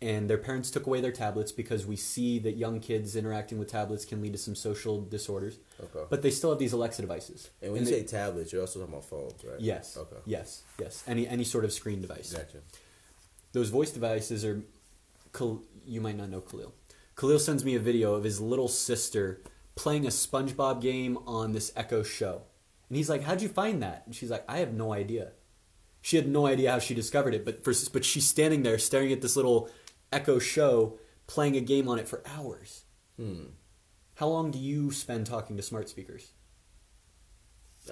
and 0.00 0.28
their 0.28 0.36
parents 0.38 0.70
took 0.70 0.86
away 0.86 1.00
their 1.00 1.10
tablets 1.12 1.50
because 1.52 1.86
we 1.86 1.96
see 1.96 2.38
that 2.40 2.52
young 2.56 2.78
kids 2.80 3.16
interacting 3.16 3.58
with 3.58 3.68
tablets 3.68 4.04
can 4.04 4.20
lead 4.20 4.32
to 4.32 4.38
some 4.38 4.54
social 4.54 5.00
disorders. 5.00 5.56
Okay. 5.82 6.04
But 6.10 6.20
they 6.22 6.30
still 6.30 6.50
have 6.50 6.58
these 6.58 6.74
Alexa 6.74 7.00
devices. 7.02 7.48
and 7.62 7.72
when 7.72 7.80
you 7.82 7.86
they- 7.90 8.00
say 8.02 8.06
tablets, 8.06 8.52
you're 8.52 8.60
also 8.60 8.78
talking 8.80 8.92
about 8.94 9.06
phones, 9.06 9.42
right? 9.42 9.58
yes, 9.60 9.96
Okay. 9.96 10.16
yes, 10.26 10.62
yes, 10.78 11.02
any 11.06 11.26
any 11.26 11.44
sort 11.44 11.64
of 11.64 11.72
screen 11.72 12.00
device. 12.02 12.32
Gotcha. 12.32 12.58
Those 13.52 13.70
voice 13.70 13.90
devices 13.90 14.44
are, 14.44 14.62
You 15.84 16.00
might 16.00 16.16
not 16.16 16.30
know 16.30 16.40
Khalil. 16.40 16.74
Khalil 17.16 17.38
sends 17.38 17.64
me 17.64 17.74
a 17.74 17.80
video 17.80 18.14
of 18.14 18.24
his 18.24 18.40
little 18.40 18.68
sister 18.68 19.42
playing 19.74 20.04
a 20.06 20.10
SpongeBob 20.10 20.80
game 20.80 21.18
on 21.26 21.52
this 21.52 21.72
Echo 21.76 22.02
show, 22.02 22.42
and 22.88 22.96
he's 22.96 23.08
like, 23.08 23.22
"How'd 23.22 23.42
you 23.42 23.48
find 23.48 23.82
that?" 23.82 24.02
And 24.06 24.14
she's 24.14 24.30
like, 24.30 24.44
"I 24.48 24.58
have 24.58 24.72
no 24.74 24.92
idea." 24.92 25.32
She 26.02 26.16
had 26.16 26.28
no 26.28 26.46
idea 26.46 26.70
how 26.70 26.78
she 26.78 26.94
discovered 26.94 27.34
it, 27.34 27.44
but 27.44 27.64
for, 27.64 27.72
but 27.92 28.04
she's 28.04 28.26
standing 28.26 28.62
there 28.62 28.78
staring 28.78 29.12
at 29.12 29.22
this 29.22 29.36
little 29.36 29.68
Echo 30.12 30.38
show, 30.38 30.98
playing 31.26 31.56
a 31.56 31.60
game 31.60 31.88
on 31.88 31.98
it 31.98 32.06
for 32.08 32.22
hours. 32.26 32.84
Hmm. 33.16 33.46
How 34.14 34.28
long 34.28 34.50
do 34.50 34.58
you 34.58 34.92
spend 34.92 35.26
talking 35.26 35.56
to 35.56 35.62
smart 35.62 35.88
speakers? 35.88 36.32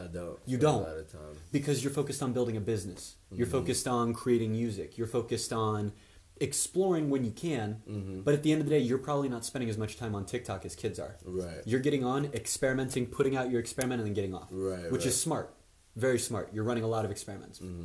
I 0.00 0.06
don't. 0.06 0.38
You 0.46 0.58
don't. 0.58 0.82
A 0.82 0.88
lot 0.88 0.96
of 0.98 1.10
time. 1.12 1.36
because 1.52 1.82
you're 1.84 1.92
focused 1.92 2.22
on 2.22 2.32
building 2.32 2.56
a 2.56 2.60
business. 2.60 3.16
You're 3.30 3.46
Mhm. 3.46 3.50
focused 3.52 3.86
on 3.88 4.12
creating 4.14 4.52
music. 4.52 4.96
You're 4.98 5.06
focused 5.06 5.52
on 5.52 5.92
exploring 6.40 7.10
when 7.10 7.24
you 7.24 7.30
can. 7.30 7.82
Mhm. 7.88 8.24
But 8.24 8.34
at 8.34 8.42
the 8.42 8.50
end 8.52 8.60
of 8.60 8.66
the 8.66 8.70
day, 8.74 8.78
you're 8.80 8.98
probably 8.98 9.28
not 9.28 9.44
spending 9.44 9.70
as 9.70 9.78
much 9.78 9.96
time 9.96 10.14
on 10.14 10.26
TikTok 10.26 10.64
as 10.64 10.74
kids 10.74 10.98
are. 10.98 11.16
Right. 11.24 11.62
You're 11.64 11.80
getting 11.80 12.04
on, 12.04 12.26
experimenting, 12.26 13.06
putting 13.06 13.36
out 13.36 13.50
your 13.50 13.60
experiment, 13.60 14.00
and 14.00 14.06
then 14.06 14.14
getting 14.14 14.34
off. 14.34 14.48
Right, 14.50 14.90
Which 14.90 15.02
right. 15.02 15.06
is 15.08 15.20
smart. 15.20 15.54
Very 15.96 16.18
smart. 16.18 16.52
You're 16.52 16.64
running 16.64 16.82
a 16.84 16.88
lot 16.88 17.04
of 17.04 17.10
experiments. 17.10 17.58
hmm 17.60 17.84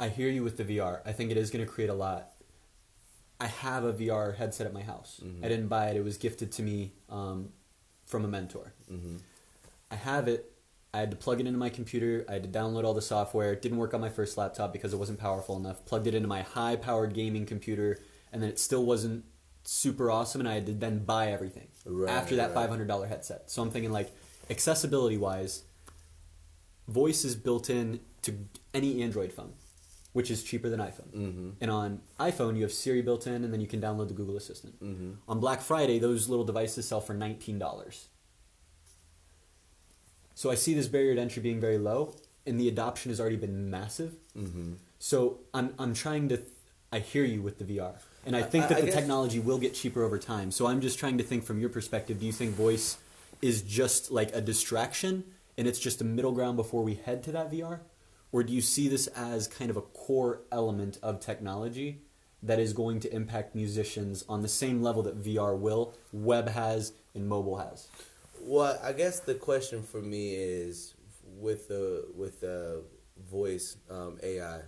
I 0.00 0.08
hear 0.08 0.28
you 0.28 0.44
with 0.44 0.56
the 0.56 0.64
VR. 0.64 1.00
I 1.04 1.12
think 1.12 1.30
it 1.30 1.36
is 1.36 1.50
going 1.50 1.64
to 1.64 1.70
create 1.70 1.90
a 1.90 1.94
lot. 1.94 2.32
I 3.40 3.46
have 3.46 3.84
a 3.84 3.92
VR 3.92 4.32
headset 4.36 4.66
at 4.66 4.72
my 4.72 4.82
house. 4.82 5.20
Mhm. 5.24 5.44
I 5.44 5.48
didn't 5.48 5.68
buy 5.68 5.88
it. 5.90 5.96
It 5.96 6.04
was 6.04 6.16
gifted 6.16 6.52
to 6.52 6.62
me 6.62 6.92
um, 7.08 7.52
from 8.06 8.24
a 8.24 8.28
mentor. 8.28 8.74
hmm 8.88 9.16
I 9.90 9.94
have 9.96 10.28
it. 10.28 10.52
I 10.94 11.00
had 11.00 11.10
to 11.10 11.16
plug 11.16 11.38
it 11.40 11.46
into 11.46 11.58
my 11.58 11.68
computer. 11.68 12.24
I 12.28 12.32
had 12.34 12.42
to 12.44 12.48
download 12.48 12.84
all 12.84 12.94
the 12.94 13.02
software. 13.02 13.52
It 13.52 13.60
didn't 13.62 13.76
work 13.78 13.92
on 13.94 14.00
my 14.00 14.08
first 14.08 14.38
laptop 14.38 14.72
because 14.72 14.92
it 14.94 14.96
wasn't 14.98 15.18
powerful 15.20 15.56
enough. 15.56 15.84
Plugged 15.84 16.06
it 16.06 16.14
into 16.14 16.28
my 16.28 16.42
high 16.42 16.76
powered 16.76 17.12
gaming 17.14 17.44
computer, 17.44 17.98
and 18.32 18.42
then 18.42 18.48
it 18.48 18.58
still 18.58 18.84
wasn't 18.86 19.24
super 19.64 20.10
awesome, 20.10 20.40
and 20.40 20.48
I 20.48 20.54
had 20.54 20.66
to 20.66 20.72
then 20.72 21.00
buy 21.04 21.30
everything 21.30 21.68
Right, 21.84 22.10
after 22.10 22.36
that 22.36 22.54
right. 22.54 22.70
$500 22.70 23.06
headset. 23.08 23.50
So 23.50 23.60
I'm 23.60 23.70
thinking, 23.70 23.92
like, 23.92 24.10
accessibility 24.48 25.18
wise, 25.18 25.64
voice 26.88 27.22
is 27.24 27.36
built 27.36 27.68
in 27.68 28.00
to 28.22 28.34
any 28.72 29.02
Android 29.02 29.30
phone, 29.30 29.52
which 30.14 30.30
is 30.30 30.42
cheaper 30.42 30.70
than 30.70 30.80
iPhone. 30.80 31.12
hmm 31.12 31.50
And 31.60 31.70
on 31.70 32.00
iPhone, 32.18 32.56
you 32.56 32.62
have 32.62 32.72
Siri 32.72 33.02
built 33.02 33.26
in, 33.26 33.44
and 33.44 33.52
then 33.52 33.60
you 33.60 33.66
can 33.66 33.80
download 33.80 34.08
the 34.08 34.14
Google 34.14 34.38
Assistant. 34.38 34.74
hmm 34.80 35.12
On 35.28 35.38
Black 35.38 35.60
Friday, 35.60 35.98
those 35.98 36.30
little 36.30 36.46
devices 36.46 36.88
sell 36.88 37.02
for 37.02 37.14
$19. 37.14 38.06
So 40.38 40.52
I 40.52 40.54
see 40.54 40.72
this 40.72 40.86
barrier 40.86 41.16
to 41.16 41.20
entry 41.20 41.42
being 41.42 41.58
very 41.58 41.78
low, 41.78 42.14
and 42.46 42.60
the 42.60 42.68
adoption 42.68 43.10
has 43.10 43.18
already 43.20 43.34
been 43.34 43.68
massive. 43.70 44.12
hmm 44.34 44.74
So 45.00 45.40
I'm, 45.52 45.74
I'm 45.80 45.94
trying 45.94 46.28
to, 46.28 46.40
I 46.92 47.00
hear 47.00 47.24
you 47.24 47.42
with 47.42 47.58
the 47.58 47.64
VR. 47.64 47.94
And 48.24 48.36
I 48.36 48.42
think 48.44 48.66
I- 48.66 48.68
that 48.68 48.78
I 48.78 48.80
the 48.82 48.86
guess- 48.86 48.94
technology 48.94 49.40
will 49.40 49.58
get 49.58 49.74
cheaper 49.74 50.04
over 50.04 50.16
time. 50.16 50.52
So 50.52 50.68
I'm 50.68 50.80
just 50.80 50.96
trying 50.96 51.18
to 51.18 51.24
think 51.24 51.42
from 51.42 51.58
your 51.58 51.70
perspective 51.70 52.20
do 52.20 52.26
you 52.26 52.30
think 52.30 52.54
voice 52.54 52.98
is 53.42 53.62
just 53.62 54.12
like 54.12 54.30
a 54.32 54.40
distraction 54.40 55.24
and 55.56 55.66
it's 55.66 55.80
just 55.80 56.00
a 56.00 56.04
middle 56.04 56.30
ground 56.30 56.56
before 56.56 56.84
we 56.84 56.94
head 56.94 57.24
to 57.24 57.32
that 57.32 57.50
VR? 57.50 57.80
Or 58.30 58.44
do 58.44 58.52
you 58.52 58.60
see 58.60 58.86
this 58.86 59.08
as 59.08 59.48
kind 59.48 59.70
of 59.72 59.76
a 59.76 59.80
core 59.82 60.42
element 60.52 60.98
of 61.02 61.18
technology 61.18 62.02
that 62.44 62.60
is 62.60 62.72
going 62.72 63.00
to 63.00 63.12
impact 63.12 63.56
musicians 63.56 64.24
on 64.28 64.42
the 64.42 64.48
same 64.62 64.82
level 64.84 65.02
that 65.02 65.20
VR 65.20 65.58
will, 65.58 65.94
web 66.12 66.48
has, 66.50 66.92
and 67.12 67.28
mobile 67.28 67.56
has? 67.56 67.88
Well, 68.48 68.80
I 68.82 68.94
guess 68.94 69.20
the 69.20 69.34
question 69.34 69.82
for 69.82 70.00
me 70.00 70.32
is 70.32 70.94
with 71.22 71.68
the 71.68 72.06
with 72.16 72.40
the 72.40 72.82
voice 73.30 73.76
um, 73.90 74.18
AI, 74.22 74.60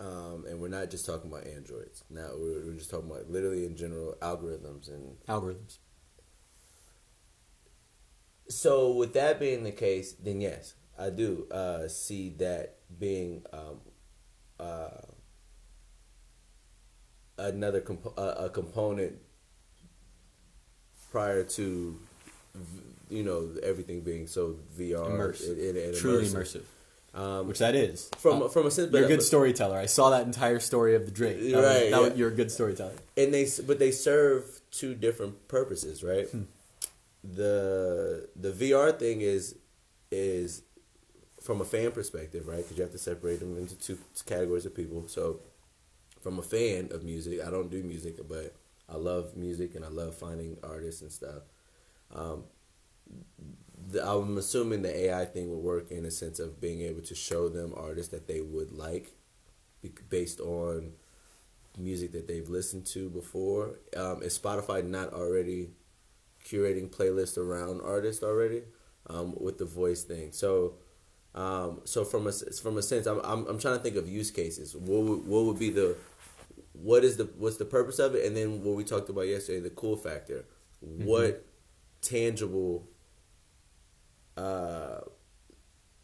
um, 0.00 0.46
and 0.48 0.58
we're 0.58 0.68
not 0.68 0.88
just 0.88 1.04
talking 1.04 1.30
about 1.30 1.46
androids. 1.46 2.02
Now 2.08 2.30
we're, 2.32 2.64
we're 2.64 2.78
just 2.78 2.90
talking 2.90 3.10
about 3.10 3.30
literally 3.30 3.66
in 3.66 3.76
general 3.76 4.14
algorithms 4.22 4.88
and 4.88 5.18
Algorithms. 5.28 5.76
So, 8.48 8.92
with 8.92 9.12
that 9.12 9.38
being 9.38 9.64
the 9.64 9.72
case, 9.72 10.12
then 10.14 10.40
yes, 10.40 10.72
I 10.98 11.10
do 11.10 11.46
uh, 11.50 11.88
see 11.88 12.30
that 12.38 12.78
being 12.98 13.44
um, 13.52 13.80
uh, 14.58 15.02
another 17.36 17.82
comp- 17.82 18.18
uh, 18.18 18.34
a 18.38 18.48
component 18.48 19.18
prior 21.12 21.44
to 21.44 22.00
v- 22.54 22.80
you 23.10 23.22
know 23.22 23.50
everything 23.62 24.00
being 24.02 24.26
so 24.26 24.56
VR 24.78 25.10
Immersive. 25.10 25.50
and- 25.50 25.60
and- 25.60 25.76
and 25.78 25.94
Truly 25.96 26.24
immersive. 26.26 26.62
immersive. 26.62 27.18
Um, 27.18 27.48
Which 27.48 27.58
that 27.58 27.74
is. 27.74 28.08
from 28.18 28.42
Uh, 28.42 28.48
from 28.48 28.66
a 28.66 28.70
sense, 28.70 28.92
You're 28.92 29.04
a 29.04 29.08
good 29.08 29.22
storyteller. 29.22 29.76
I 29.76 29.86
saw 29.86 30.10
that 30.10 30.24
entire 30.26 30.60
story 30.60 30.94
of 30.94 31.06
the 31.06 31.10
Drake. 31.10 31.38
That 31.40 31.56
was- 31.56 31.64
Right, 31.64 31.90
was- 32.00 32.10
yeah. 32.10 32.14
you're 32.14 32.28
a 32.28 32.34
good 32.34 32.52
storyteller. 32.52 32.94
and 33.16 33.34
they 33.34 33.48
but 33.66 33.78
they 33.80 33.90
serve 33.90 34.60
two 34.70 34.94
different 34.94 35.48
purposes, 35.48 36.04
right? 36.04 36.28
Hmm. 36.28 36.42
The 37.24 38.28
the 38.36 38.50
VR 38.52 38.92
thing 38.98 39.20
is 39.20 39.56
is 40.10 40.62
from 41.40 41.60
a 41.60 41.64
fan 41.64 41.90
perspective, 41.92 42.46
right? 42.46 42.58
Because 42.58 42.76
you 42.76 42.82
have 42.82 42.92
to 42.92 42.98
separate 42.98 43.40
them 43.40 43.56
into 43.56 43.74
two 43.76 43.98
categories 44.26 44.66
of 44.66 44.74
people. 44.74 45.08
So, 45.08 45.40
from 46.20 46.38
a 46.38 46.42
fan 46.42 46.88
of 46.92 47.02
music, 47.02 47.40
I 47.44 47.50
don't 47.50 47.70
do 47.70 47.82
music, 47.82 48.16
but 48.28 48.54
I 48.88 48.96
love 48.96 49.36
music 49.36 49.74
and 49.74 49.84
I 49.84 49.88
love 49.88 50.14
finding 50.14 50.58
artists 50.62 51.02
and 51.02 51.10
stuff. 51.12 51.42
Um, 52.14 52.44
the, 53.90 54.08
I'm 54.08 54.38
assuming 54.38 54.82
the 54.82 55.06
AI 55.06 55.24
thing 55.24 55.50
would 55.50 55.62
work 55.62 55.90
in 55.90 56.04
a 56.04 56.10
sense 56.10 56.38
of 56.38 56.60
being 56.60 56.80
able 56.82 57.02
to 57.02 57.14
show 57.14 57.48
them 57.48 57.72
artists 57.76 58.12
that 58.12 58.26
they 58.26 58.40
would 58.40 58.72
like, 58.72 59.12
based 60.08 60.40
on 60.40 60.92
music 61.78 62.12
that 62.12 62.28
they've 62.28 62.48
listened 62.48 62.86
to 62.86 63.08
before. 63.08 63.78
Um, 63.96 64.22
is 64.22 64.38
Spotify 64.38 64.84
not 64.84 65.12
already 65.12 65.70
curating 66.44 66.88
playlists 66.88 67.38
around 67.38 67.80
artists 67.82 68.22
already 68.22 68.62
um, 69.08 69.34
with 69.38 69.58
the 69.58 69.64
voice 69.64 70.04
thing? 70.04 70.32
So, 70.32 70.74
um, 71.34 71.80
so 71.84 72.04
from 72.04 72.26
a 72.26 72.32
from 72.32 72.76
a 72.78 72.82
sense, 72.82 73.06
I'm, 73.06 73.20
I'm 73.24 73.46
I'm 73.46 73.58
trying 73.58 73.76
to 73.76 73.82
think 73.82 73.96
of 73.96 74.08
use 74.08 74.30
cases. 74.30 74.74
What 74.74 75.02
would, 75.02 75.26
what 75.26 75.44
would 75.44 75.58
be 75.58 75.70
the 75.70 75.96
what 76.72 77.04
is 77.04 77.16
the 77.16 77.24
what's 77.38 77.56
the 77.56 77.64
purpose 77.64 77.98
of 77.98 78.14
it? 78.14 78.26
And 78.26 78.36
then 78.36 78.62
what 78.62 78.74
we 78.74 78.84
talked 78.84 79.08
about 79.08 79.26
yesterday, 79.26 79.60
the 79.60 79.70
cool 79.70 79.96
factor. 79.96 80.44
What 80.80 81.44
tangible 82.00 82.88
uh, 84.40 85.00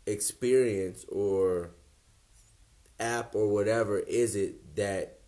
experience 0.07 1.05
or 1.09 1.71
app 3.01 3.35
or 3.35 3.49
whatever 3.49 3.99
is 3.99 4.37
it 4.37 4.77
that 4.77 5.21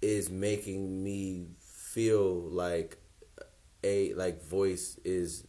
is 0.00 0.30
making 0.30 1.02
me 1.02 1.46
feel 1.60 2.40
like 2.50 2.98
a 3.84 4.12
like 4.14 4.42
voice 4.44 4.98
is 5.04 5.46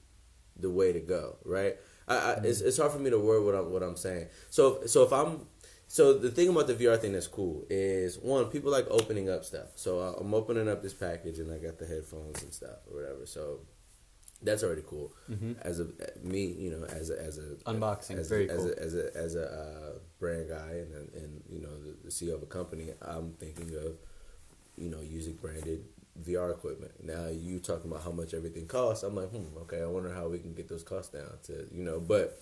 the 0.55 0.69
way 0.69 0.93
to 0.93 0.99
go, 0.99 1.37
right? 1.43 1.75
I, 2.07 2.15
I, 2.15 2.31
it's, 2.43 2.61
it's 2.61 2.77
hard 2.77 2.91
for 2.91 2.99
me 2.99 3.09
to 3.09 3.19
word 3.19 3.43
what 3.43 3.55
I'm 3.55 3.71
what 3.71 3.83
I'm 3.83 3.97
saying. 3.97 4.27
So 4.49 4.85
so 4.85 5.03
if 5.03 5.13
I'm 5.13 5.47
so 5.87 6.17
the 6.17 6.29
thing 6.29 6.49
about 6.49 6.67
the 6.67 6.75
VR 6.75 6.99
thing 6.99 7.13
that's 7.13 7.27
cool 7.27 7.65
is 7.69 8.17
one 8.17 8.45
people 8.45 8.71
like 8.71 8.87
opening 8.89 9.29
up 9.29 9.45
stuff. 9.45 9.69
So 9.75 9.99
uh, 9.99 10.13
I'm 10.19 10.33
opening 10.33 10.67
up 10.69 10.81
this 10.81 10.93
package 10.93 11.39
and 11.39 11.51
I 11.51 11.57
got 11.57 11.79
the 11.79 11.85
headphones 11.85 12.43
and 12.43 12.53
stuff 12.53 12.77
or 12.89 13.01
whatever. 13.01 13.25
So 13.25 13.61
that's 14.43 14.63
already 14.63 14.83
cool. 14.85 15.11
Mhm. 15.29 15.55
As 15.61 15.79
a 15.79 15.87
me, 16.21 16.45
you 16.47 16.69
know, 16.71 16.85
as 16.85 17.09
a 17.09 17.21
as 17.21 17.37
a 17.37 17.55
Unboxing, 17.65 18.17
as 18.17 18.29
very 18.29 18.47
a, 18.47 18.55
cool. 18.55 18.65
as 18.67 18.71
a 18.71 18.79
as 18.83 18.95
a, 18.95 19.17
as 19.17 19.35
a 19.35 19.45
uh, 19.45 19.99
brand 20.19 20.49
guy 20.49 20.71
and 20.83 21.09
and 21.15 21.43
you 21.49 21.61
know 21.61 21.75
the, 21.83 21.95
the 22.05 22.09
CEO 22.09 22.35
of 22.35 22.43
a 22.43 22.45
company. 22.47 22.87
I'm 23.01 23.33
thinking 23.33 23.75
of 23.75 23.97
you 24.77 24.89
know 24.89 25.01
using 25.01 25.33
branded 25.33 25.83
VR 26.21 26.51
equipment. 26.51 26.91
Now 27.03 27.27
you 27.27 27.59
talking 27.59 27.89
about 27.89 28.03
how 28.03 28.11
much 28.11 28.33
everything 28.33 28.67
costs. 28.67 29.03
I'm 29.03 29.15
like, 29.15 29.29
hmm, 29.29 29.57
okay. 29.63 29.81
I 29.81 29.85
wonder 29.87 30.13
how 30.13 30.27
we 30.27 30.39
can 30.39 30.53
get 30.53 30.67
those 30.69 30.83
costs 30.83 31.11
down 31.11 31.31
to 31.47 31.67
you 31.71 31.83
know, 31.83 31.99
but 31.99 32.39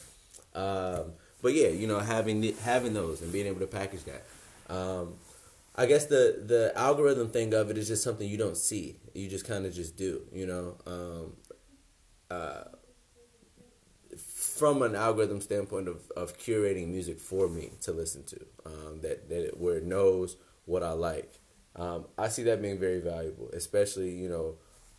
um, 0.53 1.13
but 1.41 1.53
yeah, 1.53 1.69
you 1.69 1.87
know, 1.87 1.99
having 1.99 2.41
the, 2.41 2.53
having 2.63 2.93
those 2.93 3.21
and 3.21 3.31
being 3.31 3.47
able 3.47 3.59
to 3.61 3.67
package 3.67 4.03
that. 4.05 4.23
Um, 4.73 5.15
I 5.75 5.85
guess 5.85 6.05
the 6.05 6.43
the 6.45 6.73
algorithm 6.75 7.29
thing 7.29 7.53
of 7.53 7.69
it 7.69 7.77
is 7.77 7.87
just 7.87 8.03
something 8.03 8.27
you 8.27 8.37
don't 8.37 8.57
see. 8.57 8.97
You 9.13 9.29
just 9.29 9.47
kind 9.47 9.65
of 9.65 9.73
just 9.73 9.95
do, 9.95 10.21
you 10.33 10.45
know. 10.45 10.75
Um, 10.85 11.33
from 14.61 14.83
an 14.83 14.95
algorithm 14.95 15.41
standpoint 15.41 15.87
of, 15.87 16.11
of 16.15 16.37
curating 16.37 16.89
music 16.89 17.19
for 17.19 17.47
me 17.47 17.71
to 17.81 17.91
listen 17.91 18.23
to, 18.23 18.39
um, 18.65 19.01
that 19.01 19.27
that 19.29 19.47
it, 19.47 19.59
where 19.59 19.77
it 19.77 19.83
knows 19.83 20.37
what 20.65 20.83
I 20.83 20.91
like. 20.91 21.39
Um, 21.75 22.05
I 22.17 22.27
see 22.27 22.43
that 22.43 22.61
being 22.61 22.77
very 22.77 22.99
valuable, 22.99 23.49
especially 23.53 24.11
you 24.11 24.29
know, 24.29 24.55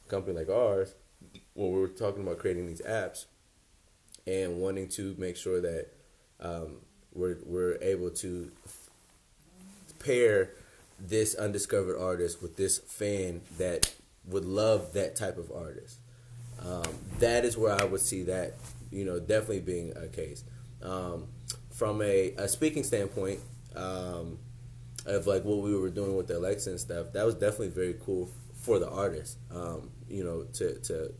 a 0.07 0.11
company 0.11 0.37
like 0.37 0.49
ours, 0.49 0.95
when 1.55 1.71
we're 1.71 1.87
talking 1.87 2.23
about 2.23 2.39
creating 2.39 2.67
these 2.67 2.81
apps 2.83 3.27
and 4.27 4.59
wanting 4.59 4.89
to 4.89 5.15
make 5.19 5.37
sure 5.37 5.61
that 5.61 5.89
um, 6.41 6.79
we're 7.13 7.39
we're 7.45 7.79
able 7.83 8.11
to 8.11 8.51
pair 10.01 10.51
this 10.99 11.35
undiscovered 11.35 12.01
artist 12.01 12.43
with 12.43 12.57
this 12.57 12.79
fan 12.79 13.43
that 13.59 13.93
would 14.25 14.45
love 14.45 14.93
that 14.95 15.15
type 15.15 15.39
of 15.39 15.53
artist. 15.53 15.99
Um, 16.65 16.95
that 17.19 17.45
is 17.45 17.57
where 17.57 17.73
I 17.73 17.85
would 17.85 18.01
see 18.01 18.23
that, 18.25 18.55
you 18.91 19.05
know, 19.05 19.19
definitely 19.19 19.61
being 19.61 19.93
a 19.97 20.07
case. 20.07 20.45
Um, 20.83 21.29
from 21.71 22.03
a, 22.03 22.33
a, 22.37 22.49
speaking 22.49 22.85
standpoint, 22.85 23.41
um, 23.75 24.39
of 25.07 25.27
like 25.27 25.45
what 25.45 25.59
we 25.59 25.77
were 25.77 25.91
doing 25.91 26.17
with 26.17 26.29
the 26.29 26.39
Alexa 26.39 26.71
and 26.71 26.81
stuff, 26.81 27.13
that 27.13 27.25
was 27.25 27.35
definitely 27.35 27.69
very 27.69 27.97
cool 28.05 28.31
for 28.55 28.79
the 28.79 28.89
artist. 28.89 29.39
Um, 29.51 29.91
you 30.09 30.23
know, 30.23 30.45
to 30.55 30.79
to 30.81 31.13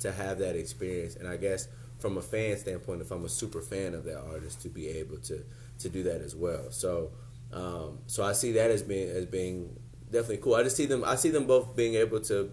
to 0.00 0.12
have 0.12 0.38
that 0.38 0.54
experience, 0.56 1.16
and 1.16 1.26
I 1.26 1.36
guess 1.36 1.68
from 1.98 2.16
a 2.18 2.22
fan 2.22 2.56
standpoint, 2.56 3.00
if 3.00 3.10
I'm 3.10 3.24
a 3.24 3.28
super 3.28 3.60
fan 3.60 3.94
of 3.94 4.04
that 4.04 4.20
artist, 4.20 4.62
to 4.62 4.68
be 4.68 4.88
able 4.88 5.16
to 5.18 5.44
to 5.80 5.88
do 5.88 6.02
that 6.04 6.20
as 6.20 6.36
well. 6.36 6.70
So 6.70 7.10
um, 7.52 7.98
so 8.06 8.24
I 8.24 8.32
see 8.32 8.52
that 8.52 8.70
as 8.70 8.82
being 8.82 9.08
as 9.08 9.26
being 9.26 9.76
definitely 10.10 10.38
cool. 10.38 10.54
I 10.54 10.62
just 10.62 10.76
see 10.76 10.86
them. 10.86 11.04
I 11.04 11.16
see 11.16 11.30
them 11.30 11.46
both 11.46 11.74
being 11.74 11.94
able 11.94 12.20
to 12.20 12.50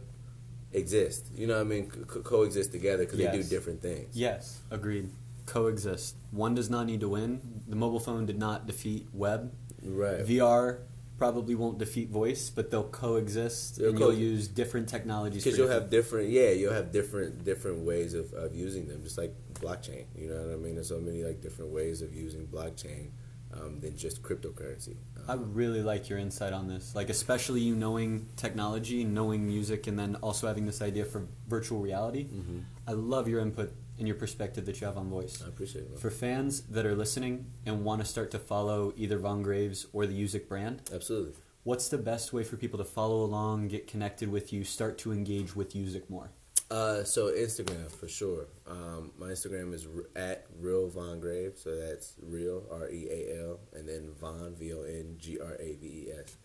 exist. 0.74 1.28
You 1.36 1.48
know 1.48 1.56
what 1.56 1.62
I 1.62 1.70
mean? 1.70 1.90
Co- 1.90 2.22
coexist 2.22 2.72
together 2.72 3.06
because 3.06 3.20
yes. 3.20 3.32
they 3.32 3.42
do 3.42 3.48
different 3.48 3.82
things. 3.82 4.16
Yes, 4.16 4.60
agreed. 4.70 5.10
Coexist. 5.46 6.16
One 6.32 6.56
does 6.56 6.70
not 6.70 6.86
need 6.86 7.02
to 7.02 7.10
win. 7.10 7.64
The 7.68 7.76
mobile 7.76 8.00
phone 8.00 8.26
did 8.26 8.40
not 8.40 8.68
defeat 8.68 9.08
web. 9.12 9.52
Right. 9.84 10.26
VR 10.26 10.80
probably 11.18 11.54
won't 11.54 11.78
defeat 11.78 12.10
voice, 12.10 12.50
but 12.50 12.72
they'll 12.72 12.84
coexist, 12.90 13.78
they'll 13.78 13.90
and 13.90 13.98
co- 13.98 14.10
you'll 14.10 14.18
use 14.18 14.48
different 14.48 14.90
technologies. 14.90 15.44
Because 15.44 15.58
you'll 15.58 15.70
have 15.70 15.90
different, 15.90 16.30
yeah, 16.30 16.50
you'll 16.50 16.74
have 16.74 16.92
different 16.92 17.44
different 17.46 17.86
ways 17.86 18.16
of, 18.16 18.34
of 18.34 18.56
using 18.56 18.88
them, 18.88 19.04
just 19.04 19.18
like 19.20 19.32
blockchain. 19.54 20.06
You 20.16 20.30
know 20.30 20.42
what 20.42 20.54
I 20.54 20.56
mean? 20.56 20.76
There's 20.76 20.90
so 20.90 21.00
many 21.00 21.24
like 21.24 21.42
different 21.42 21.72
ways 21.72 22.02
of 22.02 22.16
using 22.16 22.48
blockchain 22.48 23.10
um, 23.54 23.80
than 23.80 23.98
just 23.98 24.22
cryptocurrency. 24.22 24.96
Um, 25.18 25.24
I 25.28 25.34
really 25.36 25.82
like 25.82 26.10
your 26.10 26.20
insight 26.20 26.54
on 26.54 26.68
this, 26.68 26.96
like 26.96 27.10
especially 27.10 27.62
you 27.62 27.76
knowing 27.76 28.28
technology, 28.36 29.04
knowing 29.04 29.46
music, 29.46 29.88
and 29.88 29.98
then 29.98 30.16
also 30.16 30.48
having 30.48 30.66
this 30.66 30.82
idea 30.82 31.06
for 31.06 31.28
virtual 31.48 31.80
reality. 31.80 32.26
Mm-hmm. 32.26 32.60
I 32.88 32.94
love 32.94 33.28
your 33.28 33.40
input 33.40 33.74
and 33.98 34.08
your 34.08 34.18
perspective 34.18 34.66
that 34.66 34.82
you 34.82 34.88
have 34.88 34.98
on 34.98 35.10
voice. 35.10 35.44
I 35.46 35.48
appreciate 35.48 35.84
it. 35.84 36.00
For 36.00 36.10
fans 36.10 36.62
that 36.62 36.86
are 36.86 36.96
listening 36.96 37.52
and 37.66 37.84
want 37.84 38.02
to 38.02 38.08
start 38.08 38.32
to 38.32 38.40
follow 38.40 38.94
either 38.98 39.18
Vaughn 39.18 39.44
Graves 39.44 39.86
or 39.94 40.06
the 40.06 40.20
Usic 40.20 40.48
brand, 40.48 40.82
absolutely. 40.94 41.34
What's 41.64 41.90
the 41.90 42.00
best 42.00 42.34
way 42.34 42.44
for 42.44 42.58
people 42.58 42.80
to 42.80 42.86
follow 42.86 43.24
along, 43.24 43.68
get 43.68 43.86
connected 43.86 44.32
with 44.32 44.52
you, 44.52 44.64
start 44.64 44.98
to 45.00 45.12
engage 45.12 45.56
with 45.56 45.76
music 45.76 46.10
more? 46.10 46.32
Uh, 46.72 47.04
so 47.04 47.26
Instagram 47.34 47.92
for 47.92 48.08
sure. 48.08 48.48
Um, 48.66 49.12
my 49.20 49.28
Instagram 49.28 49.74
is 49.74 49.86
at 50.16 50.46
real 50.58 50.88
Von 50.88 51.20
Grave, 51.20 51.58
so 51.58 51.76
that's 51.76 52.14
real 52.22 52.64
R 52.72 52.90
E 52.90 53.10
A 53.12 53.44
L, 53.50 53.60
and 53.74 53.90
then 53.90 54.14
Von 54.22 54.56
V 54.56 54.74
O 54.74 54.84
N 54.84 55.18
G 55.20 55.38
R 55.38 55.56
A 55.60 55.76
V 55.76 55.86
E 55.86 56.08
S. 56.18 56.38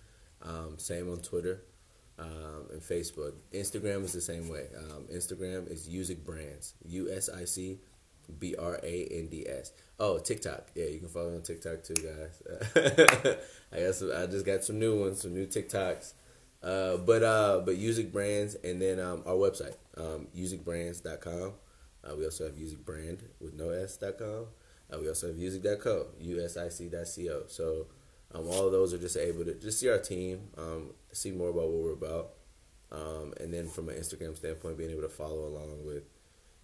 Um, 0.43 0.79
same 0.79 1.09
on 1.13 1.19
Twitter 1.19 1.63
um, 2.19 2.67
and 2.73 2.83
Facebook. 2.83 3.35
Instagram 3.55 4.03
is 4.03 4.13
the 4.13 4.21
same 4.21 4.49
way. 4.49 4.67
Um, 4.77 5.05
Instagram 5.15 5.71
is 5.71 5.89
Usic 5.89 6.25
Brands, 6.25 6.75
U 6.89 7.09
S 7.09 7.29
I 7.29 7.45
C 7.45 7.79
B 8.41 8.57
R 8.59 8.81
A 8.83 9.05
N 9.05 9.29
D 9.29 9.47
S. 9.49 9.75
Oh, 10.01 10.19
TikTok. 10.19 10.73
Yeah, 10.75 10.87
you 10.87 10.99
can 10.99 11.09
follow 11.09 11.31
me 11.31 11.37
on 11.37 11.43
TikTok 11.43 11.85
too, 11.85 11.95
guys. 11.95 12.43
I 13.73 13.77
guess 13.77 14.03
I 14.03 14.27
just 14.27 14.45
got 14.45 14.65
some 14.65 14.81
new 14.81 15.01
ones, 15.01 15.23
some 15.23 15.35
new 15.35 15.47
TikToks. 15.47 16.15
Uh, 16.67 16.97
but 16.97 17.23
uh, 17.23 17.63
but 17.65 17.77
Usic 17.77 18.11
Brands, 18.11 18.57
and 18.57 18.83
then 18.83 18.99
um, 18.99 19.23
our 19.25 19.35
website, 19.35 19.77
um, 19.97 20.27
usicbrands.com. 20.37 21.53
Uh, 22.03 22.17
we 22.17 22.25
also 22.25 22.45
have 22.45 22.55
Usic 22.55 22.85
Brand 22.85 23.23
with 23.41 23.55
no 23.55 23.71
S.com. 23.71 24.47
Uh, 24.93 24.99
we 25.01 25.09
also 25.09 25.29
have 25.29 25.37
Usic.co, 25.37 26.07
U-S-I-C.co. 26.21 27.45
So 27.47 27.87
um, 28.35 28.49
all 28.49 28.67
of 28.67 28.73
those 28.73 28.93
are 28.93 28.99
just 28.99 29.17
able 29.17 29.45
to 29.45 29.55
just 29.55 29.79
see 29.79 29.89
our 29.89 29.99
team, 29.99 30.49
um, 30.59 30.91
see 31.13 31.31
more 31.31 31.51
about 31.51 31.69
what 31.69 31.83
we're 31.83 31.93
about. 31.93 32.31
Um, 32.93 33.33
and 33.41 33.53
then 33.53 33.69
from 33.69 33.89
an 33.89 33.97
Instagram 33.97 34.37
standpoint, 34.37 34.79
being 34.79 34.91
able 34.91 35.03
to 35.03 35.09
follow 35.09 35.47
along 35.47 35.85
with 35.85 36.05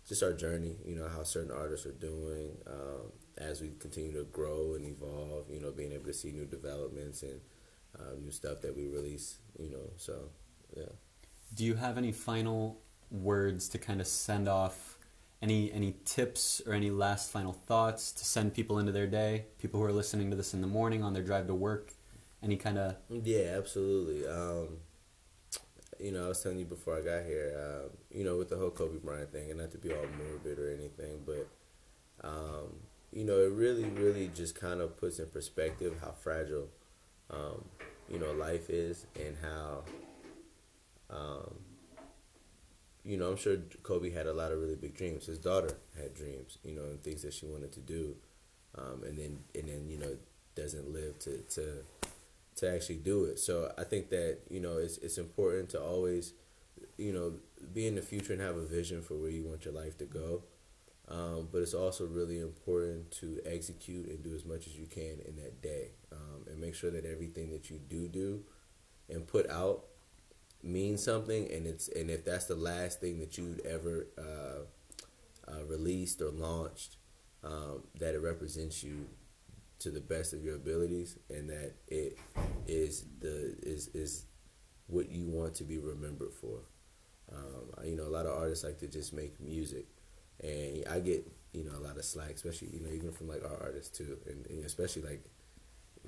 just 0.09 0.23
our 0.23 0.33
journey, 0.33 0.77
you 0.85 0.97
know, 0.97 1.09
how 1.09 1.23
certain 1.23 1.51
artists 1.51 1.87
are 1.87 1.93
doing 1.93 2.57
um, 2.67 3.13
as 3.39 3.61
we 3.61 3.71
continue 3.79 4.13
to 4.13 4.25
grow 4.25 4.75
and 4.75 4.85
evolve, 4.85 5.47
you 5.51 5.61
know, 5.61 5.71
being 5.71 5.93
able 5.93 6.07
to 6.07 6.13
see 6.13 6.33
new 6.33 6.45
developments 6.45 7.23
and 7.23 7.41
uh, 8.03 8.17
new 8.23 8.31
stuff 8.31 8.61
that 8.63 8.77
we 8.77 8.89
release, 8.89 9.39
you 9.59 9.71
know, 9.71 9.91
so 9.97 10.31
yeah. 10.77 10.85
Do 11.55 11.65
you 11.65 11.75
have 11.75 11.99
any 11.99 12.13
final 12.13 12.81
words 13.11 13.69
to 13.71 13.79
kind 13.79 14.01
of 14.01 14.07
send 14.07 14.49
off? 14.49 14.99
Any 15.41 15.73
any 15.73 15.97
tips 16.05 16.63
or 16.67 16.73
any 16.73 16.91
last 16.91 17.31
final 17.31 17.53
thoughts 17.53 18.13
to 18.13 18.25
send 18.25 18.55
people 18.55 18.79
into 18.79 18.93
their 18.93 19.09
day? 19.09 19.47
People 19.59 19.81
who 19.81 19.87
are 19.87 19.93
listening 19.93 20.31
to 20.31 20.37
this 20.37 20.55
in 20.55 20.61
the 20.61 20.69
morning 20.69 21.03
on 21.03 21.15
their 21.15 21.23
drive 21.23 21.49
to 21.49 21.55
work? 21.55 21.95
Any 22.43 22.57
kind 22.57 22.79
of 22.79 22.97
yeah 23.09 23.57
absolutely. 23.57 24.27
Um, 24.27 24.79
you 26.03 26.11
know 26.11 26.25
i 26.25 26.29
was 26.29 26.43
telling 26.43 26.59
you 26.59 26.65
before 26.65 26.97
i 26.99 27.01
got 27.01 27.25
here 27.25 27.55
uh, 27.57 27.89
you 28.11 28.25
know 28.25 28.37
with 28.37 28.49
the 28.49 28.57
whole 28.57 28.71
kobe 28.71 28.99
bryant 28.99 29.33
thing 29.33 29.51
and 29.51 29.61
not 29.61 29.71
to 29.71 29.79
be 29.79 29.93
all 29.93 30.05
morbid 30.19 30.59
or 30.59 30.73
anything 30.73 31.21
but 31.25 31.49
um, 32.27 32.75
you 33.13 33.25
know 33.25 33.39
it 33.39 33.53
really 33.53 33.85
really 33.85 34.29
just 34.35 34.55
kind 34.55 34.81
of 34.81 34.97
puts 34.97 35.19
in 35.19 35.27
perspective 35.27 35.95
how 36.01 36.11
fragile 36.11 36.69
um, 37.31 37.65
you 38.13 38.19
know 38.19 38.33
life 38.33 38.71
is 38.71 39.07
and 39.17 39.37
how 39.43 39.83
um, 41.11 41.55
you 43.05 43.17
know, 43.17 43.31
I'm 43.31 43.37
sure 43.37 43.57
Kobe 43.83 44.11
had 44.11 44.27
a 44.27 44.33
lot 44.33 44.53
of 44.53 44.61
really 44.61 44.77
big 44.77 44.95
dreams. 44.95 45.27
His 45.27 45.39
daughter 45.39 45.77
had 45.99 46.15
dreams, 46.15 46.59
you 46.65 46.75
know, 46.75 46.83
and 46.83 47.03
things 47.03 47.23
that 47.23 47.35
she 47.35 47.47
wanted 47.47 47.73
to 47.73 47.81
do, 47.81 48.17
um, 48.77 49.03
and 49.05 49.19
then 49.19 49.39
and 49.55 49.69
then 49.69 49.89
you 49.89 49.99
know 49.99 50.17
doesn't 50.55 50.93
live 50.93 51.19
to 51.21 51.39
to 51.39 51.79
to 52.57 52.73
actually 52.73 52.99
do 52.99 53.25
it. 53.25 53.39
So 53.39 53.73
I 53.77 53.85
think 53.85 54.11
that 54.11 54.39
you 54.49 54.61
know 54.61 54.79
it's 54.79 54.99
it's 54.99 55.19
important 55.19 55.71
to 55.71 55.83
always, 55.83 56.33
you 56.97 57.13
know, 57.13 57.35
be 57.75 57.87
in 57.87 57.97
the 57.97 58.03
future 58.03 58.33
and 58.35 58.43
have 58.43 58.57
a 58.57 58.65
vision 58.65 59.03
for 59.03 59.15
where 59.15 59.31
you 59.31 59.45
want 59.45 59.65
your 59.65 59.75
life 59.75 59.99
to 59.99 60.05
go. 60.05 60.45
Um, 61.09 61.49
but 61.51 61.63
it's 61.63 61.75
also 61.75 62.07
really 62.07 62.39
important 62.41 63.11
to 63.13 63.41
execute 63.45 64.09
and 64.09 64.23
do 64.23 64.35
as 64.35 64.45
much 64.45 64.67
as 64.67 64.77
you 64.77 64.87
can 64.87 65.19
in 65.27 65.37
that 65.37 65.61
day, 65.61 65.91
um, 66.13 66.47
and 66.47 66.61
make 66.61 66.75
sure 66.75 66.91
that 66.91 67.05
everything 67.05 67.51
that 67.51 67.71
you 67.71 67.79
do 67.79 68.09
do 68.09 68.45
and 69.09 69.27
put 69.27 69.49
out 69.51 69.85
means 70.63 71.03
something, 71.03 71.51
and 71.51 71.67
it's 71.67 71.89
and 71.89 72.11
if 72.11 72.25
that's 72.25 72.47
the 72.47 72.55
last 72.55 73.01
thing 73.01 73.19
that 73.19 73.37
you'd 73.37 73.61
ever 73.67 74.07
uh, 74.17 75.51
uh, 75.53 75.65
released 75.65 76.23
or 76.23 76.31
launched, 76.31 76.97
um, 77.43 77.83
that 77.99 78.15
it 78.15 78.21
represents 78.21 78.83
you 78.83 79.07
to 79.81 79.91
the 79.91 80.01
best 80.01 80.33
of 80.33 80.45
your 80.45 80.55
abilities, 80.55 81.19
and 81.29 81.51
that 81.51 81.73
it 81.89 82.17
is 82.69 83.05
the 83.21 83.57
is 83.63 83.89
is 83.89 84.27
what 84.87 85.11
you 85.11 85.27
want 85.27 85.55
to 85.57 85.65
be 85.65 85.79
remembered 85.79 86.33
for. 86.33 86.61
Um, 87.35 87.85
you 87.85 87.97
know, 87.97 88.05
a 88.05 88.15
lot 88.15 88.27
of 88.27 88.37
artists 88.37 88.65
like 88.65 88.79
to 88.79 88.87
just 88.87 89.13
make 89.13 89.41
music, 89.41 89.87
and 90.43 90.85
I 90.91 91.01
get 91.01 91.31
you 91.53 91.65
know 91.65 91.73
a 91.77 91.83
lot 91.87 91.97
of 91.97 92.05
slack, 92.05 92.31
especially 92.31 92.69
you 92.73 92.81
know 92.81 92.91
even 92.91 93.13
from 93.13 93.29
like 93.29 93.45
our 93.45 93.63
artists 93.63 93.97
too, 93.97 94.19
and, 94.27 94.47
and 94.47 94.65
especially 94.65 95.03
like 95.03 95.25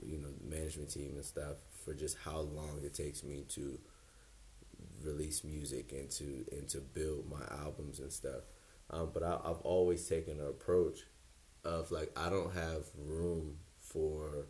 you 0.02 0.18
know 0.18 0.28
management 0.42 0.90
team 0.90 1.12
and 1.14 1.24
stuff 1.24 1.56
for 1.84 1.94
just 1.94 2.16
how 2.24 2.38
long 2.38 2.80
it 2.82 2.94
takes 2.94 3.22
me 3.22 3.44
to 3.50 3.78
release 5.02 5.44
music 5.44 5.92
and 5.92 6.10
to 6.10 6.44
and 6.52 6.68
to 6.68 6.78
build 6.78 7.30
my 7.30 7.44
albums 7.62 8.00
and 8.00 8.12
stuff. 8.12 8.42
Um, 8.90 9.10
but 9.14 9.22
I, 9.22 9.38
have 9.46 9.60
always 9.62 10.06
taken 10.06 10.40
an 10.40 10.46
approach 10.46 11.00
of 11.64 11.90
like 11.90 12.10
I 12.16 12.28
don't 12.30 12.54
have 12.54 12.84
room 12.98 13.56
for 13.78 14.46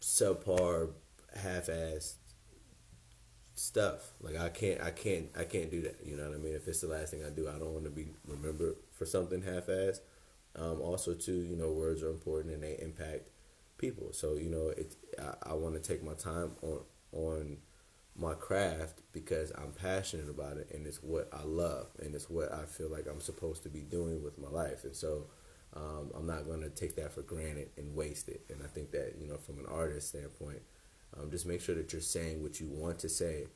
subpar, 0.00 0.90
half-assed 1.34 2.14
stuff. 3.58 4.12
Like 4.20 4.36
I 4.36 4.48
can't, 4.48 4.80
I 4.80 4.90
can't, 4.90 5.26
I 5.38 5.44
can't 5.44 5.70
do 5.70 5.82
that. 5.82 5.96
You 6.04 6.16
know 6.16 6.28
what 6.28 6.34
I 6.34 6.38
mean? 6.38 6.54
If 6.54 6.68
it's 6.68 6.80
the 6.80 6.88
last 6.88 7.10
thing 7.10 7.24
I 7.24 7.30
do, 7.30 7.48
I 7.48 7.58
don't 7.58 7.72
want 7.72 7.84
to 7.84 7.90
be 7.90 8.08
remembered 8.26 8.76
for 8.92 9.06
something 9.06 9.42
half-assed. 9.42 10.00
Um, 10.56 10.80
also, 10.80 11.14
too, 11.14 11.42
you 11.42 11.56
know, 11.56 11.70
words 11.72 12.02
are 12.02 12.10
important 12.10 12.54
and 12.54 12.62
they 12.62 12.78
impact 12.80 13.30
people. 13.76 14.12
So 14.12 14.34
you 14.34 14.50
know, 14.50 14.68
it. 14.68 14.96
I, 15.18 15.50
I 15.50 15.54
want 15.54 15.74
to 15.74 15.80
take 15.80 16.02
my 16.02 16.14
time 16.14 16.52
on 16.62 16.80
on 17.12 17.58
my 18.16 18.34
craft 18.34 19.00
because 19.12 19.52
I'm 19.52 19.72
passionate 19.72 20.28
about 20.28 20.56
it 20.56 20.70
and 20.74 20.86
it's 20.86 21.02
what 21.02 21.28
I 21.32 21.44
love 21.44 21.86
and 22.00 22.14
it's 22.14 22.28
what 22.28 22.52
I 22.52 22.64
feel 22.64 22.90
like 22.90 23.06
I'm 23.08 23.20
supposed 23.20 23.62
to 23.62 23.68
be 23.68 23.80
doing 23.80 24.22
with 24.22 24.38
my 24.38 24.48
life. 24.48 24.84
And 24.84 24.94
so 24.94 25.26
um, 25.74 26.10
I'm 26.16 26.26
not 26.26 26.44
going 26.44 26.62
to 26.62 26.70
take 26.70 26.96
that 26.96 27.12
for 27.12 27.22
granted 27.22 27.70
and 27.76 27.94
waste 27.94 28.28
it. 28.28 28.42
And 28.50 28.60
I 28.62 28.66
think 28.66 28.90
that, 28.90 29.14
you 29.20 29.28
know, 29.28 29.36
from 29.36 29.58
an 29.58 29.66
artist 29.66 30.08
standpoint, 30.08 30.62
um, 31.16 31.30
just 31.30 31.46
make 31.46 31.60
sure 31.60 31.74
that 31.74 31.92
you're 31.92 32.02
saying 32.02 32.42
what 32.42 32.60
you 32.60 32.68
want 32.68 32.98
to 33.00 33.08
say 33.08 33.46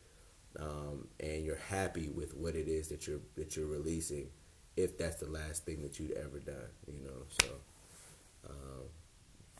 um, 0.59 1.09
and 1.20 1.44
you're 1.44 1.57
happy 1.57 2.09
with 2.09 2.34
what 2.34 2.55
it 2.55 2.68
is 2.68 2.88
that 2.88 3.07
you're, 3.07 3.20
that 3.36 3.57
you're 3.57 3.66
releasing 3.66 4.28
if 4.76 4.96
that's 4.98 5.16
the 5.16 5.30
last 5.30 5.64
thing 5.64 5.82
that 5.82 5.98
you'd 5.98 6.12
ever 6.12 6.38
done, 6.38 6.70
you 6.86 7.05
know. 7.05 7.24
So, 7.40 7.48
um, 8.48 8.84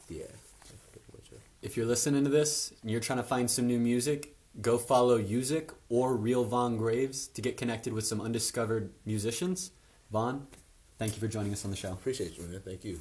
yeah. 0.09 0.24
that's 0.24 0.82
pretty 0.90 1.07
much 1.12 1.32
it. 1.32 1.40
If 1.61 1.76
you're 1.76 1.86
listening 1.86 2.24
to 2.24 2.30
this 2.30 2.72
and 2.82 2.90
you're 2.90 3.01
trying 3.01 3.18
to 3.18 3.24
find 3.24 3.51
some 3.51 3.66
new 3.66 3.78
music, 3.78 4.34
go 4.61 4.78
follow 4.78 5.20
Usic 5.20 5.70
or 5.88 6.16
Real 6.16 6.45
Vaughn 6.45 6.76
Graves 6.76 7.26
to 7.28 7.43
get 7.43 7.57
connected 7.57 7.93
with 7.93 8.07
some 8.07 8.20
undiscovered 8.20 8.90
musicians. 9.05 9.72
Vaughn, 10.11 10.47
thank 10.99 11.14
you 11.14 11.20
for 11.20 11.28
joining 11.28 11.53
us 11.53 11.64
on 11.64 11.70
the 11.70 11.76
show. 11.76 11.93
Appreciate 11.93 12.36
you, 12.36 12.45
man. 12.45 12.61
Thank 12.64 12.84
you. 12.84 13.01